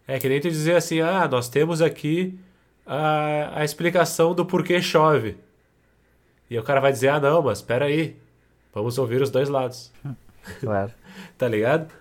é 0.08 0.20
que 0.20 0.30
nem 0.30 0.40
tu 0.40 0.50
dizer 0.50 0.76
assim, 0.76 1.02
ah, 1.02 1.28
nós 1.28 1.50
temos 1.50 1.82
aqui 1.82 2.38
a, 2.86 3.60
a 3.60 3.66
explicação 3.66 4.34
do 4.34 4.46
porquê 4.46 4.82
chove. 4.82 5.38
E 6.50 6.58
o 6.60 6.64
cara 6.64 6.80
vai 6.80 6.92
dizer, 6.92 7.10
ah 7.10 7.20
não, 7.20 7.42
mas 7.42 7.60
espera 7.60 7.86
aí, 7.86 8.16
vamos 8.74 8.98
ouvir 8.98 9.22
os 9.22 9.30
dois 9.30 9.50
lados. 9.50 9.92
Claro. 10.60 10.92
tá 11.40 11.48
ligado? 11.48 11.92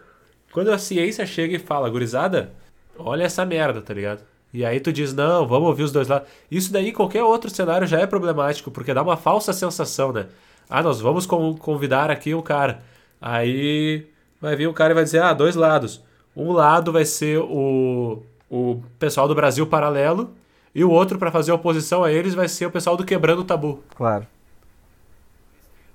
Quando 0.52 0.70
a 0.70 0.76
ciência 0.76 1.24
chega 1.24 1.56
e 1.56 1.58
fala, 1.58 1.88
gurizada, 1.88 2.52
olha 2.98 3.24
essa 3.24 3.44
merda, 3.44 3.80
tá 3.80 3.94
ligado? 3.94 4.22
E 4.52 4.64
aí 4.64 4.78
tu 4.78 4.92
diz, 4.92 5.12
não, 5.12 5.48
vamos 5.48 5.68
ouvir 5.68 5.82
os 5.82 5.92
dois 5.92 6.06
lados. 6.06 6.28
Isso 6.50 6.72
daí, 6.72 6.92
qualquer 6.92 7.22
outro 7.22 7.50
cenário 7.50 7.86
já 7.86 8.00
é 8.00 8.06
problemático, 8.06 8.70
porque 8.70 8.94
dá 8.94 9.02
uma 9.02 9.16
falsa 9.16 9.52
sensação, 9.52 10.12
né? 10.12 10.26
Ah, 10.68 10.82
nós 10.82 11.00
vamos 11.00 11.26
convidar 11.26 12.10
aqui 12.10 12.34
um 12.34 12.42
cara. 12.42 12.82
Aí 13.20 14.06
vai 14.40 14.54
vir 14.54 14.68
um 14.68 14.72
cara 14.72 14.92
e 14.92 14.94
vai 14.94 15.04
dizer, 15.04 15.22
ah, 15.22 15.32
dois 15.32 15.56
lados. 15.56 16.02
Um 16.36 16.52
lado 16.52 16.92
vai 16.92 17.04
ser 17.04 17.38
o, 17.38 18.22
o 18.48 18.82
pessoal 18.98 19.26
do 19.26 19.34
Brasil 19.34 19.66
Paralelo 19.66 20.34
e 20.74 20.82
o 20.82 20.90
outro, 20.90 21.18
para 21.18 21.30
fazer 21.30 21.52
oposição 21.52 22.02
a 22.02 22.10
eles, 22.10 22.34
vai 22.34 22.48
ser 22.48 22.66
o 22.66 22.70
pessoal 22.70 22.96
do 22.96 23.04
Quebrando 23.04 23.42
o 23.42 23.44
Tabu. 23.44 23.82
Claro. 23.94 24.26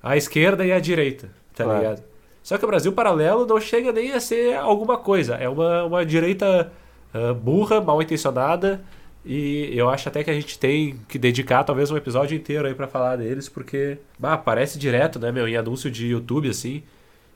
A 0.01 0.15
esquerda 0.15 0.65
e 0.65 0.71
a 0.71 0.79
direita, 0.79 1.29
tá 1.53 1.65
claro. 1.65 1.79
ligado? 1.79 2.03
Só 2.41 2.57
que 2.57 2.63
o 2.63 2.67
Brasil 2.67 2.93
Paralelo 2.93 3.45
não 3.45 3.59
chega 3.59 3.91
nem 3.91 4.13
a 4.13 4.19
ser 4.19 4.55
alguma 4.55 4.97
coisa. 4.97 5.35
É 5.35 5.49
uma, 5.49 5.83
uma 5.83 6.05
direita 6.05 6.71
uh, 7.13 7.33
burra, 7.33 7.81
mal 7.81 8.01
intencionada. 8.01 8.81
E 9.25 9.69
eu 9.73 9.89
acho 9.89 10.07
até 10.07 10.23
que 10.23 10.31
a 10.31 10.33
gente 10.33 10.57
tem 10.57 10.97
que 11.09 11.19
dedicar 11.19 11.65
talvez 11.65 11.91
um 11.91 11.97
episódio 11.97 12.37
inteiro 12.37 12.65
aí 12.65 12.73
para 12.73 12.87
falar 12.87 13.17
deles, 13.17 13.49
porque 13.49 13.97
bah, 14.17 14.33
aparece 14.33 14.79
direto, 14.79 15.19
né, 15.19 15.29
meu, 15.29 15.45
em 15.45 15.57
anúncio 15.57 15.91
de 15.91 16.07
YouTube, 16.07 16.49
assim. 16.49 16.81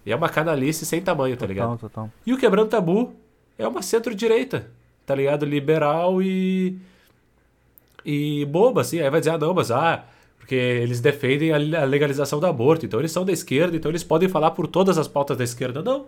E 0.06 0.12
é 0.12 0.16
uma 0.16 0.30
canalice 0.30 0.86
sem 0.86 1.02
tamanho, 1.02 1.36
tá 1.36 1.42
total, 1.42 1.54
ligado? 1.54 1.80
Total. 1.80 2.10
E 2.26 2.34
o 2.34 2.38
Quebrando 2.38 2.70
Tabu 2.70 3.14
é 3.58 3.68
uma 3.68 3.82
centro-direita, 3.82 4.72
tá 5.06 5.14
ligado? 5.14 5.46
Liberal 5.46 6.22
e 6.22 6.78
e 8.06 8.46
boba, 8.46 8.82
assim. 8.82 9.00
Aí 9.00 9.10
vai 9.10 9.20
dizer, 9.20 9.32
ah, 9.32 9.38
não, 9.38 9.54
mas 9.54 9.72
ah, 9.72 10.04
porque 10.38 10.56
eles 10.56 11.00
defendem 11.00 11.54
a 11.54 11.86
legalização 11.86 12.40
do 12.40 12.46
aborto, 12.46 12.86
então 12.86 13.00
eles 13.00 13.12
são 13.12 13.24
da 13.24 13.32
esquerda, 13.32 13.78
então 13.78 13.90
eles 13.90 14.04
podem 14.04 14.28
falar 14.28 14.52
por 14.52 14.68
todas 14.68 14.98
as 14.98 15.08
pautas 15.08 15.38
da 15.38 15.44
esquerda. 15.44 15.82
Não. 15.82 16.06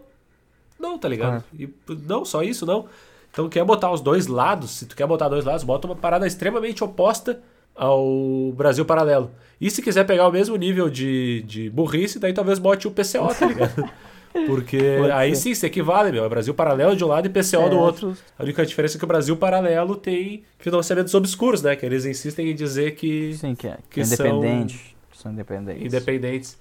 Não, 0.80 0.98
tá 0.98 1.08
ligado? 1.08 1.44
Ah. 1.44 1.56
E, 1.58 1.70
não, 2.06 2.26
só 2.26 2.44
isso, 2.44 2.66
não. 2.66 2.86
Então 3.32 3.50
quer 3.50 3.64
botar 3.66 3.92
os 3.92 4.02
dois 4.02 4.28
lados, 4.28 4.72
se 4.72 4.86
tu 4.86 4.96
quer 4.96 5.08
botar 5.08 5.28
dois 5.28 5.44
lados, 5.44 5.64
bota 5.64 5.88
uma 5.88 5.96
parada 5.96 6.26
extremamente 6.26 6.84
oposta 6.84 7.42
ao 7.76 8.54
Brasil 8.56 8.86
Paralelo. 8.86 9.32
E 9.60 9.70
se 9.70 9.82
quiser 9.82 10.06
pegar 10.06 10.28
o 10.28 10.32
mesmo 10.32 10.56
nível 10.56 10.90
de, 10.90 11.44
de 11.46 11.70
burrice, 11.70 12.20
daí 12.20 12.34
talvez 12.34 12.60
bote 12.60 12.88
o 12.88 12.92
PCO, 12.92 13.34
tá 13.38 13.46
ligado? 13.46 13.90
Porque 14.46 14.78
aí 15.14 15.36
sim, 15.36 15.54
se 15.54 15.66
equivale, 15.66 16.12
meu. 16.12 16.26
É 16.26 16.30
Brasil 16.30 16.54
Paralelo 16.54 16.96
de 16.96 17.04
um 17.04 17.08
lado 17.08 17.26
e 17.26 17.30
PCO 17.30 17.62
é, 17.62 17.70
do 17.70 17.78
outro. 17.78 18.18
A 18.38 18.44
única 18.44 18.66
diferença 18.66 18.98
é 18.98 19.00
que 19.00 19.06
o 19.06 19.08
Brasil 19.08 19.36
Paralelo 19.38 19.96
tem 19.96 20.44
financiamentos 20.60 21.14
obscuros, 21.14 21.62
né? 21.62 21.76
Que 21.76 21.86
eles 21.86 22.06
insistem 22.06 22.52
em 22.52 22.56
dizer 22.56 22.96
que. 22.96 23.34
Sim, 23.34 23.56
que, 23.56 23.68
é, 23.68 23.78
que, 23.90 23.96
que 23.96 24.02
é 24.02 24.04
independente. 24.04 24.96
São, 25.12 25.24
são 25.24 25.32
independentes. 25.32 25.86
Independentes. 25.86 26.58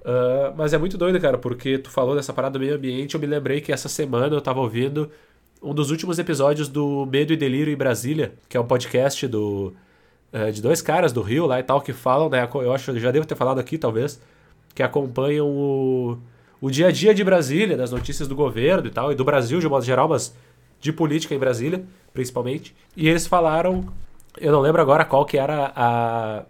Uh, 0.00 0.52
mas 0.56 0.72
é 0.72 0.78
muito 0.78 0.98
doido, 0.98 1.20
cara, 1.20 1.38
porque 1.38 1.78
tu 1.78 1.88
falou 1.88 2.16
dessa 2.16 2.32
parada 2.32 2.54
do 2.54 2.60
meio 2.60 2.74
ambiente. 2.74 3.14
Eu 3.14 3.20
me 3.20 3.26
lembrei 3.26 3.60
que 3.60 3.72
essa 3.72 3.88
semana 3.88 4.34
eu 4.34 4.40
tava 4.40 4.60
ouvindo 4.60 5.10
um 5.62 5.72
dos 5.72 5.90
últimos 5.90 6.18
episódios 6.18 6.68
do 6.68 7.06
Medo 7.06 7.32
e 7.32 7.36
Delírio 7.36 7.72
em 7.72 7.76
Brasília, 7.76 8.32
que 8.48 8.56
é 8.56 8.60
um 8.60 8.66
podcast 8.66 9.28
do, 9.28 9.72
uh, 10.32 10.50
de 10.50 10.60
dois 10.60 10.82
caras 10.82 11.12
do 11.12 11.22
Rio 11.22 11.46
lá 11.46 11.60
e 11.60 11.62
tal, 11.62 11.80
que 11.80 11.92
falam, 11.92 12.28
né? 12.28 12.48
Eu 12.52 12.72
acho 12.72 12.92
que 12.92 12.98
já 12.98 13.12
devo 13.12 13.26
ter 13.26 13.36
falado 13.36 13.60
aqui, 13.60 13.78
talvez, 13.78 14.20
que 14.74 14.82
acompanham 14.82 15.46
o 15.48 16.18
o 16.62 16.70
dia 16.70 16.86
a 16.86 16.92
dia 16.92 17.12
de 17.12 17.24
Brasília, 17.24 17.76
das 17.76 17.90
notícias 17.90 18.28
do 18.28 18.36
governo 18.36 18.86
e 18.86 18.90
tal, 18.90 19.10
e 19.10 19.16
do 19.16 19.24
Brasil 19.24 19.58
de 19.58 19.68
modo 19.68 19.84
geral, 19.84 20.08
mas 20.08 20.32
de 20.80 20.92
política 20.92 21.34
em 21.34 21.38
Brasília, 21.38 21.84
principalmente. 22.14 22.72
E 22.96 23.08
eles 23.08 23.26
falaram, 23.26 23.84
eu 24.40 24.52
não 24.52 24.60
lembro 24.60 24.80
agora 24.80 25.04
qual 25.04 25.24
que 25.26 25.36
era 25.36 25.72
a, 25.74 26.44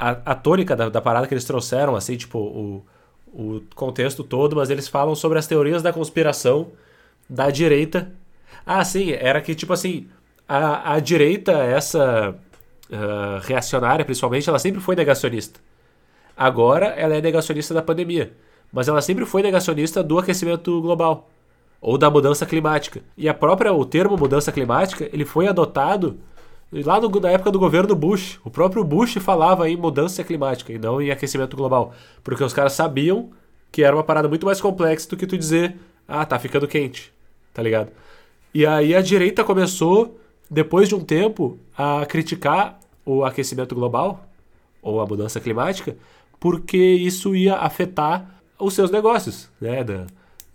a, 0.00 0.10
a 0.32 0.34
tônica 0.34 0.74
da, 0.74 0.88
da, 0.88 1.00
parada 1.00 1.28
que 1.28 1.32
eles 1.32 1.44
trouxeram, 1.44 1.94
assim, 1.94 2.16
tipo, 2.16 2.40
o, 2.40 2.84
o 3.28 3.62
contexto 3.76 4.24
todo, 4.24 4.56
mas 4.56 4.68
eles 4.68 4.88
falam 4.88 5.14
sobre 5.14 5.38
as 5.38 5.46
teorias 5.46 5.80
da 5.80 5.92
conspiração 5.92 6.72
da 7.30 7.48
direita. 7.48 8.12
Ah, 8.66 8.84
sim, 8.84 9.12
era 9.12 9.40
que, 9.40 9.54
tipo 9.54 9.72
assim, 9.72 10.08
a, 10.48 10.94
a 10.94 10.98
direita, 10.98 11.52
essa 11.52 12.34
uh, 12.90 13.46
reacionária 13.46 14.04
principalmente, 14.04 14.48
ela 14.48 14.58
sempre 14.58 14.80
foi 14.80 14.96
negacionista. 14.96 15.60
Agora 16.36 16.86
ela 16.86 17.14
é 17.14 17.20
negacionista 17.20 17.72
da 17.72 17.80
pandemia. 17.80 18.32
Mas 18.72 18.88
ela 18.88 19.00
sempre 19.00 19.24
foi 19.24 19.42
negacionista 19.42 20.02
do 20.02 20.18
aquecimento 20.18 20.80
global 20.80 21.28
ou 21.80 21.96
da 21.96 22.10
mudança 22.10 22.44
climática. 22.46 23.02
E 23.16 23.28
a 23.28 23.34
própria 23.34 23.72
o 23.72 23.84
termo 23.84 24.16
mudança 24.16 24.50
climática, 24.50 25.08
ele 25.12 25.24
foi 25.24 25.46
adotado 25.46 26.18
lá 26.72 27.00
no, 27.00 27.08
na 27.20 27.30
época 27.30 27.50
do 27.50 27.58
governo 27.58 27.94
Bush. 27.94 28.40
O 28.44 28.50
próprio 28.50 28.84
Bush 28.84 29.14
falava 29.14 29.68
em 29.68 29.76
mudança 29.76 30.24
climática 30.24 30.72
e 30.72 30.78
não 30.78 31.00
em 31.00 31.10
aquecimento 31.10 31.56
global, 31.56 31.94
porque 32.24 32.42
os 32.42 32.52
caras 32.52 32.72
sabiam 32.72 33.30
que 33.70 33.82
era 33.82 33.94
uma 33.94 34.04
parada 34.04 34.28
muito 34.28 34.46
mais 34.46 34.60
complexa 34.60 35.08
do 35.08 35.16
que 35.16 35.26
tu 35.26 35.36
dizer, 35.36 35.76
ah, 36.08 36.24
tá 36.24 36.38
ficando 36.38 36.66
quente, 36.66 37.12
tá 37.52 37.62
ligado? 37.62 37.90
E 38.54 38.64
aí 38.64 38.94
a 38.94 39.02
direita 39.02 39.44
começou, 39.44 40.18
depois 40.50 40.88
de 40.88 40.94
um 40.94 41.00
tempo, 41.00 41.58
a 41.76 42.06
criticar 42.06 42.80
o 43.04 43.24
aquecimento 43.24 43.74
global 43.74 44.26
ou 44.80 45.00
a 45.00 45.06
mudança 45.06 45.40
climática, 45.40 45.96
porque 46.40 46.76
isso 46.76 47.34
ia 47.34 47.56
afetar 47.56 48.35
os 48.58 48.74
seus 48.74 48.90
negócios, 48.90 49.48
né? 49.60 49.84
Da, 49.84 50.06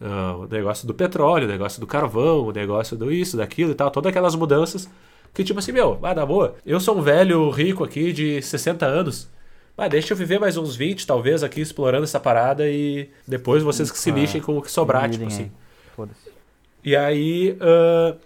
uh, 0.02 0.43
o 0.43 0.47
negócio 0.47 0.88
do 0.88 0.93
petróleo, 0.93 1.45
o 1.45 1.52
negócio 1.52 1.80
do 1.80 1.88
carvão, 1.88 2.45
o 2.45 2.52
negócio 2.52 2.97
do 2.97 3.12
isso, 3.12 3.38
daquilo 3.38 3.72
e 3.72 3.76
tal, 3.76 3.91
todas 3.91 4.10
aquelas 4.10 4.36
mudanças 4.36 4.89
que 5.34 5.43
tipo 5.43 5.60
assim, 5.60 5.72
meu, 5.72 5.95
vai 5.95 6.14
dar 6.14 6.26
boa. 6.26 6.56
Eu 6.66 6.80
sou 6.80 6.97
um 6.97 7.02
velho 7.02 7.49
rico 7.49 7.84
aqui 7.84 8.12
de 8.12 8.41
60 8.41 8.86
anos. 8.86 9.30
Mas 9.78 9.89
deixa 9.89 10.14
eu 10.14 10.18
viver 10.18 10.39
mais 10.39 10.58
uns 10.58 10.76
20, 10.76 11.08
talvez, 11.08 11.43
aqui 11.43 11.62
explorando 11.62 12.04
essa 12.04 12.20
parada 12.20 12.68
e 12.68 13.10
depois 13.26 13.64
vocês 13.64 13.89
que 13.89 13.97
se 13.97 14.12
lixem 14.12 14.41
com 14.41 14.58
o 14.58 14.62
que 14.62 14.70
sobrar, 14.70 15.10
tipo 15.10 15.26
assim. 15.26 15.49
E 16.84 16.95
aí, 16.95 17.58
uh, 17.62 18.18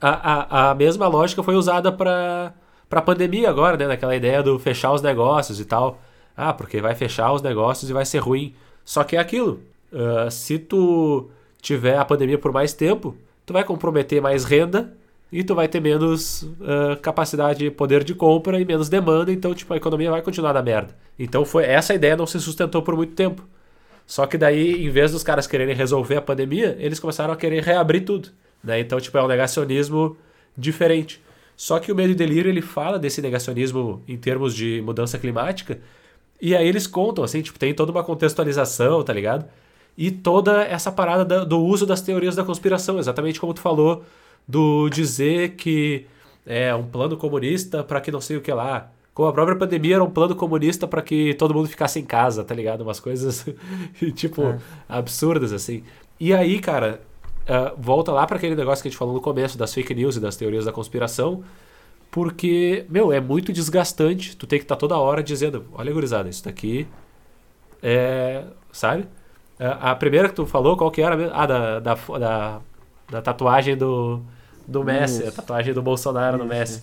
a, 0.00 0.10
a, 0.10 0.70
a 0.70 0.74
mesma 0.74 1.06
lógica 1.06 1.42
foi 1.42 1.54
usada 1.54 1.92
para 1.92 2.54
para 2.88 3.02
pandemia 3.02 3.50
agora, 3.50 3.76
né? 3.76 3.88
Naquela 3.88 4.14
ideia 4.14 4.42
do 4.44 4.58
fechar 4.60 4.92
os 4.92 5.02
negócios 5.02 5.58
e 5.58 5.64
tal. 5.64 6.00
Ah, 6.36 6.52
porque 6.52 6.80
vai 6.80 6.94
fechar 6.94 7.32
os 7.32 7.42
negócios 7.42 7.90
e 7.90 7.92
vai 7.92 8.06
ser 8.06 8.18
ruim. 8.18 8.54
Só 8.86 9.02
que 9.04 9.16
é 9.16 9.18
aquilo. 9.18 9.60
Uh, 9.92 10.30
se 10.30 10.58
tu 10.58 11.28
tiver 11.60 11.98
a 11.98 12.04
pandemia 12.04 12.38
por 12.38 12.52
mais 12.52 12.72
tempo, 12.72 13.16
tu 13.44 13.52
vai 13.52 13.64
comprometer 13.64 14.22
mais 14.22 14.44
renda 14.44 14.94
e 15.30 15.42
tu 15.42 15.56
vai 15.56 15.66
ter 15.66 15.80
menos 15.80 16.42
uh, 16.42 16.96
capacidade 17.02 17.58
de 17.58 17.70
poder 17.70 18.04
de 18.04 18.14
compra 18.14 18.60
e 18.60 18.64
menos 18.64 18.88
demanda, 18.88 19.32
então 19.32 19.52
tipo 19.52 19.74
a 19.74 19.76
economia 19.76 20.10
vai 20.10 20.22
continuar 20.22 20.52
na 20.52 20.62
merda. 20.62 20.96
Então 21.18 21.44
foi 21.44 21.64
essa 21.64 21.94
ideia 21.94 22.16
não 22.16 22.26
se 22.26 22.40
sustentou 22.40 22.80
por 22.80 22.94
muito 22.94 23.14
tempo. 23.14 23.42
Só 24.06 24.24
que 24.24 24.38
daí, 24.38 24.86
em 24.86 24.88
vez 24.88 25.10
dos 25.10 25.24
caras 25.24 25.48
quererem 25.48 25.74
resolver 25.74 26.16
a 26.16 26.22
pandemia, 26.22 26.76
eles 26.78 27.00
começaram 27.00 27.34
a 27.34 27.36
querer 27.36 27.64
reabrir 27.64 28.04
tudo, 28.04 28.28
né? 28.62 28.78
Então 28.78 29.00
tipo 29.00 29.18
é 29.18 29.22
um 29.22 29.26
negacionismo 29.26 30.16
diferente. 30.56 31.20
Só 31.56 31.80
que 31.80 31.90
o 31.90 31.94
medo 31.96 32.12
e 32.12 32.14
delírio 32.14 32.48
ele 32.48 32.62
fala 32.62 33.00
desse 33.00 33.20
negacionismo 33.20 34.02
em 34.06 34.16
termos 34.16 34.54
de 34.54 34.80
mudança 34.82 35.18
climática, 35.18 35.80
e 36.40 36.54
aí 36.54 36.66
eles 36.66 36.86
contam 36.86 37.24
assim, 37.24 37.42
tipo, 37.42 37.58
tem 37.58 37.74
toda 37.74 37.92
uma 37.92 38.04
contextualização, 38.04 39.02
tá 39.02 39.12
ligado? 39.12 39.46
E 39.96 40.10
toda 40.10 40.62
essa 40.62 40.92
parada 40.92 41.44
do 41.44 41.60
uso 41.60 41.86
das 41.86 42.02
teorias 42.02 42.36
da 42.36 42.44
conspiração, 42.44 42.98
exatamente 42.98 43.40
como 43.40 43.54
tu 43.54 43.60
falou 43.60 44.04
do 44.46 44.88
dizer 44.90 45.56
que 45.56 46.06
é 46.44 46.74
um 46.74 46.84
plano 46.84 47.16
comunista 47.16 47.82
para 47.82 48.00
que 48.00 48.12
não 48.12 48.20
sei 48.20 48.36
o 48.36 48.40
que 48.40 48.52
lá. 48.52 48.90
Como 49.14 49.28
a 49.28 49.32
própria 49.32 49.56
pandemia 49.56 49.94
era 49.94 50.04
um 50.04 50.10
plano 50.10 50.36
comunista 50.36 50.86
para 50.86 51.00
que 51.00 51.32
todo 51.34 51.54
mundo 51.54 51.68
ficasse 51.68 51.98
em 51.98 52.04
casa, 52.04 52.44
tá 52.44 52.54
ligado? 52.54 52.82
Umas 52.82 53.00
coisas, 53.00 53.46
tipo, 54.14 54.42
é. 54.42 54.58
absurdas, 54.86 55.54
assim. 55.54 55.82
E 56.20 56.34
aí, 56.34 56.60
cara, 56.60 57.00
uh, 57.48 57.74
volta 57.80 58.12
lá 58.12 58.26
para 58.26 58.36
aquele 58.36 58.54
negócio 58.54 58.82
que 58.82 58.88
a 58.88 58.90
gente 58.90 58.98
falou 58.98 59.14
no 59.14 59.20
começo 59.22 59.56
das 59.56 59.72
fake 59.72 59.94
news 59.94 60.16
e 60.16 60.20
das 60.20 60.36
teorias 60.36 60.66
da 60.66 60.72
conspiração, 60.72 61.42
porque, 62.10 62.86
meu, 62.88 63.12
é 63.12 63.20
muito 63.20 63.52
desgastante 63.52 64.36
tu 64.36 64.46
ter 64.46 64.58
que 64.58 64.64
estar 64.64 64.76
tá 64.76 64.80
toda 64.80 64.96
hora 64.96 65.22
dizendo: 65.22 65.66
olha, 65.72 65.92
gurizada, 65.92 66.28
isso 66.28 66.44
daqui 66.44 66.86
é. 67.82 68.44
Sabe? 68.72 69.06
A 69.58 69.94
primeira 69.94 70.28
que 70.28 70.34
tu 70.34 70.44
falou, 70.44 70.76
qual 70.76 70.90
que 70.90 71.00
era? 71.00 71.30
Ah, 71.32 71.46
da, 71.46 71.80
da, 71.80 71.94
da, 71.94 72.60
da 73.10 73.22
tatuagem 73.22 73.76
do, 73.76 74.20
do 74.68 74.84
Messi, 74.84 75.20
isso. 75.20 75.28
a 75.28 75.32
tatuagem 75.32 75.72
do 75.72 75.82
Bolsonaro 75.82 76.36
isso. 76.36 76.44
no 76.44 76.50
Messi. 76.50 76.82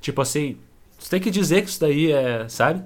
Tipo 0.00 0.22
assim, 0.22 0.56
você 0.98 1.10
tem 1.10 1.20
que 1.20 1.30
dizer 1.30 1.62
que 1.62 1.68
isso 1.68 1.80
daí 1.80 2.12
é, 2.12 2.48
sabe? 2.48 2.84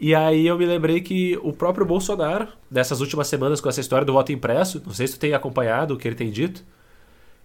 E 0.00 0.12
aí 0.14 0.46
eu 0.46 0.58
me 0.58 0.66
lembrei 0.66 1.00
que 1.00 1.38
o 1.42 1.52
próprio 1.52 1.86
Bolsonaro, 1.86 2.48
nessas 2.68 3.00
últimas 3.00 3.28
semanas 3.28 3.60
com 3.60 3.68
essa 3.68 3.80
história 3.80 4.04
do 4.04 4.12
voto 4.12 4.32
impresso, 4.32 4.82
não 4.84 4.92
sei 4.92 5.06
se 5.06 5.14
tu 5.14 5.20
tem 5.20 5.34
acompanhado 5.34 5.94
o 5.94 5.96
que 5.96 6.08
ele 6.08 6.16
tem 6.16 6.30
dito. 6.30 6.64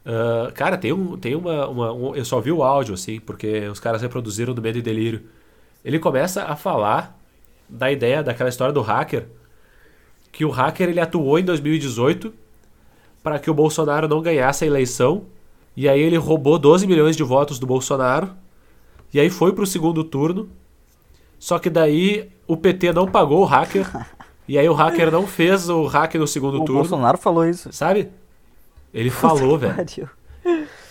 Uh, 0.06 0.52
cara, 0.54 0.78
tem, 0.78 0.94
um, 0.94 1.18
tem 1.18 1.36
uma, 1.36 1.68
uma 1.68 1.94
um, 1.94 2.16
Eu 2.16 2.26
só 2.26 2.40
vi 2.40 2.52
o 2.52 2.64
áudio, 2.64 2.94
assim, 2.94 3.20
porque 3.20 3.68
os 3.68 3.80
caras 3.80 4.02
reproduziram 4.02 4.54
do 4.54 4.62
Medo 4.62 4.78
e 4.78 4.82
Delírio. 4.82 5.24
Ele 5.84 6.00
começa 6.00 6.44
a 6.44 6.56
falar 6.56 7.20
da 7.68 7.92
ideia 7.92 8.24
daquela 8.24 8.50
história 8.50 8.74
do 8.74 8.82
hacker, 8.82 9.28
que 10.32 10.44
o 10.44 10.50
hacker 10.50 10.90
ele 10.90 11.00
atuou 11.00 11.38
em 11.38 11.44
2018 11.44 12.34
para 13.22 13.38
que 13.38 13.50
o 13.50 13.54
Bolsonaro 13.54 14.08
não 14.08 14.22
ganhasse 14.22 14.64
a 14.64 14.68
eleição 14.68 15.26
e 15.76 15.88
aí 15.88 16.02
ele 16.02 16.18
roubou 16.18 16.60
12 16.60 16.86
milhões 16.86 17.16
de 17.16 17.24
votos 17.24 17.58
do 17.58 17.66
Bolsonaro. 17.66 18.32
E 19.14 19.20
aí 19.20 19.30
foi 19.30 19.54
pro 19.54 19.66
segundo 19.66 20.04
turno. 20.04 20.50
Só 21.40 21.58
que 21.58 21.70
daí 21.70 22.30
o 22.46 22.58
PT 22.58 22.92
não 22.92 23.10
pagou 23.10 23.40
o 23.40 23.46
hacker. 23.46 23.88
e 24.46 24.58
aí 24.58 24.68
o 24.68 24.74
hacker 24.74 25.10
não 25.10 25.26
fez 25.26 25.70
o 25.70 25.86
hack 25.86 26.16
no 26.16 26.28
segundo 26.28 26.56
o 26.56 26.66
turno. 26.66 26.82
O 26.82 26.84
Bolsonaro 26.84 27.18
falou 27.18 27.46
isso. 27.46 27.72
Sabe? 27.72 28.10
Ele 28.94 29.10
falou, 29.10 29.58
velho. 29.58 30.10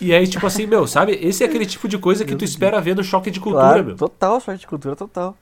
E 0.00 0.14
aí, 0.14 0.26
tipo 0.26 0.46
assim, 0.46 0.66
meu, 0.66 0.86
sabe? 0.86 1.18
Esse 1.20 1.42
é 1.42 1.46
aquele 1.46 1.66
tipo 1.66 1.88
de 1.88 1.98
coisa 1.98 2.24
que 2.24 2.36
tu 2.36 2.44
espera 2.44 2.80
ver 2.80 2.94
no 2.94 3.02
choque 3.02 3.30
de 3.30 3.40
cultura, 3.40 3.64
claro, 3.64 3.84
meu. 3.84 3.96
Total, 3.96 4.40
choque 4.40 4.58
de 4.58 4.66
cultura, 4.66 4.94
total. 4.94 5.36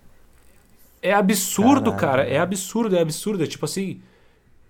É 1.03 1.13
absurdo, 1.13 1.93
Caralho. 1.93 2.01
cara. 2.01 2.23
É 2.25 2.39
absurdo, 2.39 2.97
é 2.97 3.01
absurdo. 3.01 3.45
É 3.45 3.47
tipo 3.47 3.65
assim. 3.65 4.01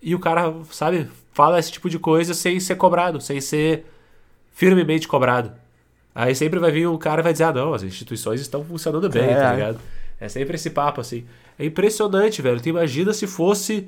E 0.01 0.13
o 0.13 0.19
cara, 0.19 0.53
sabe, 0.71 1.09
fala 1.33 1.57
esse 1.57 1.71
tipo 1.71 1.89
de 1.89 1.97
coisa 1.97 2.33
sem 2.33 2.59
ser 2.59 2.75
cobrado, 2.75 3.19
sem 3.19 3.41
ser 3.41 3.85
firmemente 4.53 5.07
cobrado. 5.07 5.51
Aí 6.13 6.35
sempre 6.35 6.59
vai 6.59 6.71
vir 6.71 6.87
um 6.87 6.97
cara 6.97 7.21
e 7.21 7.23
vai 7.23 7.31
dizer: 7.31 7.45
ah, 7.45 7.53
não, 7.53 7.73
as 7.73 7.83
instituições 7.83 8.41
estão 8.41 8.63
funcionando 8.63 9.09
bem, 9.09 9.27
tá 9.27 9.31
é. 9.31 9.39
tá 9.39 9.53
ligado? 9.53 9.79
É 10.19 10.27
sempre 10.27 10.55
esse 10.55 10.69
papo, 10.69 10.99
assim. 11.01 11.25
É 11.57 11.65
impressionante, 11.65 12.41
velho. 12.41 12.59
Tu 12.59 12.69
imagina 12.69 13.13
se 13.13 13.27
fosse 13.27 13.87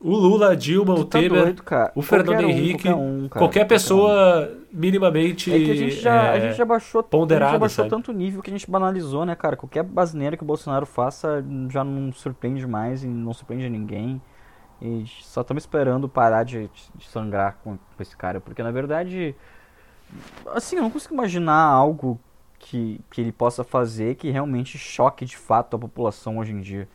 o 0.00 0.14
Lula, 0.14 0.50
a 0.50 0.54
Dilma, 0.54 0.94
tu 0.94 1.00
o 1.00 1.04
tá 1.04 1.18
Temer, 1.18 1.42
doido, 1.42 1.62
o 1.94 2.02
Fernando 2.02 2.44
um, 2.44 2.48
Henrique, 2.48 2.84
qualquer, 2.84 2.94
um, 2.94 3.28
cara, 3.28 3.38
qualquer 3.38 3.64
pessoa 3.66 4.48
um. 4.52 4.66
minimamente 4.72 5.52
é 5.52 5.58
que 5.58 5.70
a 5.70 5.74
gente 5.74 5.96
já, 5.96 6.24
é, 6.24 6.30
a 6.30 6.40
gente 6.40 6.56
já 6.56 6.64
baixou, 6.64 7.02
ponderada, 7.02 7.44
a 7.44 7.48
gente 7.48 7.54
já 7.54 7.58
baixou 7.58 7.84
sabe? 7.84 7.90
tanto 7.90 8.12
nível 8.12 8.42
que 8.42 8.50
a 8.50 8.52
gente 8.52 8.70
banalizou, 8.70 9.24
né, 9.24 9.34
cara? 9.34 9.56
Qualquer 9.56 9.82
basneira 9.82 10.36
que 10.36 10.42
o 10.42 10.46
Bolsonaro 10.46 10.86
faça 10.86 11.44
já 11.68 11.82
não 11.82 12.12
surpreende 12.12 12.66
mais 12.66 13.02
e 13.02 13.06
não 13.06 13.32
surpreende 13.32 13.68
ninguém. 13.68 14.20
E 14.80 15.04
só 15.22 15.40
estamos 15.40 15.64
esperando 15.64 16.08
parar 16.08 16.44
de, 16.44 16.70
de 16.94 17.08
sangrar 17.08 17.58
com, 17.64 17.76
com 17.76 18.02
esse 18.02 18.16
cara, 18.16 18.40
porque 18.40 18.62
na 18.62 18.70
verdade 18.70 19.34
Assim, 20.46 20.76
eu 20.76 20.82
não 20.82 20.90
consigo 20.90 21.14
imaginar 21.14 21.60
algo 21.60 22.18
que, 22.58 23.00
que 23.10 23.20
ele 23.20 23.32
possa 23.32 23.62
fazer 23.62 24.14
que 24.16 24.30
realmente 24.30 24.78
choque 24.78 25.24
de 25.24 25.36
fato 25.36 25.76
a 25.76 25.78
população 25.78 26.38
hoje 26.38 26.52
em 26.52 26.60
dia. 26.60 26.88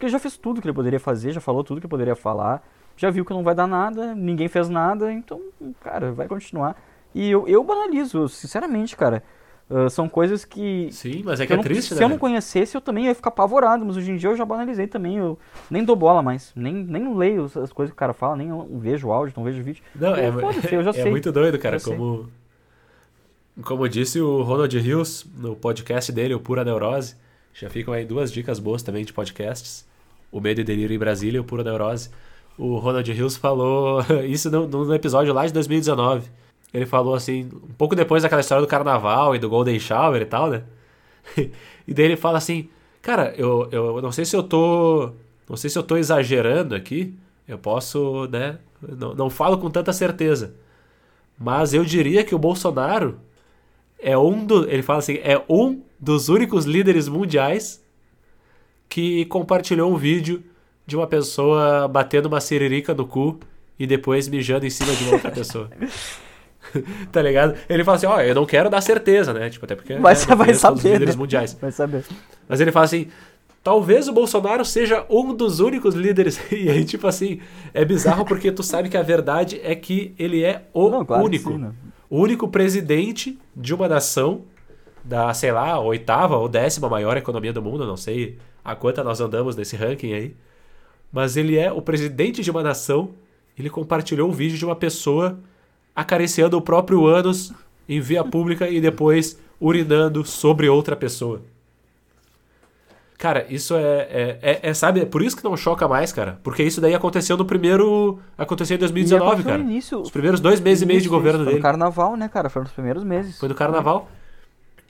Porque 0.00 0.08
já 0.08 0.18
fez 0.18 0.34
tudo 0.38 0.62
que 0.62 0.66
ele 0.66 0.72
poderia 0.72 0.98
fazer, 0.98 1.30
já 1.30 1.42
falou 1.42 1.62
tudo 1.62 1.78
que 1.78 1.86
poderia 1.86 2.16
falar, 2.16 2.66
já 2.96 3.10
viu 3.10 3.22
que 3.22 3.34
não 3.34 3.42
vai 3.42 3.54
dar 3.54 3.66
nada, 3.66 4.14
ninguém 4.14 4.48
fez 4.48 4.70
nada, 4.70 5.12
então, 5.12 5.38
cara, 5.82 6.10
vai 6.10 6.26
continuar. 6.26 6.74
E 7.14 7.30
eu, 7.30 7.46
eu 7.46 7.62
banalizo, 7.62 8.26
sinceramente, 8.26 8.96
cara. 8.96 9.22
Uh, 9.68 9.90
são 9.90 10.08
coisas 10.08 10.42
que. 10.42 10.88
Sim, 10.90 11.22
mas 11.22 11.38
é 11.38 11.44
que, 11.44 11.48
que 11.48 11.52
é 11.52 11.56
não, 11.56 11.62
triste, 11.62 11.88
se 11.88 11.94
né? 11.94 11.98
Se 11.98 12.04
eu 12.04 12.08
não 12.08 12.16
conhecesse, 12.16 12.74
eu 12.74 12.80
também 12.80 13.04
ia 13.04 13.14
ficar 13.14 13.28
apavorado, 13.28 13.84
mas 13.84 13.98
hoje 13.98 14.10
em 14.10 14.16
dia 14.16 14.30
eu 14.30 14.36
já 14.36 14.44
banalizei 14.44 14.86
também. 14.86 15.18
Eu 15.18 15.38
nem 15.70 15.84
dou 15.84 15.94
bola 15.94 16.22
mais. 16.22 16.50
Nem, 16.56 16.72
nem 16.74 17.14
leio 17.14 17.44
as 17.44 17.70
coisas 17.70 17.90
que 17.90 17.92
o 17.92 17.94
cara 17.94 18.14
fala, 18.14 18.36
nem 18.36 18.50
vejo 18.80 19.08
o 19.08 19.12
áudio, 19.12 19.34
não 19.36 19.44
vejo 19.44 19.62
vídeo. 19.62 19.84
Não, 19.94 20.16
é, 20.16 20.28
eu 20.72 20.82
já 20.82 20.90
é 20.90 20.94
sei. 20.94 21.10
muito 21.10 21.30
doido, 21.30 21.58
cara, 21.58 21.78
como. 21.78 22.24
Sei 22.24 23.62
como 23.62 23.86
disse 23.88 24.18
o 24.18 24.42
Ronald 24.42 24.74
Hills 24.74 25.28
no 25.36 25.54
podcast 25.54 26.10
dele, 26.10 26.34
o 26.34 26.40
Pura 26.40 26.64
Neurose, 26.64 27.14
já 27.52 27.68
ficam 27.68 27.92
aí 27.92 28.04
duas 28.04 28.32
dicas 28.32 28.58
boas 28.58 28.82
também 28.82 29.04
de 29.04 29.12
podcasts. 29.12 29.89
O 30.30 30.40
Medo 30.40 30.60
e 30.60 30.64
Delírio 30.64 30.94
em 30.94 30.98
Brasília 30.98 31.40
o 31.40 31.44
Pura 31.44 31.64
Neurose. 31.64 32.10
O 32.58 32.76
Ronald 32.76 33.10
Hills 33.10 33.38
falou 33.38 34.00
isso 34.28 34.50
no, 34.50 34.66
no 34.66 34.94
episódio 34.94 35.32
lá 35.32 35.46
de 35.46 35.52
2019. 35.52 36.28
Ele 36.72 36.86
falou 36.86 37.14
assim, 37.14 37.48
um 37.52 37.74
pouco 37.76 37.96
depois 37.96 38.22
daquela 38.22 38.40
história 38.40 38.62
do 38.62 38.68
carnaval 38.68 39.34
e 39.34 39.38
do 39.38 39.48
Golden 39.48 39.78
Shower 39.78 40.22
e 40.22 40.26
tal, 40.26 40.50
né? 40.50 40.62
e 41.86 41.92
daí 41.92 42.04
ele 42.04 42.16
fala 42.16 42.38
assim, 42.38 42.68
cara, 43.02 43.34
eu, 43.36 43.68
eu 43.72 44.02
não 44.02 44.12
sei 44.12 44.24
se 44.24 44.36
eu 44.36 44.42
tô. 44.42 45.12
Não 45.48 45.56
sei 45.56 45.68
se 45.68 45.76
eu 45.76 45.82
tô 45.82 45.96
exagerando 45.96 46.74
aqui. 46.74 47.14
Eu 47.48 47.58
posso, 47.58 48.28
né? 48.28 48.58
Não, 48.80 49.14
não 49.14 49.30
falo 49.30 49.58
com 49.58 49.68
tanta 49.68 49.92
certeza. 49.92 50.54
Mas 51.38 51.74
eu 51.74 51.84
diria 51.84 52.22
que 52.22 52.34
o 52.34 52.38
Bolsonaro 52.38 53.18
é 53.98 54.16
um 54.16 54.44
do, 54.44 54.68
ele 54.70 54.82
fala 54.82 55.00
assim, 55.00 55.18
é 55.22 55.42
um 55.48 55.82
dos 55.98 56.28
únicos 56.28 56.64
líderes 56.64 57.08
mundiais 57.08 57.82
que 58.90 59.24
compartilhou 59.26 59.90
um 59.90 59.96
vídeo 59.96 60.42
de 60.84 60.96
uma 60.96 61.06
pessoa 61.06 61.86
batendo 61.86 62.26
uma 62.26 62.40
siririca 62.40 62.92
no 62.92 63.06
cu 63.06 63.38
e 63.78 63.86
depois 63.86 64.28
mijando 64.28 64.66
em 64.66 64.70
cima 64.70 64.92
de 64.92 65.04
uma 65.04 65.12
outra 65.12 65.30
pessoa. 65.30 65.70
tá 67.10 67.22
ligado? 67.22 67.54
Ele 67.68 67.84
fala 67.84 67.96
assim, 67.96 68.06
ó, 68.06 68.16
oh, 68.16 68.20
eu 68.20 68.34
não 68.34 68.44
quero 68.44 68.68
dar 68.68 68.80
certeza, 68.80 69.32
né? 69.32 69.48
Tipo, 69.48 69.64
até 69.64 69.76
porque 69.76 69.94
vai, 69.94 70.14
né, 70.14 70.34
vai 70.36 70.52
saber, 70.54 70.92
líderes 70.94 71.14
né? 71.14 71.20
mundiais. 71.20 71.56
Vai 71.58 71.70
saber. 71.70 72.04
Mas 72.48 72.60
ele 72.60 72.72
fala 72.72 72.84
assim, 72.84 73.06
Talvez 73.62 74.08
o 74.08 74.12
Bolsonaro 74.14 74.64
seja 74.64 75.04
um 75.10 75.34
dos 75.34 75.60
únicos 75.60 75.94
líderes. 75.94 76.40
E 76.50 76.70
aí, 76.70 76.82
tipo 76.82 77.06
assim, 77.06 77.40
é 77.74 77.84
bizarro 77.84 78.24
porque 78.24 78.50
tu 78.50 78.62
sabe 78.62 78.88
que 78.88 78.96
a 78.96 79.02
verdade 79.02 79.60
é 79.62 79.74
que 79.74 80.14
ele 80.18 80.42
é 80.42 80.64
o 80.72 80.88
Não, 80.88 81.04
claro 81.04 81.24
único. 81.24 81.52
Sim, 81.52 81.58
né? 81.58 81.72
O 82.08 82.18
único 82.18 82.48
presidente 82.48 83.38
de 83.54 83.74
uma 83.74 83.86
nação 83.86 84.42
da, 85.04 85.32
sei 85.34 85.52
lá, 85.52 85.78
oitava 85.78 86.38
ou 86.38 86.48
décima 86.48 86.88
maior 86.88 87.18
economia 87.18 87.52
do 87.52 87.62
mundo, 87.62 87.86
não 87.86 87.98
sei 87.98 88.38
a 88.64 88.74
quanta 88.74 89.02
nós 89.02 89.20
andamos 89.20 89.56
nesse 89.56 89.76
ranking 89.76 90.12
aí. 90.12 90.34
Mas 91.12 91.36
ele 91.36 91.56
é 91.56 91.72
o 91.72 91.82
presidente 91.82 92.42
de 92.42 92.50
uma 92.50 92.62
nação. 92.62 93.10
Ele 93.58 93.68
compartilhou 93.68 94.28
um 94.28 94.32
vídeo 94.32 94.56
de 94.56 94.64
uma 94.64 94.76
pessoa 94.76 95.38
acariciando 95.94 96.56
o 96.56 96.62
próprio 96.62 97.06
ânus 97.06 97.52
em 97.88 98.00
via 98.00 98.22
pública 98.22 98.68
e 98.68 98.80
depois 98.80 99.38
urinando 99.60 100.24
sobre 100.24 100.68
outra 100.68 100.96
pessoa. 100.96 101.42
Cara, 103.20 103.44
isso 103.50 103.74
é, 103.76 103.82
é, 103.82 104.38
é, 104.40 104.60
é, 104.62 104.74
sabe, 104.74 105.00
é 105.00 105.04
por 105.04 105.20
isso 105.20 105.36
que 105.36 105.44
não 105.44 105.54
choca 105.54 105.86
mais, 105.86 106.10
cara. 106.10 106.40
Porque 106.42 106.62
isso 106.62 106.80
daí 106.80 106.94
aconteceu 106.94 107.36
no 107.36 107.44
primeiro. 107.44 108.18
Aconteceu 108.38 108.76
em 108.76 108.78
2019, 108.80 109.42
cara. 109.42 109.60
Início, 109.60 110.00
Os 110.00 110.10
primeiros 110.10 110.40
dois 110.40 110.58
meses 110.58 110.80
e 110.80 110.86
meio 110.86 111.02
de 111.02 111.08
governo 111.08 111.40
dele. 111.40 111.50
Foi 111.50 111.58
no 111.58 111.62
carnaval, 111.62 112.16
né, 112.16 112.30
cara? 112.30 112.48
Foi 112.48 112.62
nos 112.62 112.72
primeiros 112.72 113.04
meses. 113.04 113.38
Foi 113.38 113.50
no 113.50 113.54
carnaval. 113.54 114.08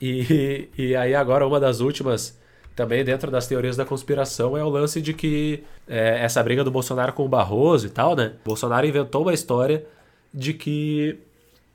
E, 0.01 0.69
e 0.79 0.95
aí 0.95 1.13
agora 1.13 1.45
uma 1.45 1.59
das 1.59 1.81
últimas, 1.81 2.39
também 2.75 3.05
dentro 3.05 3.31
das 3.31 3.47
teorias 3.47 3.77
da 3.77 3.85
conspiração, 3.85 4.57
é 4.57 4.65
o 4.65 4.69
lance 4.69 5.01
de 5.01 5.13
que 5.13 5.63
é, 5.89 6.23
essa 6.23 6.43
briga 6.43 6.65
do 6.65 6.71
Bolsonaro 6.71 7.13
com 7.13 7.25
o 7.25 7.29
Barroso 7.29 7.87
e 7.87 7.91
tal, 7.91 8.17
né? 8.17 8.33
Bolsonaro 8.45 8.87
inventou 8.87 9.23
uma 9.23 9.35
história 9.35 9.85
de 10.33 10.55
que 10.55 11.19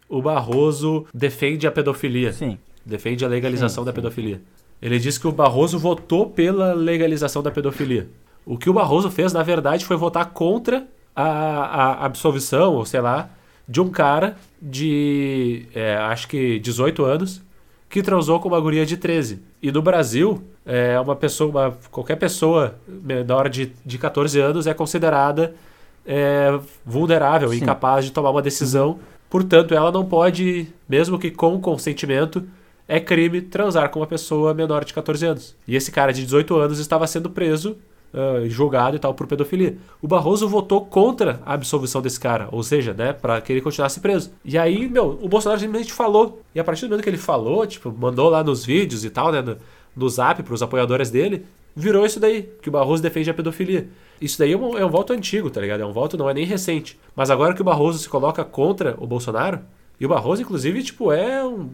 o 0.10 0.22
Barroso 0.22 1.06
defende 1.14 1.68
a 1.68 1.72
pedofilia. 1.72 2.32
Sim. 2.34 2.58
Defende 2.86 3.26
a 3.26 3.28
legalização 3.28 3.84
sim, 3.84 3.86
da 3.86 3.92
sim. 3.92 3.96
pedofilia. 3.96 4.42
Ele 4.82 5.00
disse 5.00 5.20
que 5.20 5.28
o 5.28 5.32
Barroso 5.32 5.80
votou 5.80 6.30
pela 6.30 6.74
legalização 6.74 7.42
da 7.42 7.52
pedofilia. 7.52 8.08
O 8.46 8.58
que 8.58 8.70
o 8.70 8.74
Barroso 8.74 9.10
fez, 9.10 9.34
na 9.34 9.42
verdade, 9.42 9.86
foi 9.86 9.98
votar 9.98 10.32
contra 10.32 10.88
a, 11.16 11.24
a 11.24 12.06
absolvição, 12.06 12.76
ou 12.76 12.86
sei 12.86 13.02
lá, 13.02 13.30
de 13.68 13.82
um 13.82 13.90
cara 13.90 14.38
de, 14.62 15.66
é, 15.74 15.96
acho 15.96 16.28
que 16.28 16.60
18 16.60 17.04
anos, 17.04 17.42
que 17.90 18.02
transou 18.02 18.40
com 18.40 18.48
uma 18.48 18.60
guria 18.60 18.86
de 18.86 18.98
13. 18.98 19.42
E 19.62 19.72
no 19.72 19.82
Brasil, 19.82 20.44
é, 20.66 21.00
uma 21.00 21.16
pessoa, 21.16 21.50
uma, 21.50 21.78
qualquer 21.92 22.16
pessoa 22.16 22.76
menor 22.88 23.50
de, 23.50 23.72
de 23.86 23.98
14 23.98 24.40
anos 24.40 24.68
é 24.68 24.74
considerada 24.74 25.56
é, 26.06 26.60
vulnerável, 26.86 27.50
Sim. 27.50 27.58
incapaz 27.58 28.06
de 28.06 28.12
tomar 28.12 28.32
uma 28.32 28.42
decisão. 28.42 29.00
Portanto, 29.30 29.74
ela 29.74 29.92
não 29.92 30.06
pode, 30.06 30.68
mesmo 30.88 31.18
que 31.18 31.32
com 31.32 31.60
consentimento, 31.60 32.46
é 32.88 33.00
crime 33.00 33.42
transar 33.42 33.90
com 33.90 34.00
uma 34.00 34.08
pessoa 34.08 34.54
menor 34.54 34.86
de 34.86 34.94
14 34.94 35.26
anos. 35.26 35.56
E 35.68 35.76
esse 35.76 35.92
cara 35.92 36.14
de 36.14 36.24
18 36.24 36.56
anos 36.58 36.80
estava 36.80 37.08
sendo 37.08 37.30
preso, 37.30 37.78
uh, 38.16 38.50
julgado 38.50 38.96
e 38.96 39.00
tal 39.00 39.14
por 39.14 39.28
pedofilia. 39.28 39.78
O 40.02 40.08
Barroso 40.08 40.48
votou 40.48 40.86
contra 40.86 41.42
a 41.46 41.54
absolvição 41.54 42.02
desse 42.02 42.20
cara, 42.20 42.48
ou 42.52 42.64
seja, 42.64 42.94
né, 42.94 43.14
para 43.14 43.40
que 43.42 43.52
ele 43.52 43.62
continuasse 43.62 44.00
preso. 44.00 44.32
E 44.44 44.58
aí, 44.58 44.88
meu, 44.88 45.20
o 45.22 45.28
Bolsonaro 45.28 45.60
simplesmente 45.60 45.94
falou. 45.94 46.42
E 46.54 46.60
a 46.60 46.64
partir 46.64 46.86
do 46.86 46.90
momento 46.90 47.04
que 47.04 47.10
ele 47.10 47.18
falou, 47.18 47.68
tipo, 47.68 47.92
mandou 47.92 48.30
lá 48.30 48.44
nos 48.44 48.66
vídeos 48.66 49.04
e 49.04 49.10
tal, 49.10 49.32
né, 49.32 49.42
no, 49.42 49.58
no 49.96 50.10
zap 50.10 50.42
pros 50.44 50.64
apoiadores 50.64 51.12
dele, 51.12 51.46
virou 51.76 52.06
isso 52.06 52.20
daí, 52.20 52.50
que 52.62 52.70
o 52.70 52.72
Barroso 52.72 53.04
defende 53.04 53.30
a 53.30 53.34
pedofilia. 53.34 53.90
Isso 54.20 54.40
daí 54.40 54.54
é 54.54 54.58
um, 54.58 54.78
é 54.78 54.86
um 54.86 54.90
voto 54.90 55.12
antigo, 55.12 55.50
tá 55.50 55.60
ligado? 55.60 55.82
É 55.82 55.86
um 55.86 55.92
voto 55.92 56.18
não 56.18 56.30
é 56.30 56.34
nem 56.34 56.46
recente. 56.46 56.98
Mas 57.16 57.30
agora 57.30 57.54
que 57.54 57.62
o 57.62 57.66
Barroso 57.66 58.00
se 58.00 58.08
coloca 58.08 58.46
contra 58.46 58.96
o 58.98 59.06
Bolsonaro, 59.06 59.60
e 60.00 60.06
o 60.06 60.10
Barroso, 60.10 60.42
inclusive, 60.42 60.84
tipo, 60.84 61.12
é 61.12 61.44
um, 61.44 61.70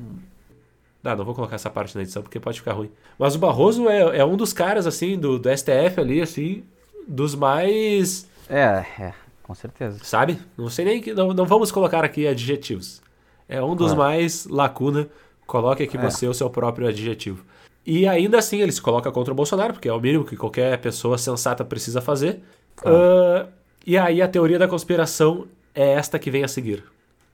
não, 1.04 1.16
não 1.16 1.26
vou 1.26 1.34
colocar 1.34 1.56
essa 1.56 1.70
parte 1.70 1.96
na 1.96 2.02
edição 2.02 2.22
porque 2.22 2.40
pode 2.40 2.60
ficar 2.60 2.74
ruim. 2.74 2.92
Mas 3.18 3.36
o 3.36 3.40
Barroso 3.40 3.90
é, 3.90 4.20
é 4.20 4.26
um 4.26 4.38
dos 4.38 4.54
caras, 4.54 4.86
assim, 4.86 5.18
do, 5.18 5.40
do 5.40 5.50
STF 5.50 6.00
ali, 6.00 6.22
assim, 6.22 6.64
dos 7.08 7.34
mais. 7.36 8.28
É, 8.48 8.86
é, 9.00 9.14
com 9.44 9.56
certeza. 9.56 10.00
Sabe? 10.04 10.40
Não 10.58 10.70
sei 10.70 10.86
nem 10.86 11.02
que. 11.02 11.14
Não, 11.14 11.34
não 11.34 11.46
vamos 11.46 11.72
colocar 11.72 12.04
aqui 12.04 12.28
adjetivos. 12.28 13.02
É 13.50 13.62
um 13.62 13.76
dos 13.76 13.94
mais 13.94 14.46
lacuna. 14.46 15.10
Coloque 15.46 15.84
aqui 15.84 15.98
é. 15.98 16.02
você 16.02 16.28
o 16.28 16.34
seu 16.34 16.50
próprio 16.50 16.88
adjetivo. 16.88 17.44
E 17.86 18.08
ainda 18.08 18.38
assim 18.38 18.62
ele 18.62 18.72
se 18.72 18.82
coloca 18.82 19.12
contra 19.12 19.34
o 19.34 19.36
Bolsonaro, 19.36 19.74
porque 19.74 19.90
é 19.90 19.94
o 19.94 20.00
mínimo 20.00 20.24
que 20.24 20.38
qualquer 20.38 20.78
pessoa 20.78 21.18
sensata 21.18 21.66
precisa 21.66 22.00
fazer. 22.00 22.42
Uh, 22.86 23.50
e 23.86 23.98
aí 23.98 24.22
a 24.22 24.28
teoria 24.28 24.60
da 24.60 24.68
conspiração 24.68 25.48
é 25.74 25.94
esta 25.94 26.20
que 26.20 26.30
vem 26.30 26.44
a 26.44 26.48
seguir. 26.48 26.84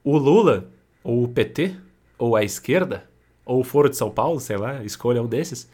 O 0.03 0.18
Lula, 0.18 0.70
ou 1.03 1.24
o 1.24 1.28
PT, 1.28 1.76
ou 2.18 2.36
a 2.36 2.43
esquerda, 2.43 3.03
ou 3.48 3.64
Foro 3.64 3.89
de 3.89 3.95
São 3.95 4.12
Paulo, 4.12 4.39
sei 4.39 4.58
lá, 4.58 4.84
escolha 4.84 5.24
um 5.24 5.28
desses. 5.28 5.70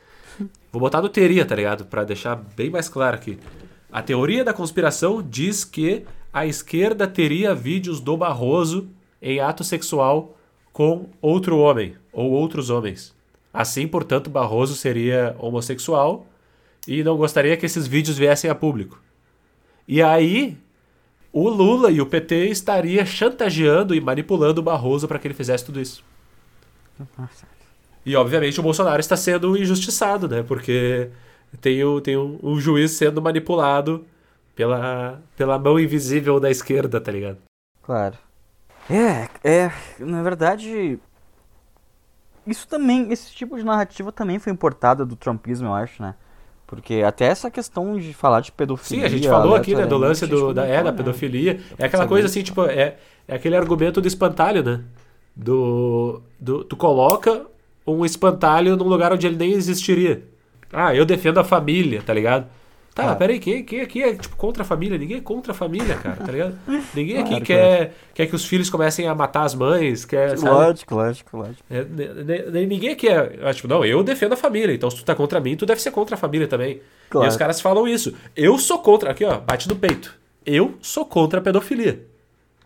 Vou 0.71 0.79
botar 0.79 1.01
no 1.01 1.09
teoria, 1.09 1.45
tá 1.45 1.55
ligado? 1.55 1.85
Para 1.85 2.03
deixar 2.03 2.35
bem 2.35 2.69
mais 2.69 2.87
claro 2.87 3.15
aqui. 3.15 3.39
A 3.91 4.01
teoria 4.01 4.43
da 4.43 4.53
conspiração 4.53 5.21
diz 5.21 5.65
que 5.65 6.05
a 6.31 6.45
esquerda 6.45 7.07
teria 7.07 7.53
vídeos 7.53 7.99
do 7.99 8.15
Barroso 8.15 8.89
em 9.21 9.39
ato 9.39 9.63
sexual 9.63 10.37
com 10.71 11.09
outro 11.21 11.57
homem 11.57 11.95
ou 12.11 12.31
outros 12.31 12.69
homens. 12.69 13.15
Assim, 13.51 13.87
portanto, 13.87 14.29
Barroso 14.29 14.75
seria 14.75 15.35
homossexual 15.39 16.25
e 16.87 17.03
não 17.03 17.17
gostaria 17.17 17.57
que 17.57 17.65
esses 17.65 17.87
vídeos 17.87 18.17
viessem 18.17 18.49
a 18.49 18.55
público. 18.55 18.99
E 19.87 20.01
aí, 20.01 20.57
o 21.31 21.49
Lula 21.49 21.91
e 21.91 22.01
o 22.01 22.05
PT 22.05 22.47
estaria 22.49 23.05
chantageando 23.05 23.93
e 23.93 24.01
manipulando 24.01 24.61
o 24.61 24.63
Barroso 24.63 25.07
para 25.07 25.19
que 25.19 25.27
ele 25.27 25.33
fizesse 25.35 25.65
tudo 25.65 25.79
isso. 25.79 26.03
Nossa. 27.17 27.53
E, 28.05 28.15
obviamente, 28.15 28.59
o 28.59 28.63
Bolsonaro 28.63 28.99
está 28.99 29.15
sendo 29.15 29.57
injustiçado, 29.57 30.27
né? 30.27 30.43
Porque 30.43 31.09
tem, 31.61 31.83
o, 31.83 32.01
tem 32.01 32.17
um, 32.17 32.39
um 32.43 32.59
juiz 32.59 32.91
sendo 32.91 33.21
manipulado 33.21 34.05
pela, 34.55 35.21
pela 35.37 35.57
mão 35.57 35.79
invisível 35.79 36.39
da 36.39 36.51
esquerda, 36.51 36.99
tá 36.99 37.11
ligado? 37.11 37.37
Claro. 37.81 38.17
É, 38.89 39.29
é, 39.43 39.71
na 39.99 40.21
verdade, 40.21 40.99
isso 42.45 42.67
também, 42.67 43.11
esse 43.11 43.33
tipo 43.33 43.57
de 43.57 43.63
narrativa 43.63 44.11
também 44.11 44.39
foi 44.39 44.51
importada 44.51 45.05
do 45.05 45.15
trumpismo, 45.15 45.67
eu 45.67 45.73
acho, 45.73 46.01
né? 46.01 46.15
Porque 46.67 47.03
até 47.05 47.25
essa 47.25 47.51
questão 47.51 47.97
de 47.97 48.13
falar 48.13 48.41
de 48.41 48.51
pedofilia. 48.51 49.01
Sim, 49.01 49.05
a 49.05 49.09
gente 49.09 49.27
falou 49.27 49.55
aqui, 49.55 49.75
né, 49.75 49.85
do 49.85 49.97
lance 49.97 50.25
do, 50.25 50.53
da, 50.53 50.65
é, 50.65 50.77
da 50.83 50.91
né? 50.91 50.97
pedofilia. 50.97 51.59
É 51.77 51.85
aquela 51.85 52.07
coisa 52.07 52.27
assim, 52.27 52.41
tipo, 52.41 52.65
é, 52.65 52.97
é 53.27 53.35
aquele 53.35 53.55
argumento 53.55 54.01
do 54.01 54.07
espantalho, 54.07 54.63
né? 54.63 54.81
Do, 55.35 56.21
do. 56.39 56.63
Tu 56.63 56.75
coloca 56.75 57.45
um 57.85 58.05
espantalho 58.05 58.75
num 58.75 58.87
lugar 58.87 59.11
onde 59.13 59.27
ele 59.27 59.35
nem 59.35 59.53
existiria. 59.53 60.23
Ah, 60.71 60.95
eu 60.95 61.05
defendo 61.05 61.39
a 61.39 61.43
família, 61.43 62.01
tá 62.01 62.13
ligado? 62.13 62.47
Tá, 62.93 63.11
ah. 63.11 63.15
peraí, 63.15 63.39
quem, 63.39 63.63
quem 63.63 63.81
aqui 63.81 64.03
é 64.03 64.13
tipo 64.13 64.35
contra 64.35 64.61
a 64.61 64.65
família? 64.65 64.99
Ninguém 64.99 65.17
é 65.17 65.21
contra 65.21 65.51
a 65.51 65.55
família, 65.55 65.95
cara, 65.95 66.15
tá 66.15 66.31
ligado? 66.31 66.55
Ninguém 66.93 67.17
aqui 67.17 67.29
claro, 67.29 67.45
quer, 67.45 67.77
claro. 67.77 67.91
quer 68.13 68.27
que 68.27 68.35
os 68.35 68.45
filhos 68.45 68.69
comecem 68.69 69.07
a 69.07 69.15
matar 69.15 69.43
as 69.43 69.55
mães, 69.55 70.05
quer, 70.05 70.37
sabe? 70.37 70.51
Lógico, 70.51 70.95
lógico, 70.95 71.37
lógico. 71.37 71.63
É, 71.71 72.65
ninguém 72.67 72.91
aqui 72.91 73.07
é, 73.07 73.51
tipo, 73.53 73.67
não, 73.67 73.83
eu 73.83 74.03
defendo 74.03 74.33
a 74.33 74.37
família, 74.37 74.75
então 74.75 74.91
se 74.91 74.97
tu 74.97 75.03
tá 75.03 75.15
contra 75.15 75.39
mim, 75.39 75.55
tu 75.55 75.65
deve 75.65 75.81
ser 75.81 75.89
contra 75.89 76.15
a 76.15 76.19
família 76.19 76.47
também. 76.47 76.81
Claro. 77.09 77.25
E 77.25 77.29
os 77.29 77.35
caras 77.35 77.59
falam 77.59 77.87
isso. 77.87 78.13
Eu 78.35 78.59
sou 78.59 78.77
contra, 78.77 79.09
aqui 79.09 79.25
ó, 79.25 79.39
bate 79.39 79.67
no 79.67 79.75
peito. 79.75 80.13
Eu 80.45 80.75
sou 80.79 81.03
contra 81.03 81.39
a 81.39 81.41
pedofilia. 81.41 82.05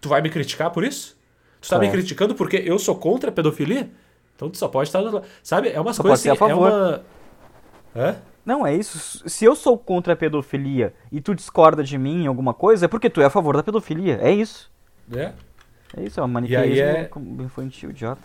Tu 0.02 0.10
vai 0.10 0.22
me 0.22 0.30
criticar 0.30 0.72
por 0.72 0.84
isso? 0.84 1.16
Tu 1.62 1.70
tá 1.70 1.80
me 1.80 1.90
criticando 1.90 2.36
porque 2.36 2.58
eu 2.58 2.78
sou 2.78 2.96
contra 2.96 3.30
a 3.30 3.34
pedofilia? 3.34 3.90
Então 4.38 4.52
tu 4.52 4.58
só 4.58 4.68
pode 4.68 4.88
estar. 4.88 5.02
Sabe? 5.42 5.70
É 5.70 5.82
umas 5.82 5.98
coisas 5.98 6.26
assim, 6.26 6.30
é 6.30 6.54
uma. 6.54 7.02
Hã? 7.96 8.16
Não, 8.46 8.66
é 8.66 8.74
isso. 8.74 9.28
Se 9.28 9.44
eu 9.44 9.56
sou 9.56 9.78
contra 9.78 10.14
a 10.14 10.16
pedofilia 10.16 10.94
e 11.12 11.20
tu 11.20 11.36
discorda 11.36 11.84
de 11.84 11.98
mim 11.98 12.24
em 12.24 12.28
alguma 12.28 12.54
coisa, 12.54 12.86
é 12.86 12.88
porque 12.88 13.10
tu 13.10 13.20
é 13.20 13.26
a 13.26 13.30
favor 13.30 13.58
da 13.58 13.64
pedofilia. 13.64 14.20
É 14.22 14.32
isso. 14.32 14.72
É. 15.12 15.34
É 15.98 16.04
isso, 16.04 16.20
é 16.20 16.24
uma 16.24 16.28
maniqueísmo 16.28 17.42
é... 17.42 17.44
infantil, 17.44 17.90
idiota. 17.90 18.22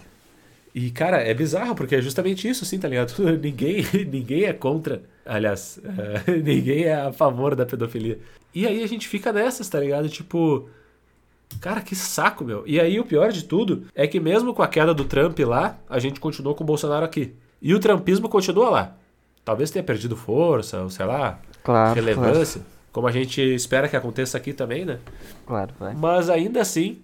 E, 0.75 0.91
cara, 0.91 1.19
é 1.19 1.35
bizarro, 1.35 1.75
porque 1.75 1.97
é 1.97 2.01
justamente 2.01 2.49
isso, 2.49 2.65
assim, 2.65 2.79
tá 2.79 2.89
ligado? 2.89 3.15
ninguém, 3.41 3.85
ninguém 4.09 4.45
é 4.45 4.53
contra. 4.53 5.03
Aliás, 5.25 5.81
ninguém 6.45 6.85
é 6.85 6.95
a 6.95 7.13
favor 7.13 7.57
da 7.57 7.67
pedofilia. 7.67 8.19
E 8.55 8.67
aí 8.67 8.83
a 8.83 8.87
gente 8.87 9.09
fica 9.09 9.33
nessas, 9.33 9.69
tá 9.69 9.81
ligado? 9.81 10.09
Tipo. 10.09 10.69
Cara, 11.61 11.81
que 11.81 11.95
saco, 11.95 12.45
meu. 12.45 12.63
E 12.67 12.81
aí 12.81 12.99
o 12.99 13.05
pior 13.05 13.31
de 13.31 13.45
tudo 13.45 13.87
é 13.95 14.07
que 14.07 14.19
mesmo 14.19 14.55
com 14.55 14.63
a 14.63 14.69
queda 14.69 14.93
do 14.93 15.05
Trump 15.05 15.39
lá, 15.41 15.79
a 15.89 15.99
gente 15.99 16.21
continuou 16.21 16.55
com 16.55 16.65
o 16.65 16.67
Bolsonaro 16.67 17.05
aqui. 17.05 17.35
E 17.61 17.75
o 17.75 17.79
trumpismo 17.79 18.29
continua 18.29 18.71
lá. 18.71 18.97
Talvez 19.45 19.71
tenha 19.71 19.83
perdido 19.83 20.17
força, 20.17 20.83
ou 20.83 20.91
sei 20.91 21.07
lá, 21.07 21.39
claro, 21.63 21.95
relevância. 21.95 22.61
Claro. 22.61 22.73
Como 22.93 23.07
a 23.07 23.13
gente 23.13 23.41
espera 23.41 23.89
que 23.89 23.97
aconteça 23.97 24.37
aqui 24.37 24.53
também, 24.53 24.85
né? 24.85 24.99
Claro, 25.47 25.73
vai. 25.79 25.95
Mas 25.95 26.29
ainda 26.29 26.61
assim, 26.61 27.01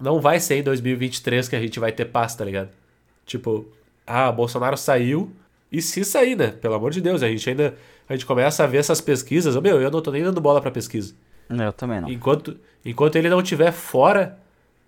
não 0.00 0.20
vai 0.20 0.38
ser 0.38 0.56
em 0.56 0.62
2023 0.62 1.48
que 1.48 1.56
a 1.56 1.60
gente 1.60 1.80
vai 1.80 1.92
ter 1.92 2.06
paz, 2.06 2.34
tá 2.34 2.44
ligado? 2.44 2.68
Tipo, 3.24 3.66
ah, 4.06 4.30
Bolsonaro 4.32 4.76
saiu. 4.76 5.30
E 5.70 5.80
se 5.80 6.04
sair, 6.04 6.36
né? 6.36 6.48
Pelo 6.48 6.74
amor 6.74 6.90
de 6.90 7.00
Deus, 7.00 7.22
a 7.22 7.28
gente 7.28 7.48
ainda. 7.48 7.76
A 8.08 8.14
gente 8.14 8.26
começa 8.26 8.64
a 8.64 8.66
ver 8.66 8.78
essas 8.78 9.00
pesquisas. 9.00 9.54
Meu, 9.56 9.80
eu 9.80 9.88
não 9.88 10.02
tô 10.02 10.10
nem 10.10 10.24
dando 10.24 10.40
bola 10.40 10.60
pra 10.60 10.72
pesquisa. 10.72 11.14
Eu 11.50 11.72
também 11.72 12.00
não. 12.00 12.08
Enquanto, 12.08 12.56
enquanto 12.84 13.16
ele 13.16 13.28
não 13.28 13.40
estiver 13.40 13.72
fora 13.72 14.38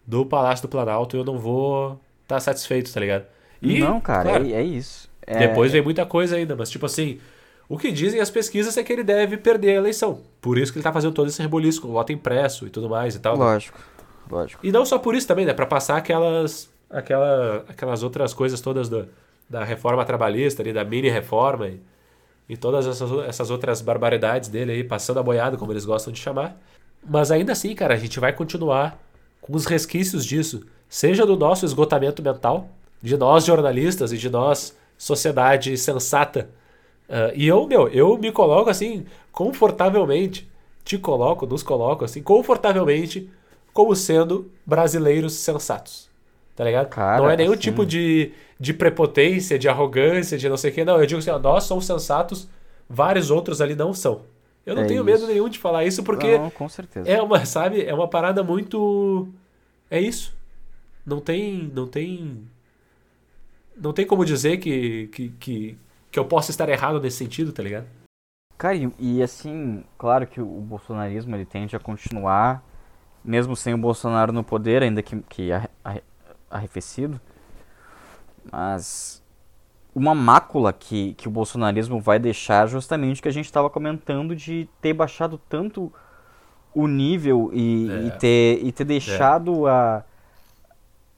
do 0.06 0.24
Palácio 0.24 0.66
do 0.66 0.70
Planalto, 0.70 1.16
eu 1.16 1.24
não 1.24 1.38
vou 1.38 2.00
estar 2.22 2.36
tá 2.36 2.40
satisfeito, 2.40 2.92
tá 2.92 3.00
ligado? 3.00 3.24
E, 3.60 3.80
não, 3.80 4.00
cara, 4.00 4.30
claro, 4.30 4.46
é, 4.46 4.52
é, 4.52 4.62
isso. 4.62 5.10
É... 5.26 5.46
Depois 5.46 5.72
vem 5.72 5.82
muita 5.82 6.04
coisa 6.06 6.36
ainda, 6.36 6.56
mas 6.56 6.70
tipo 6.70 6.86
assim, 6.86 7.20
O 7.68 7.78
que 7.78 7.90
dizem 7.90 8.20
as 8.20 8.28
pesquisas 8.30 8.76
é 8.76 8.82
que 8.82 8.92
ele 8.92 9.02
deve 9.02 9.38
perder 9.38 9.70
a 9.70 9.76
eleição. 9.76 10.20
Por 10.42 10.58
isso 10.58 10.70
que 10.70 10.78
ele 10.78 10.82
tá 10.82 10.92
fazendo 10.92 11.14
todo 11.14 11.28
esse 11.28 11.40
rebuliço 11.40 11.80
com 11.80 11.88
o 11.88 11.92
voto 11.92 12.12
impresso 12.12 12.66
e 12.66 12.70
tudo 12.70 12.86
mais 12.86 13.14
e 13.14 13.18
tal. 13.18 13.34
Lógico, 13.34 13.78
lógico. 14.30 14.66
E 14.66 14.70
não 14.70 14.84
só 14.84 14.98
por 14.98 15.14
isso 15.14 15.26
também, 15.26 15.46
né? 15.46 15.54
Pra 15.54 15.64
passar 15.64 15.96
aquelas, 15.96 16.70
aquela, 16.90 17.64
aquelas 17.66 18.02
outras 18.02 18.34
coisas 18.34 18.60
todas 18.60 18.90
do, 18.90 19.08
da 19.48 19.64
reforma 19.64 20.04
trabalhista, 20.04 20.62
ali, 20.62 20.70
da 20.70 20.84
mini-reforma 20.84 21.68
e, 21.68 21.80
e 22.48 22.56
todas 22.56 22.86
essas, 22.86 23.10
essas 23.26 23.50
outras 23.50 23.80
barbaridades 23.80 24.48
dele 24.48 24.72
aí, 24.72 24.84
passando 24.84 25.20
a 25.20 25.22
boiada, 25.22 25.56
como 25.56 25.72
eles 25.72 25.84
gostam 25.84 26.12
de 26.12 26.20
chamar. 26.20 26.56
Mas 27.04 27.30
ainda 27.30 27.52
assim, 27.52 27.74
cara, 27.74 27.94
a 27.94 27.98
gente 27.98 28.20
vai 28.20 28.32
continuar 28.32 28.98
com 29.40 29.54
os 29.54 29.66
resquícios 29.66 30.24
disso. 30.24 30.64
Seja 30.88 31.24
do 31.24 31.36
nosso 31.36 31.64
esgotamento 31.64 32.22
mental, 32.22 32.68
de 33.00 33.16
nós 33.16 33.44
jornalistas 33.44 34.12
e 34.12 34.18
de 34.18 34.28
nós 34.30 34.76
sociedade 34.96 35.76
sensata 35.76 36.48
Uh, 37.12 37.28
e 37.34 37.46
eu, 37.46 37.66
meu, 37.66 37.88
eu 37.88 38.16
me 38.16 38.32
coloco 38.32 38.70
assim, 38.70 39.04
confortavelmente, 39.30 40.50
te 40.82 40.96
coloco, 40.96 41.46
nos 41.46 41.62
coloco 41.62 42.06
assim, 42.06 42.22
confortavelmente, 42.22 43.30
como 43.70 43.94
sendo 43.94 44.50
brasileiros 44.64 45.34
sensatos. 45.34 46.08
Tá 46.54 46.64
ligado? 46.64 46.88
Cara, 46.88 47.18
não 47.18 47.30
é 47.30 47.36
nenhum 47.36 47.52
assim... 47.52 47.60
tipo 47.60 47.86
de, 47.86 48.32
de 48.60 48.74
prepotência, 48.74 49.58
de 49.58 49.68
arrogância, 49.68 50.36
de 50.36 50.48
não 50.48 50.56
sei 50.56 50.70
o 50.70 50.74
que. 50.74 50.84
Não, 50.84 51.00
eu 51.00 51.06
digo 51.06 51.18
assim, 51.18 51.30
ó, 51.30 51.38
nós 51.38 51.64
somos 51.64 51.86
sensatos, 51.86 52.48
vários 52.88 53.30
outros 53.30 53.60
ali 53.60 53.74
não 53.74 53.94
são. 53.94 54.22
Eu 54.64 54.76
não 54.76 54.82
é 54.82 54.86
tenho 54.86 54.98
isso. 54.98 55.04
medo 55.04 55.26
nenhum 55.26 55.48
de 55.48 55.58
falar 55.58 55.84
isso 55.84 56.02
porque. 56.02 56.38
Não, 56.38 56.50
com 56.50 56.68
certeza. 56.68 57.08
É 57.08 57.20
uma, 57.20 57.44
sabe, 57.44 57.84
é 57.84 57.92
uma 57.94 58.06
parada 58.06 58.42
muito. 58.42 59.28
É 59.90 60.00
isso. 60.00 60.36
Não 61.04 61.20
tem. 61.20 61.70
Não 61.74 61.86
tem. 61.86 62.46
Não 63.76 63.92
tem 63.92 64.06
como 64.06 64.24
dizer 64.24 64.58
que, 64.58 65.08
que, 65.08 65.28
que, 65.30 65.78
que 66.10 66.18
eu 66.18 66.24
possa 66.26 66.50
estar 66.50 66.68
errado 66.68 67.00
nesse 67.00 67.16
sentido, 67.16 67.52
tá 67.52 67.62
ligado? 67.62 67.86
Cara, 68.58 68.76
e, 68.76 68.92
e, 68.98 69.22
assim, 69.22 69.82
claro 69.98 70.26
que 70.26 70.40
o 70.40 70.44
bolsonarismo 70.44 71.34
ele 71.34 71.46
tende 71.46 71.74
a 71.74 71.80
continuar, 71.80 72.62
mesmo 73.24 73.56
sem 73.56 73.74
o 73.74 73.78
Bolsonaro 73.78 74.32
no 74.32 74.44
poder, 74.44 74.82
ainda 74.82 75.02
que, 75.02 75.18
que 75.22 75.50
arrefecido. 76.52 77.20
Mas 78.50 79.22
uma 79.94 80.14
mácula 80.14 80.72
que, 80.72 81.14
que 81.14 81.28
o 81.28 81.30
bolsonarismo 81.30 82.00
vai 82.00 82.18
deixar 82.18 82.66
justamente 82.66 83.20
que 83.20 83.28
a 83.28 83.32
gente 83.32 83.46
estava 83.46 83.68
comentando 83.68 84.34
de 84.34 84.68
ter 84.80 84.92
baixado 84.92 85.38
tanto 85.48 85.92
o 86.74 86.86
nível 86.86 87.50
e, 87.52 87.90
é. 87.90 88.06
e 88.06 88.10
ter, 88.12 88.60
e 88.64 88.72
ter 88.72 88.84
deixado 88.84 89.68
é. 89.68 89.70
a, 89.70 90.04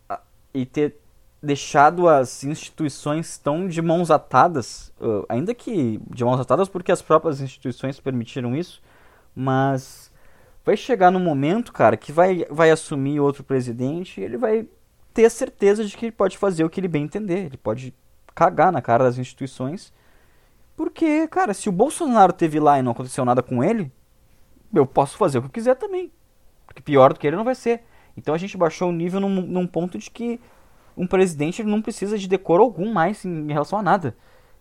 a, 0.08 0.20
e 0.52 0.66
ter 0.66 0.96
deixado 1.40 2.08
as 2.08 2.42
instituições 2.42 3.38
tão 3.38 3.68
de 3.68 3.80
mãos 3.80 4.10
atadas, 4.10 4.92
uh, 5.00 5.24
ainda 5.28 5.54
que 5.54 6.00
de 6.10 6.24
mãos 6.24 6.40
atadas 6.40 6.68
porque 6.68 6.90
as 6.90 7.02
próprias 7.02 7.40
instituições 7.40 8.00
permitiram 8.00 8.56
isso, 8.56 8.82
mas 9.36 10.10
vai 10.64 10.76
chegar 10.76 11.10
no 11.10 11.20
momento, 11.20 11.72
cara, 11.72 11.96
que 11.96 12.10
vai, 12.10 12.46
vai 12.50 12.70
assumir 12.70 13.20
outro 13.20 13.44
presidente 13.44 14.20
e 14.20 14.24
ele 14.24 14.38
vai 14.38 14.66
ter 15.14 15.30
certeza 15.30 15.84
de 15.84 15.96
que 15.96 16.06
ele 16.06 16.12
pode 16.12 16.36
fazer 16.36 16.64
o 16.64 16.68
que 16.68 16.80
ele 16.80 16.88
bem 16.88 17.04
entender, 17.04 17.46
ele 17.46 17.56
pode 17.56 17.94
cagar 18.34 18.72
na 18.72 18.82
cara 18.82 19.04
das 19.04 19.16
instituições, 19.16 19.92
porque, 20.76 21.28
cara, 21.28 21.54
se 21.54 21.68
o 21.68 21.72
Bolsonaro 21.72 22.32
teve 22.32 22.58
lá 22.58 22.78
e 22.78 22.82
não 22.82 22.92
aconteceu 22.92 23.24
nada 23.24 23.42
com 23.42 23.62
ele, 23.62 23.92
eu 24.74 24.84
posso 24.84 25.16
fazer 25.16 25.38
o 25.38 25.42
que 25.42 25.46
eu 25.46 25.52
quiser 25.52 25.76
também, 25.76 26.10
porque 26.66 26.82
pior 26.82 27.12
do 27.12 27.18
que 27.20 27.26
ele 27.26 27.36
não 27.36 27.44
vai 27.44 27.54
ser. 27.54 27.84
Então 28.16 28.34
a 28.34 28.38
gente 28.38 28.56
baixou 28.56 28.88
o 28.88 28.92
nível 28.92 29.20
num, 29.20 29.28
num 29.28 29.66
ponto 29.66 29.96
de 29.96 30.10
que 30.10 30.40
um 30.96 31.06
presidente 31.06 31.62
não 31.62 31.80
precisa 31.80 32.18
de 32.18 32.28
decoro 32.28 32.62
algum 32.62 32.92
mais 32.92 33.24
em 33.24 33.48
relação 33.48 33.78
a 33.78 33.82
nada. 33.82 34.16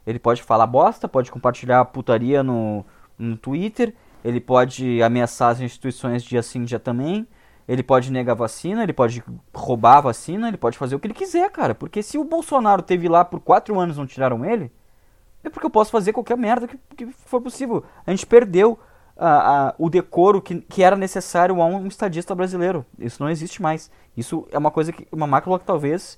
Ele 0.06 0.20
pode 0.20 0.44
falar 0.44 0.68
bosta, 0.68 1.08
pode 1.08 1.32
compartilhar 1.32 1.84
putaria 1.86 2.44
no, 2.44 2.86
no 3.18 3.38
Twitter, 3.38 3.94
ele 4.24 4.40
pode 4.40 5.02
ameaçar 5.02 5.50
as 5.50 5.62
instituições 5.62 6.24
dia 6.24 6.44
sim, 6.44 6.64
dia 6.64 6.80
também, 6.80 7.28
ele 7.68 7.84
pode 7.84 8.12
negar 8.12 8.36
vacina, 8.36 8.84
ele 8.84 8.94
pode 8.94 9.24
roubar 9.54 9.98
a 9.98 10.02
vacina, 10.02 10.48
ele 10.48 10.58
pode 10.58 10.78
fazer 10.78 10.96
o 10.96 11.00
que 11.00 11.08
ele 11.08 11.14
quiser, 11.14 11.50
cara. 11.50 11.74
Porque 11.74 12.04
se 12.04 12.18
o 12.18 12.24
Bolsonaro 12.24 12.82
teve 12.82 13.08
lá 13.08 13.24
por 13.24 13.40
quatro 13.40 13.80
anos 13.80 13.98
não 13.98 14.06
tiraram 14.06 14.44
ele, 14.44 14.72
é 15.44 15.50
porque 15.50 15.66
eu 15.66 15.70
posso 15.70 15.92
fazer 15.92 16.14
qualquer 16.14 16.38
merda 16.38 16.68
que, 16.68 16.78
que 16.96 17.06
for 17.12 17.42
possível. 17.42 17.84
A 18.06 18.12
gente 18.12 18.26
perdeu 18.26 18.80
a, 19.18 19.70
a, 19.70 19.76
o 19.78 19.90
decoro 19.90 20.42
que, 20.42 20.62
que 20.62 20.84
era 20.84 20.96
necessário 20.96 21.62
a 21.62 21.66
um 21.66 21.88
estadista 21.88 22.34
brasileiro. 22.34 22.86
Isso 22.98 23.22
não 23.22 23.30
existe 23.30 23.62
mais. 23.62 23.92
Isso 24.16 24.48
é 24.52 24.58
uma 24.58 24.72
coisa 24.72 24.92
que. 24.92 25.08
uma 25.12 25.28
mácula 25.28 25.60
que 25.60 25.66
talvez 25.66 26.18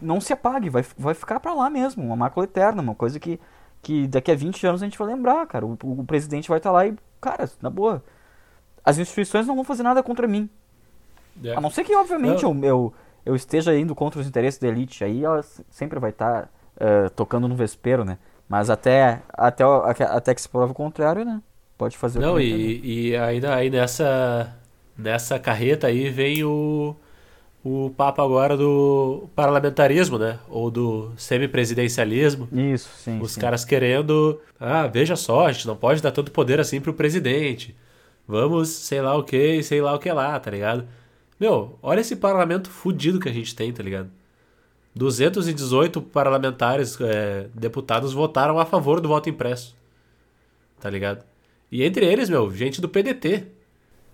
não 0.00 0.20
se 0.20 0.32
apague, 0.32 0.70
vai, 0.70 0.84
vai 0.96 1.14
ficar 1.14 1.40
para 1.40 1.52
lá 1.52 1.68
mesmo, 1.68 2.04
uma 2.04 2.16
mácula 2.16 2.44
eterna, 2.44 2.80
uma 2.80 2.94
coisa 2.94 3.18
que, 3.18 3.40
que 3.82 4.06
daqui 4.06 4.30
a 4.30 4.34
20 4.34 4.64
anos 4.66 4.82
a 4.82 4.86
gente 4.86 4.98
vai 4.98 5.08
lembrar, 5.08 5.46
cara. 5.46 5.66
O, 5.66 5.76
o 5.82 6.04
presidente 6.04 6.48
vai 6.48 6.58
estar 6.58 6.70
tá 6.70 6.74
lá 6.74 6.86
e, 6.86 6.94
cara, 7.20 7.50
na 7.60 7.68
boa, 7.68 8.02
as 8.84 8.98
instituições 8.98 9.46
não 9.46 9.54
vão 9.54 9.64
fazer 9.64 9.82
nada 9.82 10.02
contra 10.02 10.26
mim. 10.26 10.48
É. 11.44 11.54
A 11.54 11.60
não 11.60 11.70
ser 11.70 11.84
que, 11.84 11.94
obviamente, 11.94 12.42
eu, 12.42 12.56
eu, 12.62 12.92
eu, 13.24 13.36
esteja 13.36 13.76
indo 13.76 13.94
contra 13.94 14.20
os 14.20 14.26
interesses 14.26 14.58
da 14.58 14.68
elite, 14.68 15.04
aí 15.04 15.24
ela 15.24 15.44
sempre 15.70 15.98
vai 15.98 16.10
estar 16.10 16.42
tá, 16.42 16.48
uh, 17.06 17.10
tocando 17.10 17.46
no 17.46 17.54
vespeiro, 17.54 18.04
né? 18.04 18.18
Mas 18.48 18.70
até, 18.70 19.22
até, 19.32 19.64
até 20.04 20.34
que 20.34 20.40
se 20.40 20.48
prove 20.48 20.72
o 20.72 20.74
contrário, 20.74 21.24
né? 21.24 21.40
Pode 21.76 21.96
fazer 21.96 22.18
não, 22.18 22.30
o 22.30 22.32
Não, 22.32 22.40
e, 22.40 23.10
e 23.10 23.16
ainda 23.16 23.54
aí 23.54 23.70
nessa, 23.70 24.56
nessa 24.96 25.38
carreta 25.38 25.86
aí 25.86 26.10
vem 26.10 26.42
o 26.42 26.96
o 27.64 27.90
papo 27.90 28.22
agora 28.22 28.56
do 28.56 29.28
parlamentarismo, 29.34 30.18
né? 30.18 30.38
Ou 30.48 30.70
do 30.70 31.12
semipresidencialismo. 31.16 32.48
Isso, 32.52 32.88
sim. 32.96 33.20
Os 33.20 33.32
sim. 33.32 33.40
caras 33.40 33.64
querendo, 33.64 34.40
ah, 34.58 34.86
veja 34.86 35.16
só, 35.16 35.46
a 35.46 35.52
gente 35.52 35.66
não 35.66 35.76
pode 35.76 36.00
dar 36.00 36.12
tanto 36.12 36.30
poder 36.30 36.60
assim 36.60 36.80
pro 36.80 36.94
presidente. 36.94 37.76
Vamos, 38.28 38.68
sei 38.68 39.00
lá 39.00 39.16
o 39.16 39.24
que, 39.24 39.62
sei 39.62 39.80
lá 39.80 39.94
o 39.94 39.98
que 39.98 40.12
lá, 40.12 40.38
tá 40.38 40.50
ligado? 40.50 40.86
Meu, 41.40 41.78
olha 41.82 42.00
esse 42.00 42.14
parlamento 42.14 42.68
fudido 42.68 43.18
que 43.18 43.28
a 43.28 43.32
gente 43.32 43.56
tem, 43.56 43.72
tá 43.72 43.82
ligado? 43.82 44.10
218 44.94 46.02
parlamentares, 46.02 47.00
é, 47.00 47.46
deputados 47.54 48.12
votaram 48.12 48.58
a 48.58 48.66
favor 48.66 49.00
do 49.00 49.08
voto 49.08 49.30
impresso. 49.30 49.74
Tá 50.78 50.90
ligado? 50.90 51.24
E 51.72 51.82
entre 51.82 52.04
eles, 52.04 52.28
meu, 52.28 52.54
gente 52.54 52.80
do 52.80 52.88
PDT. 52.88 53.46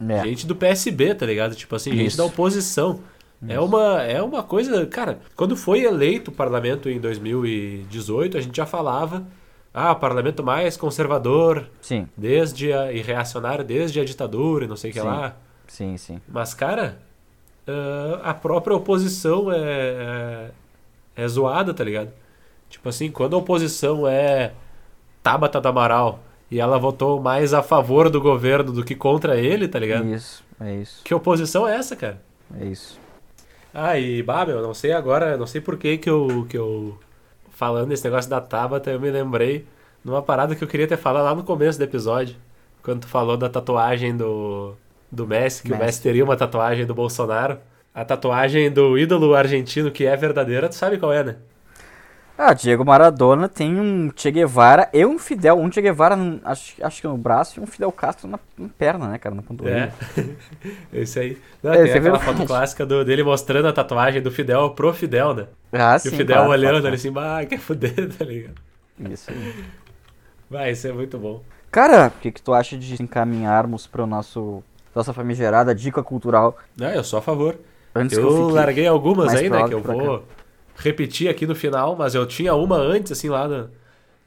É. 0.09 0.25
Gente 0.25 0.47
do 0.47 0.55
PSB, 0.55 1.15
tá 1.15 1.27
ligado? 1.27 1.55
Tipo 1.55 1.75
assim, 1.75 1.91
Isso. 1.91 1.99
gente 1.99 2.17
da 2.17 2.25
oposição. 2.25 3.01
É 3.47 3.61
uma, 3.61 4.03
é 4.03 4.23
uma 4.23 4.43
coisa. 4.43 4.87
Cara, 4.87 5.21
quando 5.37 5.57
foi 5.57 5.85
eleito 5.85 6.31
o 6.31 6.35
parlamento 6.35 6.89
em 6.89 6.99
2018, 6.99 8.39
a 8.39 8.41
gente 8.41 8.57
já 8.57 8.65
falava. 8.65 9.27
Ah, 9.77 9.91
o 9.91 9.97
parlamento 9.97 10.45
mais 10.45 10.77
conservador. 10.77 11.67
Sim. 11.81 12.09
Desde 12.17 12.73
a, 12.73 12.93
e 12.93 13.03
reacionário 13.03 13.65
desde 13.65 13.99
a 13.99 14.05
ditadura 14.05 14.65
e 14.65 14.69
não 14.69 14.77
sei 14.77 14.93
o 14.93 14.95
que 14.95 15.01
lá. 15.01 15.35
Sim, 15.67 15.97
sim. 15.97 16.21
Mas, 16.29 16.55
cara, 16.55 16.99
uh, 17.67 18.21
a 18.23 18.33
própria 18.33 18.77
oposição 18.77 19.51
é, 19.53 19.59
é, 19.59 20.51
é 21.17 21.29
zoada, 21.29 21.75
tá 21.75 21.83
ligado? 21.83 22.13
Tipo 22.71 22.89
assim, 22.89 23.11
quando 23.11 23.35
a 23.35 23.39
oposição 23.39 24.07
é 24.07 24.53
Tabata 25.25 25.61
do 25.61 25.69
Amaral 25.69 26.21
e 26.51 26.61
ela 26.61 26.79
votou 26.79 27.21
mais 27.21 27.53
a 27.53 27.63
favor 27.63 28.09
do 28.09 28.21
governo 28.21 28.71
do 28.71 28.85
que 28.85 28.95
contra 28.95 29.37
ele, 29.37 29.67
tá 29.67 29.81
ligado? 29.81 30.07
Isso, 30.07 30.45
é 30.61 30.77
isso. 30.77 31.03
Que 31.03 31.13
oposição 31.13 31.67
é 31.67 31.75
essa, 31.75 31.97
cara? 31.97 32.23
É 32.61 32.65
isso. 32.65 33.01
Ah, 33.73 33.99
e 33.99 34.23
Babel, 34.23 34.63
não 34.63 34.73
sei 34.73 34.93
agora, 34.93 35.37
não 35.37 35.49
sei 35.49 35.61
por 35.61 35.77
que 35.77 35.99
que 35.99 36.09
eu, 36.09 36.47
que 36.49 36.57
eu 36.57 36.97
falando 37.55 37.89
desse 37.89 38.05
negócio 38.05 38.29
da 38.29 38.41
Tabata, 38.41 38.91
eu 38.91 39.01
me 39.01 39.11
lembrei 39.11 39.67
numa 40.05 40.23
parada 40.23 40.55
que 40.55 40.63
eu 40.63 40.69
queria 40.69 40.87
ter 40.87 40.97
falado 40.99 41.25
lá 41.25 41.35
no 41.35 41.45
começo 41.45 41.79
do 41.79 41.85
episódio, 41.85 42.37
quando 42.83 43.03
tu 43.03 43.07
falou 43.09 43.37
da 43.37 43.49
tatuagem 43.49 44.17
do, 44.17 44.75
do 45.11 45.27
Messi, 45.27 45.63
que 45.63 45.71
Messi. 45.71 45.83
o 45.83 45.85
Messi 45.87 46.03
teria 46.03 46.25
uma 46.25 46.37
tatuagem 46.37 46.85
do 46.85 46.95
Bolsonaro. 46.95 47.59
A 47.95 48.05
tatuagem 48.05 48.71
do 48.73 48.99
ídolo 48.99 49.35
argentino 49.35 49.91
que 49.91 50.05
é 50.05 50.17
verdadeira, 50.17 50.69
tu 50.69 50.75
sabe 50.75 50.99
qual 50.99 51.13
é, 51.13 51.23
né? 51.23 51.37
Ah, 52.37 52.53
Diego 52.53 52.85
Maradona 52.85 53.49
tem 53.49 53.79
um 53.79 54.11
Che 54.15 54.31
Guevara 54.31 54.89
e 54.93 55.07
um 55.07 55.19
Fidel. 55.19 55.57
Um 55.57 55.71
Che 55.71 55.81
Guevara, 55.81 56.17
acho, 56.45 56.75
acho 56.85 57.01
que 57.01 57.07
no 57.07 57.17
braço, 57.17 57.61
e 57.61 57.63
um 57.63 57.67
Fidel 57.67 57.93
Castro 57.93 58.29
na, 58.29 58.41
na 58.59 58.69
perna, 58.77 59.07
né, 59.07 59.19
cara? 59.19 59.37
Na 59.37 59.43
panturrilha. 59.43 59.95
É, 60.17 60.27
esse 61.01 61.19
aí. 61.21 61.39
Não, 61.63 61.73
é, 61.73 61.85
tem 61.85 61.93
aquela 61.93 62.19
foto 62.19 62.45
clássica 62.45 62.85
do, 62.85 63.05
dele 63.05 63.23
mostrando 63.23 63.69
a 63.69 63.73
tatuagem 63.73 64.21
do 64.21 64.33
Fidel 64.33 64.71
pro 64.71 64.93
Fidel, 64.93 65.33
né? 65.33 65.47
Ah, 65.73 65.95
e 65.95 66.01
sim, 66.01 66.09
o 66.09 66.13
Fidel 66.13 66.37
claro, 66.37 66.51
olhando 66.51 66.71
claro. 66.73 66.87
ali 66.89 66.97
assim, 66.97 67.13
ah, 67.17 67.47
quer 67.47 67.59
fuder, 67.59 68.13
tá 68.19 68.25
ligado? 68.25 68.55
Isso 69.11 69.31
aí. 69.31 69.65
Vai, 70.51 70.73
isso 70.73 70.89
é 70.89 70.93
muito 70.93 71.17
bom. 71.19 71.41
Cara, 71.71 72.09
o 72.09 72.21
que, 72.21 72.33
que 72.33 72.43
tu 72.43 72.53
acha 72.53 72.77
de 72.77 73.01
encaminharmos 73.01 73.87
pro 73.87 74.07
nosso 74.07 74.63
nossa 74.95 75.13
famigerada 75.13 75.75
dica 75.75 76.03
cultural? 76.03 76.57
Ah, 76.81 76.95
eu 76.95 77.03
sou 77.03 77.19
a 77.19 77.23
favor. 77.23 77.57
Antes 77.95 78.19
eu, 78.19 78.29
eu 78.29 78.49
larguei 78.49 78.87
algumas 78.87 79.33
aí, 79.33 79.49
né, 79.49 79.69
que 79.69 79.75
eu 79.75 79.81
vou... 79.81 80.19
Cá 80.19 80.44
repetir 80.77 81.29
aqui 81.29 81.47
no 81.47 81.55
final, 81.55 81.97
mas 81.97 82.15
eu 82.15 82.27
tinha 82.27 82.55
uma 82.55 82.77
antes, 82.77 83.13
assim, 83.13 83.29
lá. 83.29 83.47
No, 83.49 83.71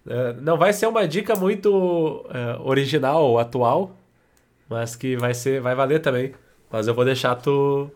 é, 0.10 0.34
não 0.42 0.58
vai 0.58 0.74
ser 0.74 0.88
uma 0.88 1.08
dica 1.08 1.36
muito 1.36 2.26
é, 2.30 2.58
original 2.62 3.24
ou 3.24 3.40
atual, 3.40 3.92
mas 4.70 4.96
que 4.96 5.16
vai 5.18 5.34
ser, 5.34 5.62
vai 5.62 5.76
valer 5.76 6.02
também. 6.02 6.34
Mas 6.72 6.88
eu 6.88 6.94
vou 6.94 7.06
deixar 7.06 7.36
tu, 7.36 7.90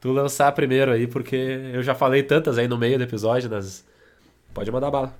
tu 0.00 0.12
lançar 0.12 0.52
primeiro 0.52 0.92
aí, 0.92 1.06
porque 1.06 1.36
eu 1.72 1.82
já 1.82 1.94
falei 1.94 2.22
tantas 2.22 2.58
aí 2.58 2.68
no 2.68 2.78
meio 2.78 2.98
do 2.98 3.04
episódio, 3.04 3.50
mas 3.50 3.84
pode 4.52 4.70
mandar 4.70 4.90
bala. 4.90 5.14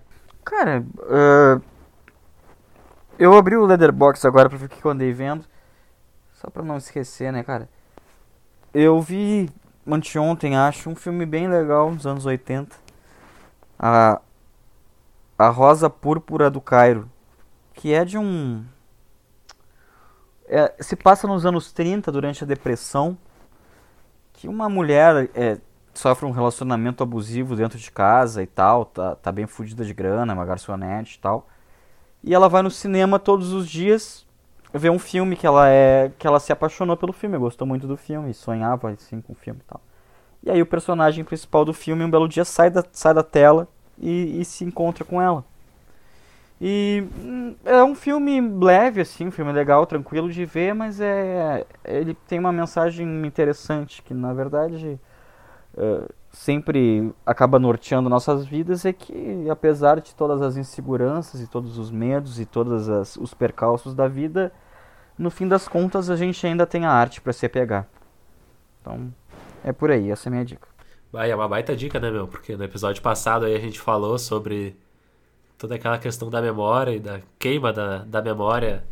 Cara, 0.44 0.84
uh, 0.98 1.62
Eu 3.18 3.34
abri 3.34 3.56
o 3.56 3.64
Leatherbox 3.64 4.24
agora 4.24 4.48
pra 4.48 4.58
ver 4.58 4.66
o 4.66 4.68
que 4.68 4.84
eu 4.84 4.90
andei 4.90 5.12
vendo. 5.12 5.44
Só 6.34 6.50
pra 6.50 6.62
não 6.62 6.76
esquecer, 6.76 7.32
né, 7.32 7.42
cara? 7.42 7.68
Eu 8.72 9.00
vi 9.00 9.48
anteontem, 9.86 10.56
acho, 10.56 10.88
um 10.88 10.94
filme 10.94 11.26
bem 11.26 11.48
legal 11.48 11.90
dos 11.90 12.06
anos 12.06 12.24
80. 12.24 12.76
A, 13.78 14.20
a 15.38 15.48
Rosa 15.48 15.90
Púrpura 15.90 16.50
do 16.50 16.60
Cairo. 16.60 17.10
Que 17.74 17.92
é 17.92 18.04
de 18.04 18.16
um. 18.16 18.64
É, 20.46 20.72
se 20.80 20.94
passa 20.94 21.26
nos 21.26 21.44
anos 21.44 21.72
30, 21.72 22.10
durante 22.12 22.44
a 22.44 22.46
Depressão. 22.46 23.18
Que 24.32 24.48
uma 24.48 24.68
mulher 24.68 25.28
é, 25.34 25.58
sofre 25.92 26.26
um 26.26 26.30
relacionamento 26.30 27.02
abusivo 27.02 27.56
dentro 27.56 27.78
de 27.78 27.90
casa 27.90 28.42
e 28.42 28.46
tal. 28.46 28.84
Tá, 28.86 29.16
tá 29.16 29.32
bem 29.32 29.46
fodida 29.46 29.84
de 29.84 29.92
grana, 29.92 30.32
uma 30.32 30.44
garçonete 30.44 31.16
e 31.16 31.20
tal. 31.20 31.48
E 32.22 32.34
ela 32.34 32.48
vai 32.48 32.62
no 32.62 32.70
cinema 32.70 33.18
todos 33.18 33.52
os 33.52 33.68
dias 33.68 34.23
ver 34.78 34.90
um 34.90 34.98
filme 34.98 35.36
que 35.36 35.46
ela 35.46 35.68
é 35.68 36.10
que 36.18 36.26
ela 36.26 36.40
se 36.40 36.52
apaixonou 36.52 36.96
pelo 36.96 37.12
filme, 37.12 37.38
gostou 37.38 37.66
muito 37.66 37.86
do 37.86 37.96
filme, 37.96 38.34
sonhava 38.34 38.90
assim 38.90 39.20
com 39.20 39.32
o 39.32 39.36
filme 39.36 39.60
e 39.62 39.68
tal. 39.68 39.80
E 40.42 40.50
aí 40.50 40.60
o 40.60 40.66
personagem 40.66 41.24
principal 41.24 41.64
do 41.64 41.72
filme 41.72 42.04
um 42.04 42.10
belo 42.10 42.28
dia 42.28 42.44
sai 42.44 42.70
da, 42.70 42.84
sai 42.92 43.14
da 43.14 43.22
tela 43.22 43.68
e, 43.98 44.40
e 44.40 44.44
se 44.44 44.64
encontra 44.64 45.04
com 45.04 45.20
ela. 45.22 45.44
E 46.60 47.06
hum, 47.22 47.54
é 47.64 47.82
um 47.82 47.94
filme 47.94 48.40
leve, 48.40 49.00
assim, 49.00 49.26
um 49.26 49.30
filme 49.30 49.52
legal, 49.52 49.86
tranquilo 49.86 50.30
de 50.30 50.44
ver, 50.44 50.74
mas 50.74 51.00
é 51.00 51.66
ele 51.84 52.14
tem 52.26 52.38
uma 52.38 52.52
mensagem 52.52 53.06
interessante 53.26 54.02
que 54.02 54.14
na 54.14 54.32
verdade 54.32 54.98
uh, 55.74 56.12
sempre 56.32 57.12
acaba 57.24 57.58
norteando 57.58 58.08
nossas 58.08 58.44
vidas 58.44 58.84
é 58.84 58.92
que 58.92 59.48
apesar 59.50 60.00
de 60.00 60.14
todas 60.14 60.42
as 60.42 60.56
inseguranças 60.56 61.40
e 61.40 61.46
todos 61.46 61.78
os 61.78 61.90
medos 61.90 62.40
e 62.40 62.44
todos 62.46 62.88
as, 62.88 63.16
os 63.16 63.32
percalços 63.32 63.94
da 63.94 64.08
vida, 64.08 64.52
no 65.18 65.30
fim 65.30 65.46
das 65.46 65.68
contas 65.68 66.10
a 66.10 66.16
gente 66.16 66.46
ainda 66.46 66.66
tem 66.66 66.84
a 66.84 66.90
arte 66.90 67.20
para 67.20 67.32
se 67.32 67.48
pegar. 67.48 67.86
Então, 68.80 69.12
é 69.64 69.72
por 69.72 69.90
aí, 69.90 70.10
essa 70.10 70.28
é 70.28 70.30
a 70.30 70.32
minha 70.32 70.44
dica. 70.44 70.68
Vai, 71.10 71.30
é 71.30 71.34
uma 71.34 71.48
baita 71.48 71.76
dica, 71.76 72.00
né, 72.00 72.10
meu? 72.10 72.26
Porque 72.26 72.56
no 72.56 72.64
episódio 72.64 73.00
passado 73.00 73.46
aí 73.46 73.54
a 73.54 73.60
gente 73.60 73.80
falou 73.80 74.18
sobre 74.18 74.76
toda 75.56 75.76
aquela 75.76 75.98
questão 75.98 76.28
da 76.28 76.42
memória 76.42 76.90
e 76.90 76.98
da 76.98 77.20
queima 77.38 77.72
da, 77.72 77.98
da 77.98 78.20
memória 78.20 78.84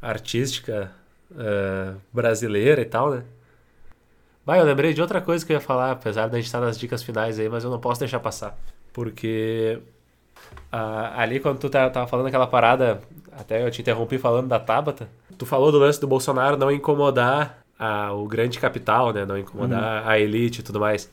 artística 0.00 0.90
uh, 1.30 1.96
brasileira 2.12 2.82
e 2.82 2.84
tal, 2.84 3.10
né? 3.10 3.24
Vai, 4.44 4.58
eu 4.58 4.64
lembrei 4.64 4.92
de 4.92 5.00
outra 5.00 5.20
coisa 5.20 5.46
que 5.46 5.52
eu 5.52 5.54
ia 5.54 5.60
falar, 5.60 5.92
apesar 5.92 6.26
da 6.26 6.36
gente 6.36 6.46
estar 6.46 6.60
nas 6.60 6.76
dicas 6.76 7.02
finais 7.02 7.38
aí, 7.38 7.48
mas 7.48 7.62
eu 7.62 7.70
não 7.70 7.78
posso 7.78 8.00
deixar 8.00 8.18
passar. 8.18 8.58
Porque 8.92 9.80
uh, 10.72 11.16
ali 11.16 11.38
quando 11.38 11.60
tu 11.60 11.70
tá, 11.70 11.88
tava 11.88 12.08
falando 12.08 12.26
aquela 12.26 12.48
parada, 12.48 13.00
até 13.36 13.64
eu 13.64 13.70
te 13.70 13.80
interrompi 13.80 14.18
falando 14.18 14.48
da 14.48 14.58
Tabata, 14.58 15.08
tu 15.38 15.46
falou 15.46 15.72
do 15.72 15.78
lance 15.78 16.00
do 16.00 16.06
Bolsonaro 16.06 16.56
não 16.56 16.70
incomodar 16.70 17.62
a, 17.78 18.12
o 18.12 18.26
grande 18.26 18.58
capital, 18.58 19.12
né? 19.12 19.24
Não 19.24 19.38
incomodar 19.38 20.02
uhum. 20.02 20.08
a 20.08 20.18
elite 20.18 20.60
e 20.60 20.62
tudo 20.62 20.78
mais. 20.78 21.10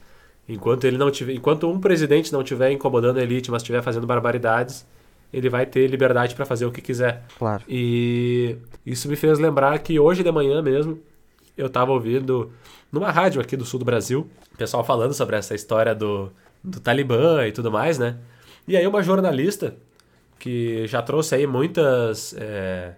Enquanto 0.48 0.86
ele 0.86 0.98
não 0.98 1.12
tiver, 1.12 1.34
enquanto 1.34 1.70
um 1.70 1.80
presidente 1.80 2.34
não 2.34 2.42
estiver 2.42 2.72
incomodando 2.72 3.18
a 3.18 3.24
elite, 3.24 3.52
mas 3.52 3.62
estiver 3.62 3.82
fazendo 3.82 4.06
barbaridades, 4.08 4.86
ele 5.32 5.50
vai 5.50 5.66
ter 5.66 5.88
liberdade 5.88 6.36
para 6.36 6.46
fazer 6.46 6.66
o 6.66 6.72
que 6.72 6.82
quiser. 6.82 7.24
Claro. 7.38 7.64
E 7.68 8.58
isso 8.86 9.08
me 9.08 9.16
fez 9.16 9.40
lembrar 9.40 9.78
que 9.80 10.00
hoje 10.00 10.24
de 10.24 10.32
manhã 10.32 10.62
mesmo 10.62 11.00
eu 11.58 11.68
estava 11.68 11.92
ouvindo 11.92 12.52
numa 12.92 13.12
rádio 13.12 13.42
aqui 13.42 13.56
do 13.56 13.66
sul 13.66 13.80
do 13.80 13.86
Brasil, 13.86 14.28
pessoal 14.58 14.84
falando 14.84 15.14
sobre 15.14 15.36
essa 15.36 15.54
história 15.54 15.94
do, 15.94 16.32
do 16.64 16.80
Talibã 16.80 17.46
e 17.48 17.52
tudo 17.52 17.72
mais, 17.72 18.00
né? 18.00 18.18
E 18.68 18.76
aí 18.76 18.86
uma 18.86 19.02
jornalista 19.04 19.76
que 20.40 20.88
já 20.88 21.02
trouxe 21.02 21.36
aí 21.36 21.46
muitas 21.46 22.34
é, 22.38 22.94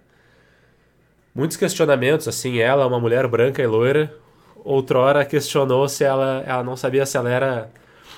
muitos 1.34 1.56
questionamentos, 1.56 2.28
assim, 2.28 2.58
ela, 2.58 2.86
uma 2.86 3.00
mulher 3.00 3.26
branca 3.26 3.62
e 3.62 3.66
loira, 3.66 4.14
outrora 4.64 5.24
questionou 5.24 5.88
se 5.88 6.04
ela, 6.04 6.42
ela 6.46 6.62
não 6.62 6.76
sabia 6.76 7.04
se 7.06 7.16
ela 7.16 7.30
era, 7.30 7.70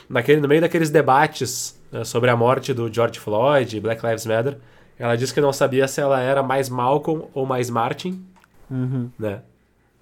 naquele, 0.09 0.41
no 0.41 0.49
meio 0.49 0.61
daqueles 0.61 0.91
debates 0.91 1.81
né, 1.91 2.05
sobre 2.05 2.31
a 2.31 2.37
morte 2.37 2.75
do 2.75 2.93
George 2.93 3.19
Floyd, 3.19 3.81
Black 3.81 4.05
Lives 4.05 4.27
Matter, 4.27 4.59
ela 4.99 5.17
disse 5.17 5.33
que 5.33 5.41
não 5.41 5.53
sabia 5.53 5.89
se 5.89 6.01
ela 6.01 6.21
era 6.21 6.43
mais 6.43 6.69
Malcolm 6.69 7.27
ou 7.35 7.47
mais 7.47 7.71
Martin, 7.71 8.25
uhum. 8.71 9.11
né? 9.19 9.41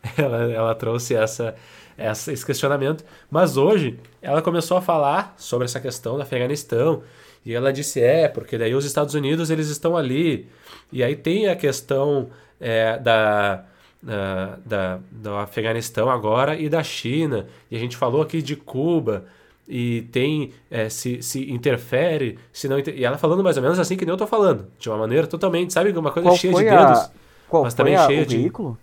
Ela, 0.18 0.52
ela 0.52 0.74
trouxe 0.74 1.14
essa, 1.14 1.54
essa, 1.96 2.32
esse 2.32 2.44
questionamento, 2.44 3.04
mas 3.30 3.56
hoje 3.56 4.00
ela 4.20 4.42
começou 4.42 4.76
a 4.76 4.82
falar 4.82 5.32
sobre 5.36 5.64
essa 5.64 5.78
questão 5.78 6.16
do 6.16 6.22
Afeganistão, 6.22 7.04
e 7.44 7.54
ela 7.54 7.72
disse, 7.72 8.00
é, 8.00 8.28
porque 8.28 8.56
daí 8.56 8.74
os 8.74 8.84
Estados 8.84 9.14
Unidos 9.14 9.50
eles 9.50 9.68
estão 9.68 9.96
ali, 9.96 10.48
e 10.92 11.02
aí 11.02 11.16
tem 11.16 11.48
a 11.48 11.56
questão 11.56 12.30
é, 12.60 12.98
da, 12.98 13.64
da, 14.02 14.58
da, 14.64 15.00
do 15.10 15.34
Afeganistão 15.34 16.08
agora 16.08 16.56
e 16.56 16.68
da 16.68 16.82
China. 16.82 17.46
E 17.70 17.76
a 17.76 17.78
gente 17.78 17.96
falou 17.96 18.22
aqui 18.22 18.40
de 18.40 18.54
Cuba 18.54 19.24
e 19.66 20.02
tem 20.12 20.52
é, 20.70 20.88
se, 20.88 21.22
se 21.22 21.50
interfere, 21.50 22.38
se 22.52 22.68
não 22.68 22.78
inter... 22.78 22.94
e 22.96 23.04
ela 23.04 23.18
falando 23.18 23.42
mais 23.42 23.56
ou 23.56 23.62
menos 23.62 23.78
assim 23.78 23.96
que 23.96 24.04
nem 24.04 24.12
eu 24.12 24.18
tô 24.18 24.26
falando, 24.26 24.66
de 24.78 24.88
uma 24.88 24.98
maneira 24.98 25.26
totalmente, 25.26 25.72
sabe, 25.72 25.90
uma 25.92 26.12
coisa 26.12 26.28
Qual 26.28 26.36
cheia 26.36 26.54
de 26.54 26.64
dedos, 26.64 26.98
a... 26.98 27.10
Qual 27.48 27.64
mas 27.64 27.74
também 27.74 27.96
a, 27.96 28.06
cheia 28.06 28.24
de 28.24 28.36
veículo? 28.36 28.78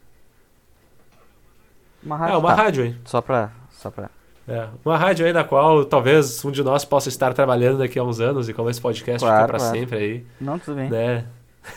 Uma 2.04 2.18
rádio. 2.18 2.34
É, 2.34 2.38
uma 2.38 2.56
tá. 2.56 2.64
rádio 2.64 2.84
aí. 2.84 2.96
Só 3.06 3.22
pra 3.22 3.52
só 3.72 3.90
pra 3.90 4.10
é, 4.50 4.68
uma 4.84 4.98
rádio 4.98 5.26
aí 5.26 5.34
na 5.34 5.44
qual 5.44 5.86
talvez 5.86 6.44
um 6.44 6.52
de 6.52 6.64
nós 6.64 6.84
possa 6.84 7.10
estar 7.10 7.34
trabalhando 7.34 7.78
daqui 7.78 8.00
a 8.00 8.04
uns 8.04 8.20
anos 8.20 8.50
e 8.50 8.54
como 8.54 8.70
esse 8.70 8.82
podcast 8.82 9.20
claro, 9.20 9.38
fica 9.38 9.48
para 9.48 9.60
claro. 9.60 9.78
sempre 9.78 9.98
aí. 9.98 10.26
Não, 10.42 10.58
tudo 10.58 10.76
bem. 10.76 10.90
Né? 10.90 11.26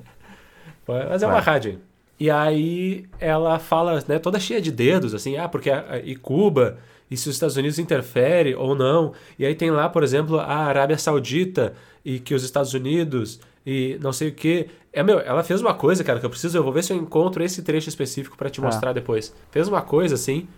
Mas 0.87 1.23
é 1.23 1.27
uma 1.27 1.41
rádio. 1.41 1.79
E 2.19 2.31
aí 2.31 3.07
ela 3.19 3.59
fala, 3.59 4.03
né, 4.07 4.19
toda 4.19 4.41
cheia 4.41 4.61
de 4.61 4.73
dedos, 4.73 5.15
assim, 5.15 5.37
ah, 5.37 5.49
porque 5.49 5.71
a, 5.71 5.85
a, 5.93 5.99
e 5.99 6.17
Cuba, 6.17 6.79
e 7.11 7.17
se 7.17 7.29
os 7.29 7.35
Estados 7.35 7.57
Unidos 7.57 7.79
interfere 7.79 8.55
ou 8.55 8.75
não. 8.75 9.13
E 9.39 9.47
aí 9.47 9.55
tem 9.55 9.71
lá, 9.71 9.89
por 9.89 10.03
exemplo, 10.03 10.39
a 10.39 10.57
Arábia 10.57 10.99
Saudita 10.99 11.75
e 12.05 12.19
que 12.19 12.35
os 12.35 12.43
Estados 12.43 12.75
Unidos 12.75 13.41
e 13.65 13.99
não 14.01 14.13
sei 14.13 14.29
o 14.29 14.33
que. 14.33 14.69
É, 14.93 15.03
meu, 15.03 15.21
ela 15.21 15.43
fez 15.43 15.61
uma 15.61 15.75
coisa, 15.75 16.03
cara, 16.03 16.19
que 16.19 16.27
eu 16.27 16.31
preciso, 16.31 16.57
eu 16.57 16.63
vou 16.63 16.73
ver 16.73 16.83
se 16.83 16.93
eu 16.93 16.97
encontro 16.97 17.43
esse 17.45 17.63
trecho 17.63 17.89
específico 17.89 18.37
para 18.37 18.51
te 18.51 18.61
ah. 18.61 18.65
mostrar 18.65 18.93
depois. 18.93 19.35
Fez 19.51 19.69
uma 19.69 19.83
coisa 19.83 20.15
assim. 20.15 20.49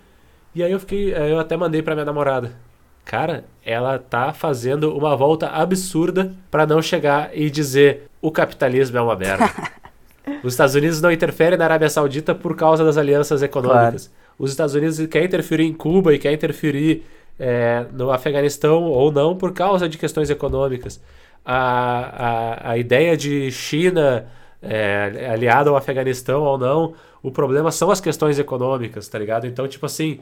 E 0.54 0.62
aí 0.62 0.70
eu 0.70 0.80
fiquei, 0.80 1.14
eu 1.14 1.38
até 1.38 1.56
mandei 1.56 1.82
para 1.82 1.94
minha 1.94 2.04
namorada. 2.04 2.52
Cara, 3.04 3.44
ela 3.64 3.98
tá 3.98 4.32
fazendo 4.32 4.96
uma 4.96 5.16
volta 5.16 5.48
absurda 5.48 6.34
para 6.50 6.66
não 6.66 6.80
chegar 6.80 7.30
e 7.36 7.50
dizer 7.50 8.08
o 8.20 8.30
capitalismo 8.30 8.96
é 8.96 9.00
uma 9.00 9.16
merda. 9.16 9.50
Os 10.42 10.54
Estados 10.54 10.74
Unidos 10.74 11.00
não 11.00 11.10
interferem 11.10 11.58
na 11.58 11.64
Arábia 11.64 11.90
Saudita 11.90 12.34
por 12.34 12.54
causa 12.54 12.84
das 12.84 12.96
alianças 12.96 13.42
econômicas. 13.42 14.06
Claro. 14.06 14.22
Os 14.38 14.50
Estados 14.50 14.74
Unidos 14.74 15.04
quer 15.06 15.24
interferir 15.24 15.64
em 15.64 15.72
Cuba 15.72 16.14
e 16.14 16.18
quer 16.18 16.32
interferir 16.32 17.04
é, 17.38 17.86
no 17.92 18.10
Afeganistão 18.10 18.84
ou 18.84 19.10
não 19.10 19.36
por 19.36 19.52
causa 19.52 19.88
de 19.88 19.98
questões 19.98 20.30
econômicas. 20.30 21.00
A, 21.44 22.66
a, 22.66 22.70
a 22.70 22.78
ideia 22.78 23.16
de 23.16 23.50
China 23.50 24.26
é, 24.62 25.28
aliada 25.32 25.70
ao 25.70 25.76
Afeganistão 25.76 26.42
ou 26.42 26.56
não, 26.56 26.94
o 27.20 27.30
problema 27.30 27.72
são 27.72 27.90
as 27.90 28.00
questões 28.00 28.38
econômicas, 28.38 29.08
tá 29.08 29.18
ligado? 29.18 29.46
Então, 29.46 29.66
tipo 29.66 29.86
assim, 29.86 30.20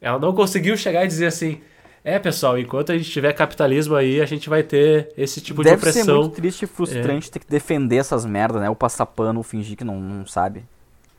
ela 0.00 0.18
não 0.18 0.34
conseguiu 0.34 0.76
chegar 0.76 1.04
e 1.04 1.08
dizer 1.08 1.26
assim, 1.26 1.60
é, 2.04 2.18
pessoal, 2.18 2.58
enquanto 2.58 2.92
a 2.92 2.98
gente 2.98 3.10
tiver 3.10 3.32
capitalismo 3.32 3.96
aí, 3.96 4.20
a 4.20 4.26
gente 4.26 4.50
vai 4.50 4.62
ter 4.62 5.10
esse 5.16 5.40
tipo 5.40 5.64
Deve 5.64 5.76
de 5.76 5.80
opressão. 5.80 6.04
Deve 6.04 6.12
ser 6.12 6.20
muito 6.20 6.34
triste 6.34 6.62
e 6.64 6.66
frustrante 6.66 7.28
é. 7.28 7.32
ter 7.32 7.38
que 7.38 7.46
defender 7.46 7.96
essas 7.96 8.26
merdas, 8.26 8.60
né? 8.60 8.68
Ou 8.68 8.76
passar 8.76 9.06
pano, 9.06 9.38
ou 9.38 9.42
fingir 9.42 9.74
que 9.74 9.84
não, 9.84 9.98
não 9.98 10.26
sabe. 10.26 10.64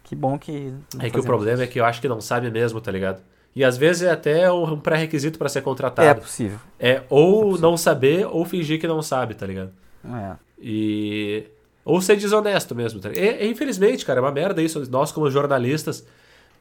Que 0.04 0.16
bom 0.16 0.38
que... 0.38 0.72
É 1.00 1.10
que 1.10 1.20
o 1.20 1.24
problema 1.24 1.56
isso. 1.56 1.64
é 1.64 1.68
que 1.68 1.80
eu 1.80 1.86
acho 1.86 2.00
que 2.00 2.08
não 2.08 2.22
sabe 2.22 2.52
mesmo, 2.52 2.80
tá 2.80 2.92
ligado? 2.92 3.20
E 3.56 3.64
às 3.64 3.78
vezes 3.78 4.04
é 4.04 4.12
até 4.12 4.52
um 4.52 4.80
pré-requisito 4.80 5.40
para 5.40 5.50
ser 5.50 5.64
contratado. 5.64 6.08
É 6.08 6.14
possível. 6.14 6.60
É 6.80 7.02
ou 7.10 7.40
é 7.40 7.44
possível. 7.46 7.62
não 7.62 7.78
saber 7.78 8.28
ou 8.28 8.46
fingir 8.46 8.80
que 8.80 8.88
não 8.88 9.02
sabe, 9.02 9.34
tá 9.34 9.48
ligado? 9.48 9.72
É. 10.06 10.36
E... 10.62 11.46
Ou 11.84 12.00
ser 12.00 12.16
desonesto 12.16 12.76
mesmo. 12.76 13.00
Tá 13.00 13.10
e, 13.12 13.50
infelizmente, 13.50 14.06
cara, 14.06 14.20
é 14.20 14.22
uma 14.22 14.32
merda 14.32 14.62
isso. 14.62 14.88
Nós, 14.92 15.12
como 15.12 15.32
jornalistas, 15.32 16.06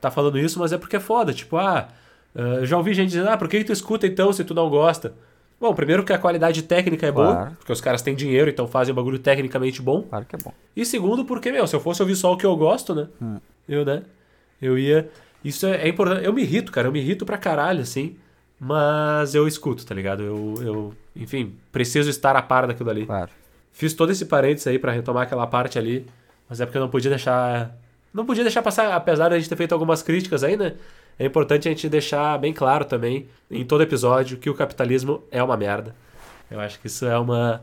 tá 0.01 0.11
falando 0.11 0.39
isso, 0.39 0.59
mas 0.59 0.73
é 0.73 0.79
porque 0.79 0.97
é 0.97 1.01
foda. 1.01 1.35
Tipo, 1.35 1.59
ah 1.59 1.89
Uh, 2.35 2.67
já 2.67 2.77
ouvi 2.77 2.95
gente 2.95 3.11
dizendo, 3.11 3.29
ah, 3.29 3.37
por 3.37 3.49
que 3.49 3.63
tu 3.63 3.73
escuta 3.73 4.07
então 4.07 4.33
se 4.33 4.45
tu 4.45 4.55
não 4.55 4.69
gosta? 4.69 5.15
Bom, 5.61 5.73
primeiro 5.73 6.05
que 6.05 6.13
a 6.13 6.19
qualidade 6.19 6.63
técnica 6.63 7.07
é 7.07 7.13
claro. 7.13 7.33
boa, 7.33 7.53
porque 7.59 7.73
os 7.73 7.81
caras 7.81 8.03
têm 8.03 8.15
dinheiro, 8.15 8.51
então 8.51 8.67
fazem 8.67 8.93
um 8.93 8.97
bagulho 8.97 9.19
tecnicamente 9.19 9.81
bom. 9.81 10.03
Claro 10.03 10.25
que 10.25 10.35
é 10.35 10.39
bom. 10.39 10.53
E 10.77 10.85
segundo, 10.85 11.25
porque, 11.25 11.51
meu, 11.53 11.67
se 11.67 11.75
eu 11.77 11.81
fosse 11.81 12.03
ouvir 12.03 12.17
só 12.17 12.33
o 12.33 12.37
que 12.37 12.45
eu 12.45 12.57
gosto, 12.57 12.95
né? 12.95 13.09
Hum. 13.23 13.39
Eu, 13.69 13.85
né? 13.85 14.03
Eu 14.61 14.77
ia. 14.79 15.09
Isso 15.45 15.67
é, 15.67 15.77
é, 15.83 15.89
importante. 15.89 16.25
Eu 16.25 16.33
me 16.33 16.43
irrito, 16.43 16.73
cara, 16.73 16.89
eu 16.89 16.93
me 16.93 17.01
irrito 17.01 17.25
pra 17.25 17.39
caralho, 17.39 17.81
assim. 17.81 18.17
Mas 18.59 19.35
eu 19.35 19.47
escuto, 19.47 19.85
tá 19.87 19.95
ligado? 19.95 20.23
Eu, 20.23 20.55
eu 20.61 20.95
enfim, 21.15 21.55
preciso 21.71 22.11
estar 22.11 22.35
a 22.37 22.43
par 22.43 22.67
daquilo 22.67 22.91
ali. 22.91 23.07
Claro. 23.07 23.31
Fiz 23.73 23.95
todo 23.95 24.11
esse 24.11 24.27
parênteses 24.27 24.67
aí 24.67 24.79
para 24.79 24.93
retomar 24.93 25.25
aquela 25.25 25.47
parte 25.47 25.79
ali, 25.79 26.07
mas 26.49 26.61
é 26.61 26.67
porque 26.67 26.79
eu 26.79 26.83
não 26.83 26.89
podia 26.89 27.11
deixar. 27.11 27.75
Não 28.13 28.25
podia 28.25 28.45
deixar 28.45 28.63
passar, 28.63 28.95
apesar 28.95 29.29
de 29.29 29.35
a 29.35 29.39
gente 29.39 29.49
ter 29.49 29.57
feito 29.57 29.73
algumas 29.73 30.03
críticas 30.03 30.45
aí, 30.45 30.57
né? 30.57 30.75
É 31.19 31.25
importante 31.25 31.69
a 31.69 31.71
gente 31.71 31.89
deixar 31.89 32.39
bem 32.39 32.53
claro 32.53 32.85
também, 32.85 33.29
em 33.51 33.65
todo 33.65 33.83
episódio, 33.83 34.37
que 34.37 34.51
o 34.51 34.55
capitalismo 34.55 35.23
é 35.31 35.43
uma 35.43 35.57
merda. 35.57 35.95
Eu 36.51 36.61
acho 36.61 36.81
que 36.81 36.89
isso 36.89 37.07
é 37.07 37.19
uma, 37.19 37.63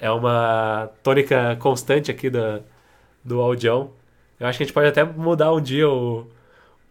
é 0.00 0.10
uma 0.10 0.90
tônica 1.02 1.56
constante 1.60 2.10
aqui 2.10 2.28
da, 2.28 2.60
do 3.24 3.40
Aldião. 3.40 3.90
Eu 4.38 4.46
acho 4.46 4.58
que 4.58 4.64
a 4.64 4.66
gente 4.66 4.74
pode 4.74 4.88
até 4.88 5.04
mudar 5.04 5.52
um 5.52 5.60
dia 5.60 5.88
o, 5.88 6.26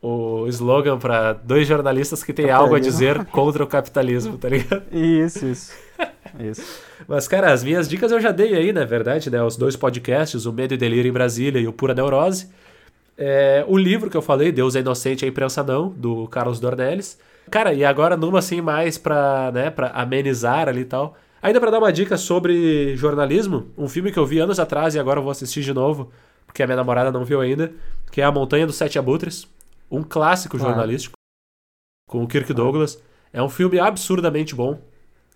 o 0.02 0.48
slogan 0.48 0.98
para 0.98 1.34
dois 1.34 1.68
jornalistas 1.68 2.24
que 2.24 2.34
têm 2.34 2.50
algo 2.50 2.76
a 2.76 2.80
dizer 2.80 3.26
contra 3.26 3.64
o 3.64 3.68
capitalismo, 3.68 4.38
tá 4.38 4.50
ligado? 4.50 4.84
Isso, 4.92 5.46
isso. 5.46 5.74
isso. 6.40 6.82
Mas, 7.08 7.28
cara, 7.28 7.52
as 7.52 7.64
minhas 7.64 7.88
dicas 7.88 8.12
eu 8.12 8.20
já 8.20 8.32
dei 8.32 8.56
aí, 8.56 8.74
na 8.74 8.86
verdade, 8.86 9.30
né? 9.30 9.42
Os 9.44 9.56
dois 9.56 9.76
podcasts, 9.76 10.46
o 10.46 10.54
Medo 10.54 10.74
e 10.74 10.78
Delírio 10.78 11.10
em 11.10 11.14
Brasília 11.14 11.60
e 11.60 11.68
o 11.68 11.74
Pura 11.74 11.94
Neurose. 11.94 12.50
É, 13.24 13.64
o 13.68 13.78
livro 13.78 14.10
que 14.10 14.18
eu 14.18 14.22
falei, 14.22 14.52
Deus 14.52 14.76
é 14.76 14.80
Inocente, 14.80 15.24
a 15.24 15.28
Imprensa 15.28 15.62
Não, 15.62 15.90
do 15.90 16.28
Carlos 16.28 16.60
Dornelles. 16.60 17.20
Cara, 17.52 17.72
e 17.72 17.86
agora 17.86 18.18
numa 18.18 18.40
assim 18.40 18.62
mais 18.62 18.98
pra, 18.98 19.52
né, 19.52 19.70
pra 19.70 19.90
amenizar 19.90 20.68
ali 20.68 20.82
e 20.82 20.86
tal. 20.86 21.16
Ainda 21.40 21.60
para 21.60 21.70
dar 21.70 21.78
uma 21.78 21.94
dica 21.94 22.18
sobre 22.18 22.96
jornalismo, 22.98 23.68
um 23.78 23.88
filme 23.88 24.12
que 24.12 24.18
eu 24.18 24.26
vi 24.26 24.40
anos 24.40 24.60
atrás 24.60 24.96
e 24.96 25.00
agora 25.00 25.20
eu 25.20 25.24
vou 25.24 25.32
assistir 25.32 25.62
de 25.62 25.72
novo, 25.72 26.12
porque 26.48 26.64
a 26.64 26.66
minha 26.66 26.76
namorada 26.76 27.12
não 27.12 27.24
viu 27.24 27.40
ainda, 27.40 27.72
que 28.12 28.22
é 28.22 28.24
A 28.24 28.32
Montanha 28.32 28.66
dos 28.66 28.76
Sete 28.76 28.98
Abutres, 28.98 29.48
um 29.90 30.02
clássico 30.02 30.58
jornalístico, 30.58 31.14
com 32.10 32.24
o 32.24 32.28
Kirk 32.28 32.52
Douglas. 32.54 33.00
É 33.32 33.42
um 33.42 33.50
filme 33.50 33.80
absurdamente 33.80 34.56
bom, 34.56 34.80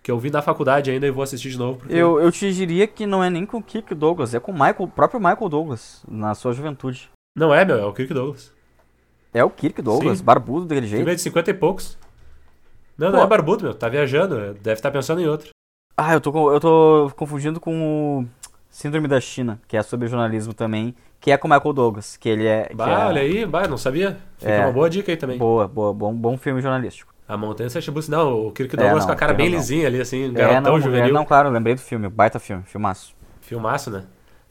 que 0.01 0.09
eu 0.09 0.17
vi 0.17 0.31
na 0.31 0.41
faculdade 0.41 0.89
ainda 0.89 1.05
e 1.05 1.11
vou 1.11 1.23
assistir 1.23 1.51
de 1.51 1.57
novo. 1.59 1.85
Eu, 1.87 2.19
eu 2.19 2.31
te 2.31 2.51
diria 2.51 2.87
que 2.87 3.05
não 3.05 3.23
é 3.23 3.29
nem 3.29 3.45
com 3.45 3.57
o 3.57 3.63
Kirk 3.63 3.93
Douglas, 3.93 4.33
é 4.33 4.39
com 4.39 4.51
o 4.51 4.55
Michael, 4.55 4.87
próprio 4.87 5.19
Michael 5.19 5.49
Douglas, 5.49 6.03
na 6.07 6.33
sua 6.33 6.51
juventude. 6.51 7.13
Não 7.35 7.53
é, 7.53 7.65
meu, 7.65 7.77
é 7.77 7.85
o 7.85 7.91
Kirk 7.91 8.13
Douglas. 8.13 8.51
É 9.33 9.43
o 9.43 9.49
Kirk 9.49 9.81
Douglas, 9.81 10.19
Sim. 10.19 10.23
barbudo 10.23 10.65
daquele 10.65 10.87
jeito. 10.87 10.99
Filme 10.99 11.11
é 11.11 11.15
de 11.15 11.21
50 11.21 11.51
e 11.51 11.53
poucos. 11.53 11.97
Não, 12.97 13.11
Pô. 13.11 13.17
não 13.17 13.23
é 13.23 13.27
barbudo, 13.27 13.65
meu, 13.65 13.73
tá 13.73 13.89
viajando, 13.89 14.35
deve 14.53 14.73
estar 14.73 14.89
tá 14.89 14.91
pensando 14.91 15.19
em 15.19 15.27
outro. 15.27 15.49
Ah, 15.97 16.13
eu 16.13 16.21
tô, 16.21 16.53
eu 16.53 16.59
tô 16.61 17.11
confundindo 17.17 17.59
com 17.59 18.19
o 18.21 18.25
Síndrome 18.69 19.09
da 19.09 19.19
China, 19.19 19.59
que 19.67 19.75
é 19.75 19.83
sobre 19.83 20.07
jornalismo 20.07 20.53
também, 20.53 20.95
que 21.19 21.29
é 21.29 21.37
com 21.37 21.49
o 21.49 21.51
Michael 21.51 21.73
Douglas, 21.73 22.15
que 22.15 22.29
ele 22.29 22.45
é... 22.45 22.69
Bah, 22.73 22.89
é... 22.89 23.05
olha 23.07 23.21
aí, 23.21 23.45
bah, 23.45 23.67
não 23.67 23.77
sabia. 23.77 24.17
Fica 24.37 24.51
é, 24.51 24.65
uma 24.65 24.71
boa 24.71 24.89
dica 24.89 25.11
aí 25.11 25.17
também. 25.17 25.37
Boa, 25.37 25.67
boa, 25.67 25.93
bom, 25.93 26.13
bom 26.13 26.37
filme 26.37 26.61
jornalístico. 26.61 27.13
A 27.27 27.35
Montanha 27.35 27.69
Sete 27.69 27.91
Bus, 27.91 28.07
não, 28.07 28.47
o 28.47 28.51
Kirk 28.51 28.73
é, 28.75 28.77
Douglas 28.77 28.97
é, 28.97 28.99
não, 28.99 29.07
com 29.07 29.11
a 29.11 29.15
cara 29.15 29.33
bem 29.33 29.49
lisinha 29.49 29.87
ali, 29.87 29.99
assim, 29.99 30.31
garotão 30.31 30.73
não, 30.73 30.79
juvenil. 30.79 31.13
Não, 31.13 31.25
claro, 31.25 31.49
lembrei 31.49 31.75
do 31.75 31.81
filme, 31.81 32.07
baita 32.07 32.39
filme, 32.39 32.63
filmaço. 32.63 33.13
Filmaço, 33.41 33.91
né? 33.91 34.03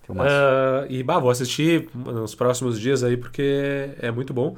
Uh, 0.09 0.86
e, 0.88 1.02
bah, 1.02 1.18
vou 1.18 1.30
assistir 1.30 1.88
nos 1.94 2.34
próximos 2.34 2.78
dias 2.78 3.02
aí, 3.02 3.16
porque 3.16 3.90
é 4.00 4.11
muito 4.11 4.34
bom. 4.34 4.57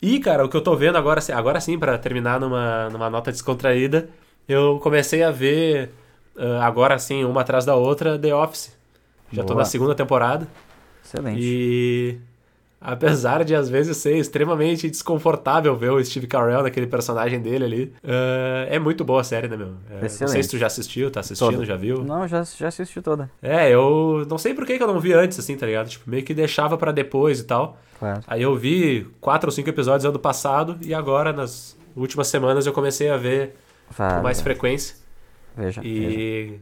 E, 0.00 0.20
cara, 0.20 0.44
o 0.44 0.48
que 0.48 0.56
eu 0.56 0.60
tô 0.60 0.76
vendo 0.76 0.96
agora, 0.96 1.20
agora 1.34 1.60
sim, 1.60 1.78
para 1.78 1.98
terminar 1.98 2.38
numa, 2.38 2.88
numa 2.90 3.10
nota 3.10 3.32
descontraída, 3.32 4.08
eu 4.48 4.78
comecei 4.82 5.22
a 5.22 5.30
ver 5.30 5.90
uh, 6.36 6.60
agora 6.60 6.94
assim, 6.94 7.24
uma 7.24 7.40
atrás 7.40 7.64
da 7.64 7.74
outra, 7.74 8.18
The 8.18 8.34
Office. 8.34 8.76
Já 9.32 9.42
Boa. 9.42 9.46
tô 9.46 9.54
na 9.54 9.64
segunda 9.64 9.94
temporada. 9.94 10.46
Excelente. 11.04 11.40
E 11.40 12.18
apesar 12.80 13.44
de 13.44 13.54
às 13.54 13.68
vezes 13.68 13.96
ser 13.96 14.16
extremamente 14.16 14.88
desconfortável 14.90 15.76
ver 15.76 15.90
o 15.90 16.04
Steve 16.04 16.26
Carell 16.26 16.62
naquele 16.62 16.86
personagem 16.86 17.40
dele 17.40 17.64
ali, 17.64 17.92
uh, 18.04 18.68
é 18.68 18.78
muito 18.78 19.04
boa 19.04 19.20
a 19.20 19.24
série, 19.24 19.48
né, 19.48 19.56
meu? 19.56 19.74
É, 19.90 20.02
não 20.02 20.28
sei 20.28 20.42
se 20.42 20.50
tu 20.50 20.58
já 20.58 20.66
assistiu, 20.66 21.10
tá 21.10 21.20
assistindo, 21.20 21.52
toda. 21.52 21.64
já 21.64 21.76
viu? 21.76 22.04
Não, 22.04 22.28
já, 22.28 22.42
já 22.42 22.68
assisti 22.68 23.00
toda. 23.00 23.30
É, 23.42 23.70
eu 23.70 24.26
não 24.28 24.38
sei 24.38 24.54
por 24.54 24.66
que, 24.66 24.76
que 24.76 24.82
eu 24.82 24.88
não 24.88 25.00
vi 25.00 25.12
antes, 25.12 25.38
assim, 25.38 25.56
tá 25.56 25.66
ligado? 25.66 25.88
Tipo, 25.88 26.08
meio 26.08 26.22
que 26.22 26.34
deixava 26.34 26.76
para 26.76 26.92
depois 26.92 27.40
e 27.40 27.44
tal. 27.44 27.78
Claro. 27.98 28.20
Aí 28.26 28.42
eu 28.42 28.54
vi 28.54 29.06
quatro 29.20 29.48
ou 29.48 29.52
cinco 29.52 29.68
episódios 29.68 30.04
ano 30.04 30.18
passado 30.18 30.78
e 30.82 30.92
agora, 30.92 31.32
nas 31.32 31.76
últimas 31.96 32.28
semanas, 32.28 32.66
eu 32.66 32.72
comecei 32.72 33.08
a 33.08 33.16
ver 33.16 33.56
com 33.96 34.22
mais 34.22 34.40
frequência. 34.40 34.96
Veja. 35.56 35.80
E. 35.82 36.00
Veja. 36.00 36.60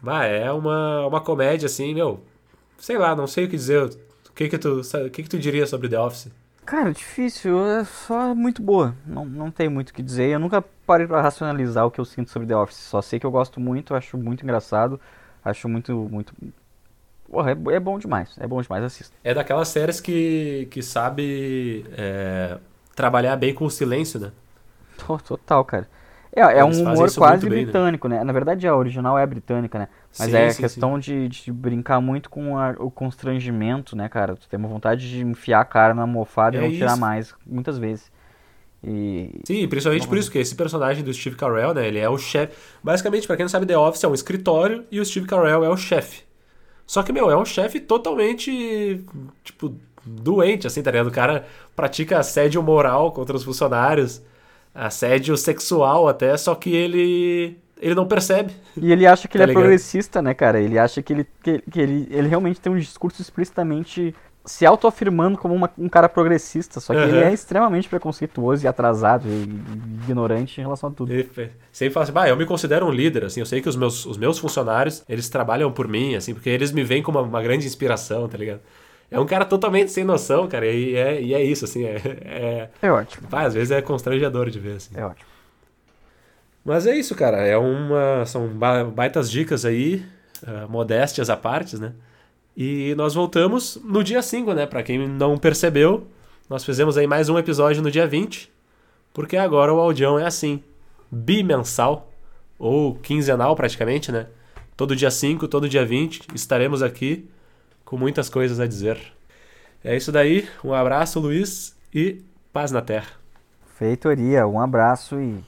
Bah, 0.00 0.24
é 0.24 0.50
uma, 0.50 1.06
uma 1.06 1.20
comédia, 1.20 1.66
assim, 1.66 1.94
meu. 1.94 2.20
Sei 2.78 2.98
lá, 2.98 3.14
não 3.14 3.26
sei 3.26 3.44
o 3.44 3.48
que 3.48 3.56
dizer. 3.56 3.90
O 4.32 4.34
que 4.34 4.48
que 4.48 4.58
tu, 4.58 4.80
o 4.80 5.10
que 5.10 5.22
que 5.22 5.28
tu 5.28 5.38
diria 5.38 5.66
sobre 5.66 5.88
The 5.88 6.00
Office? 6.00 6.32
Cara, 6.64 6.90
difícil, 6.92 7.66
é 7.66 7.84
só 7.84 8.34
muito 8.34 8.62
boa. 8.62 8.94
Não, 9.06 9.26
não 9.26 9.50
tem 9.50 9.68
muito 9.68 9.90
o 9.90 9.94
que 9.94 10.02
dizer. 10.02 10.30
Eu 10.30 10.38
nunca 10.38 10.64
parei 10.86 11.06
pra 11.06 11.20
racionalizar 11.20 11.84
o 11.84 11.90
que 11.90 12.00
eu 12.00 12.04
sinto 12.04 12.30
sobre 12.30 12.48
The 12.48 12.56
Office. 12.56 12.78
Só 12.78 13.02
sei 13.02 13.20
que 13.20 13.26
eu 13.26 13.30
gosto 13.30 13.60
muito, 13.60 13.94
acho 13.94 14.16
muito 14.16 14.42
engraçado, 14.42 14.98
acho 15.44 15.68
muito, 15.68 15.92
muito. 16.10 16.32
Porra, 17.28 17.50
é, 17.50 17.74
é 17.74 17.80
bom 17.80 17.98
demais. 17.98 18.34
É 18.38 18.46
bom 18.46 18.62
demais, 18.62 18.82
assista. 18.84 19.14
É 19.22 19.34
daquelas 19.34 19.68
séries 19.68 20.00
que, 20.00 20.66
que 20.70 20.82
sabe 20.82 21.84
é, 21.92 22.58
trabalhar 22.96 23.36
bem 23.36 23.52
com 23.52 23.66
o 23.66 23.70
silêncio, 23.70 24.18
né? 24.18 24.32
Total, 25.26 25.64
cara. 25.64 25.88
É, 26.34 26.40
é 26.40 26.64
um 26.64 26.70
humor 26.70 27.12
quase 27.14 27.46
bem, 27.46 27.58
né? 27.58 27.64
britânico, 27.64 28.08
né? 28.08 28.18
né? 28.18 28.24
Na 28.24 28.32
verdade, 28.32 28.66
a 28.66 28.74
original 28.74 29.18
é 29.18 29.26
britânica, 29.26 29.78
né? 29.78 29.88
Mas 30.18 30.30
sim, 30.30 30.36
é 30.36 30.48
a 30.48 30.54
questão 30.54 30.98
de, 30.98 31.28
de, 31.28 31.50
brincar 31.50 32.00
muito 32.00 32.28
com 32.28 32.58
a, 32.58 32.70
o 32.78 32.90
constrangimento, 32.90 33.96
né, 33.96 34.08
cara? 34.08 34.36
Tu 34.36 34.48
tem 34.48 34.58
uma 34.58 34.68
vontade 34.68 35.08
de 35.08 35.24
enfiar 35.24 35.60
a 35.60 35.64
cara 35.64 35.94
na 35.94 36.02
almofada 36.02 36.56
é 36.56 36.60
e 36.60 36.62
não 36.62 36.70
tirar 36.70 36.96
mais, 36.96 37.34
muitas 37.46 37.78
vezes. 37.78 38.12
E... 38.84 39.40
Sim, 39.44 39.66
principalmente 39.68 40.06
por 40.06 40.18
isso 40.18 40.30
que 40.30 40.38
esse 40.38 40.54
personagem 40.54 41.02
do 41.02 41.14
Steve 41.14 41.36
Carell, 41.36 41.72
né? 41.72 41.86
Ele 41.86 41.98
é 41.98 42.08
o 42.08 42.18
chefe. 42.18 42.54
Basicamente, 42.82 43.26
para 43.26 43.36
quem 43.36 43.44
não 43.44 43.48
sabe, 43.48 43.64
The 43.64 43.78
Office 43.78 44.04
é 44.04 44.08
um 44.08 44.14
escritório 44.14 44.84
e 44.90 45.00
o 45.00 45.04
Steve 45.04 45.26
Carell 45.26 45.64
é 45.64 45.68
o 45.68 45.76
chefe. 45.76 46.24
Só 46.86 47.02
que, 47.02 47.12
meu, 47.12 47.30
é 47.30 47.36
um 47.36 47.44
chefe 47.44 47.80
totalmente, 47.80 49.02
tipo, 49.42 49.74
doente, 50.04 50.66
assim, 50.66 50.82
tá 50.82 50.90
ligado? 50.90 51.06
O 51.06 51.12
cara 51.12 51.46
pratica 51.74 52.18
assédio 52.18 52.62
moral 52.62 53.12
contra 53.12 53.36
os 53.36 53.44
funcionários 53.44 54.20
assédio 54.74 55.36
sexual 55.36 56.08
até, 56.08 56.36
só 56.36 56.54
que 56.54 56.74
ele 56.74 57.58
ele 57.82 57.96
não 57.96 58.06
percebe. 58.06 58.54
E 58.76 58.92
ele 58.92 59.06
acha 59.06 59.26
que 59.26 59.36
tá 59.36 59.42
ele 59.42 59.42
é 59.42 59.46
ligado? 59.48 59.62
progressista, 59.62 60.22
né, 60.22 60.32
cara? 60.32 60.60
Ele 60.60 60.78
acha 60.78 61.02
que 61.02 61.12
ele, 61.12 61.26
que, 61.42 61.58
que, 61.70 61.80
ele, 61.80 62.06
ele 62.10 62.28
realmente 62.28 62.60
tem 62.60 62.72
um 62.72 62.78
discurso 62.78 63.20
explicitamente 63.20 64.14
se 64.44 64.64
autoafirmando 64.66 65.38
como 65.38 65.54
uma, 65.54 65.70
um 65.78 65.88
cara 65.88 66.08
progressista, 66.08 66.80
só 66.80 66.92
que 66.92 67.00
uhum. 67.00 67.08
ele 67.08 67.18
é 67.18 67.32
extremamente 67.32 67.88
preconceituoso 67.88 68.64
e 68.64 68.68
atrasado 68.68 69.28
e 69.28 69.42
ignorante 70.04 70.60
em 70.60 70.64
relação 70.64 70.88
a 70.90 70.92
tudo. 70.92 71.12
Ele 71.12 71.28
sempre 71.72 71.94
fala 71.94 72.04
assim, 72.04 72.12
bah, 72.12 72.28
eu 72.28 72.36
me 72.36 72.46
considero 72.46 72.86
um 72.86 72.90
líder, 72.90 73.24
assim, 73.24 73.40
eu 73.40 73.46
sei 73.46 73.60
que 73.60 73.68
os 73.68 73.76
meus, 73.76 74.04
os 74.04 74.16
meus 74.16 74.38
funcionários, 74.38 75.04
eles 75.08 75.28
trabalham 75.28 75.70
por 75.70 75.86
mim, 75.86 76.16
assim, 76.16 76.34
porque 76.34 76.50
eles 76.50 76.72
me 76.72 76.82
veem 76.82 77.02
como 77.02 77.20
uma, 77.20 77.26
uma 77.26 77.42
grande 77.42 77.66
inspiração, 77.66 78.28
tá 78.28 78.36
ligado? 78.36 78.60
É 79.12 79.20
um 79.20 79.26
cara 79.26 79.44
totalmente 79.44 79.92
sem 79.92 80.04
noção, 80.04 80.48
cara. 80.48 80.66
E 80.66 80.96
é, 80.96 81.22
e 81.22 81.34
é 81.34 81.44
isso, 81.44 81.66
assim. 81.66 81.84
É, 81.84 82.00
é, 82.24 82.68
é 82.80 82.90
ótimo. 82.90 83.28
Pá, 83.28 83.42
às 83.42 83.52
vezes 83.52 83.70
é 83.70 83.82
constrangedor 83.82 84.48
de 84.48 84.58
ver, 84.58 84.76
assim. 84.76 84.90
É 84.94 85.04
ótimo. 85.04 85.31
Mas 86.64 86.86
é 86.86 86.96
isso, 86.96 87.14
cara. 87.14 87.38
É 87.38 87.56
uma, 87.56 88.24
são 88.26 88.48
baitas 88.48 89.30
dicas 89.30 89.64
aí, 89.64 90.04
uh, 90.42 90.70
modéstias 90.70 91.28
à 91.28 91.36
parte, 91.36 91.76
né? 91.76 91.92
E 92.56 92.94
nós 92.96 93.14
voltamos 93.14 93.78
no 93.82 94.04
dia 94.04 94.22
5, 94.22 94.52
né? 94.52 94.66
Pra 94.66 94.82
quem 94.82 95.08
não 95.08 95.38
percebeu, 95.38 96.06
nós 96.48 96.64
fizemos 96.64 96.96
aí 96.98 97.06
mais 97.06 97.28
um 97.28 97.38
episódio 97.38 97.82
no 97.82 97.90
dia 97.90 98.06
20, 98.06 98.52
porque 99.12 99.36
agora 99.36 99.72
o 99.72 99.80
audião 99.80 100.18
é 100.18 100.26
assim, 100.26 100.62
bimensal, 101.10 102.10
ou 102.58 102.94
quinzenal 102.94 103.56
praticamente, 103.56 104.12
né? 104.12 104.26
Todo 104.76 104.94
dia 104.94 105.10
5, 105.10 105.48
todo 105.48 105.68
dia 105.68 105.84
20, 105.84 106.28
estaremos 106.34 106.82
aqui 106.82 107.28
com 107.84 107.96
muitas 107.96 108.28
coisas 108.28 108.60
a 108.60 108.66
dizer. 108.66 108.98
É 109.82 109.96
isso 109.96 110.12
daí, 110.12 110.48
um 110.62 110.72
abraço, 110.72 111.18
Luiz, 111.18 111.76
e 111.92 112.22
paz 112.52 112.70
na 112.70 112.80
terra. 112.80 113.08
Feitoria, 113.76 114.46
um 114.46 114.60
abraço 114.60 115.20
e 115.20 115.42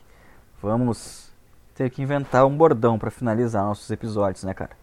vamos 0.65 1.31
ter 1.75 1.91
que 1.91 2.03
inventar 2.03 2.47
um 2.47 2.57
bordão 2.57 2.99
para 2.99 3.11
finalizar 3.11 3.65
nossos 3.65 3.91
episódios, 3.91 4.45
né, 4.45 4.55
cara? 4.55 4.71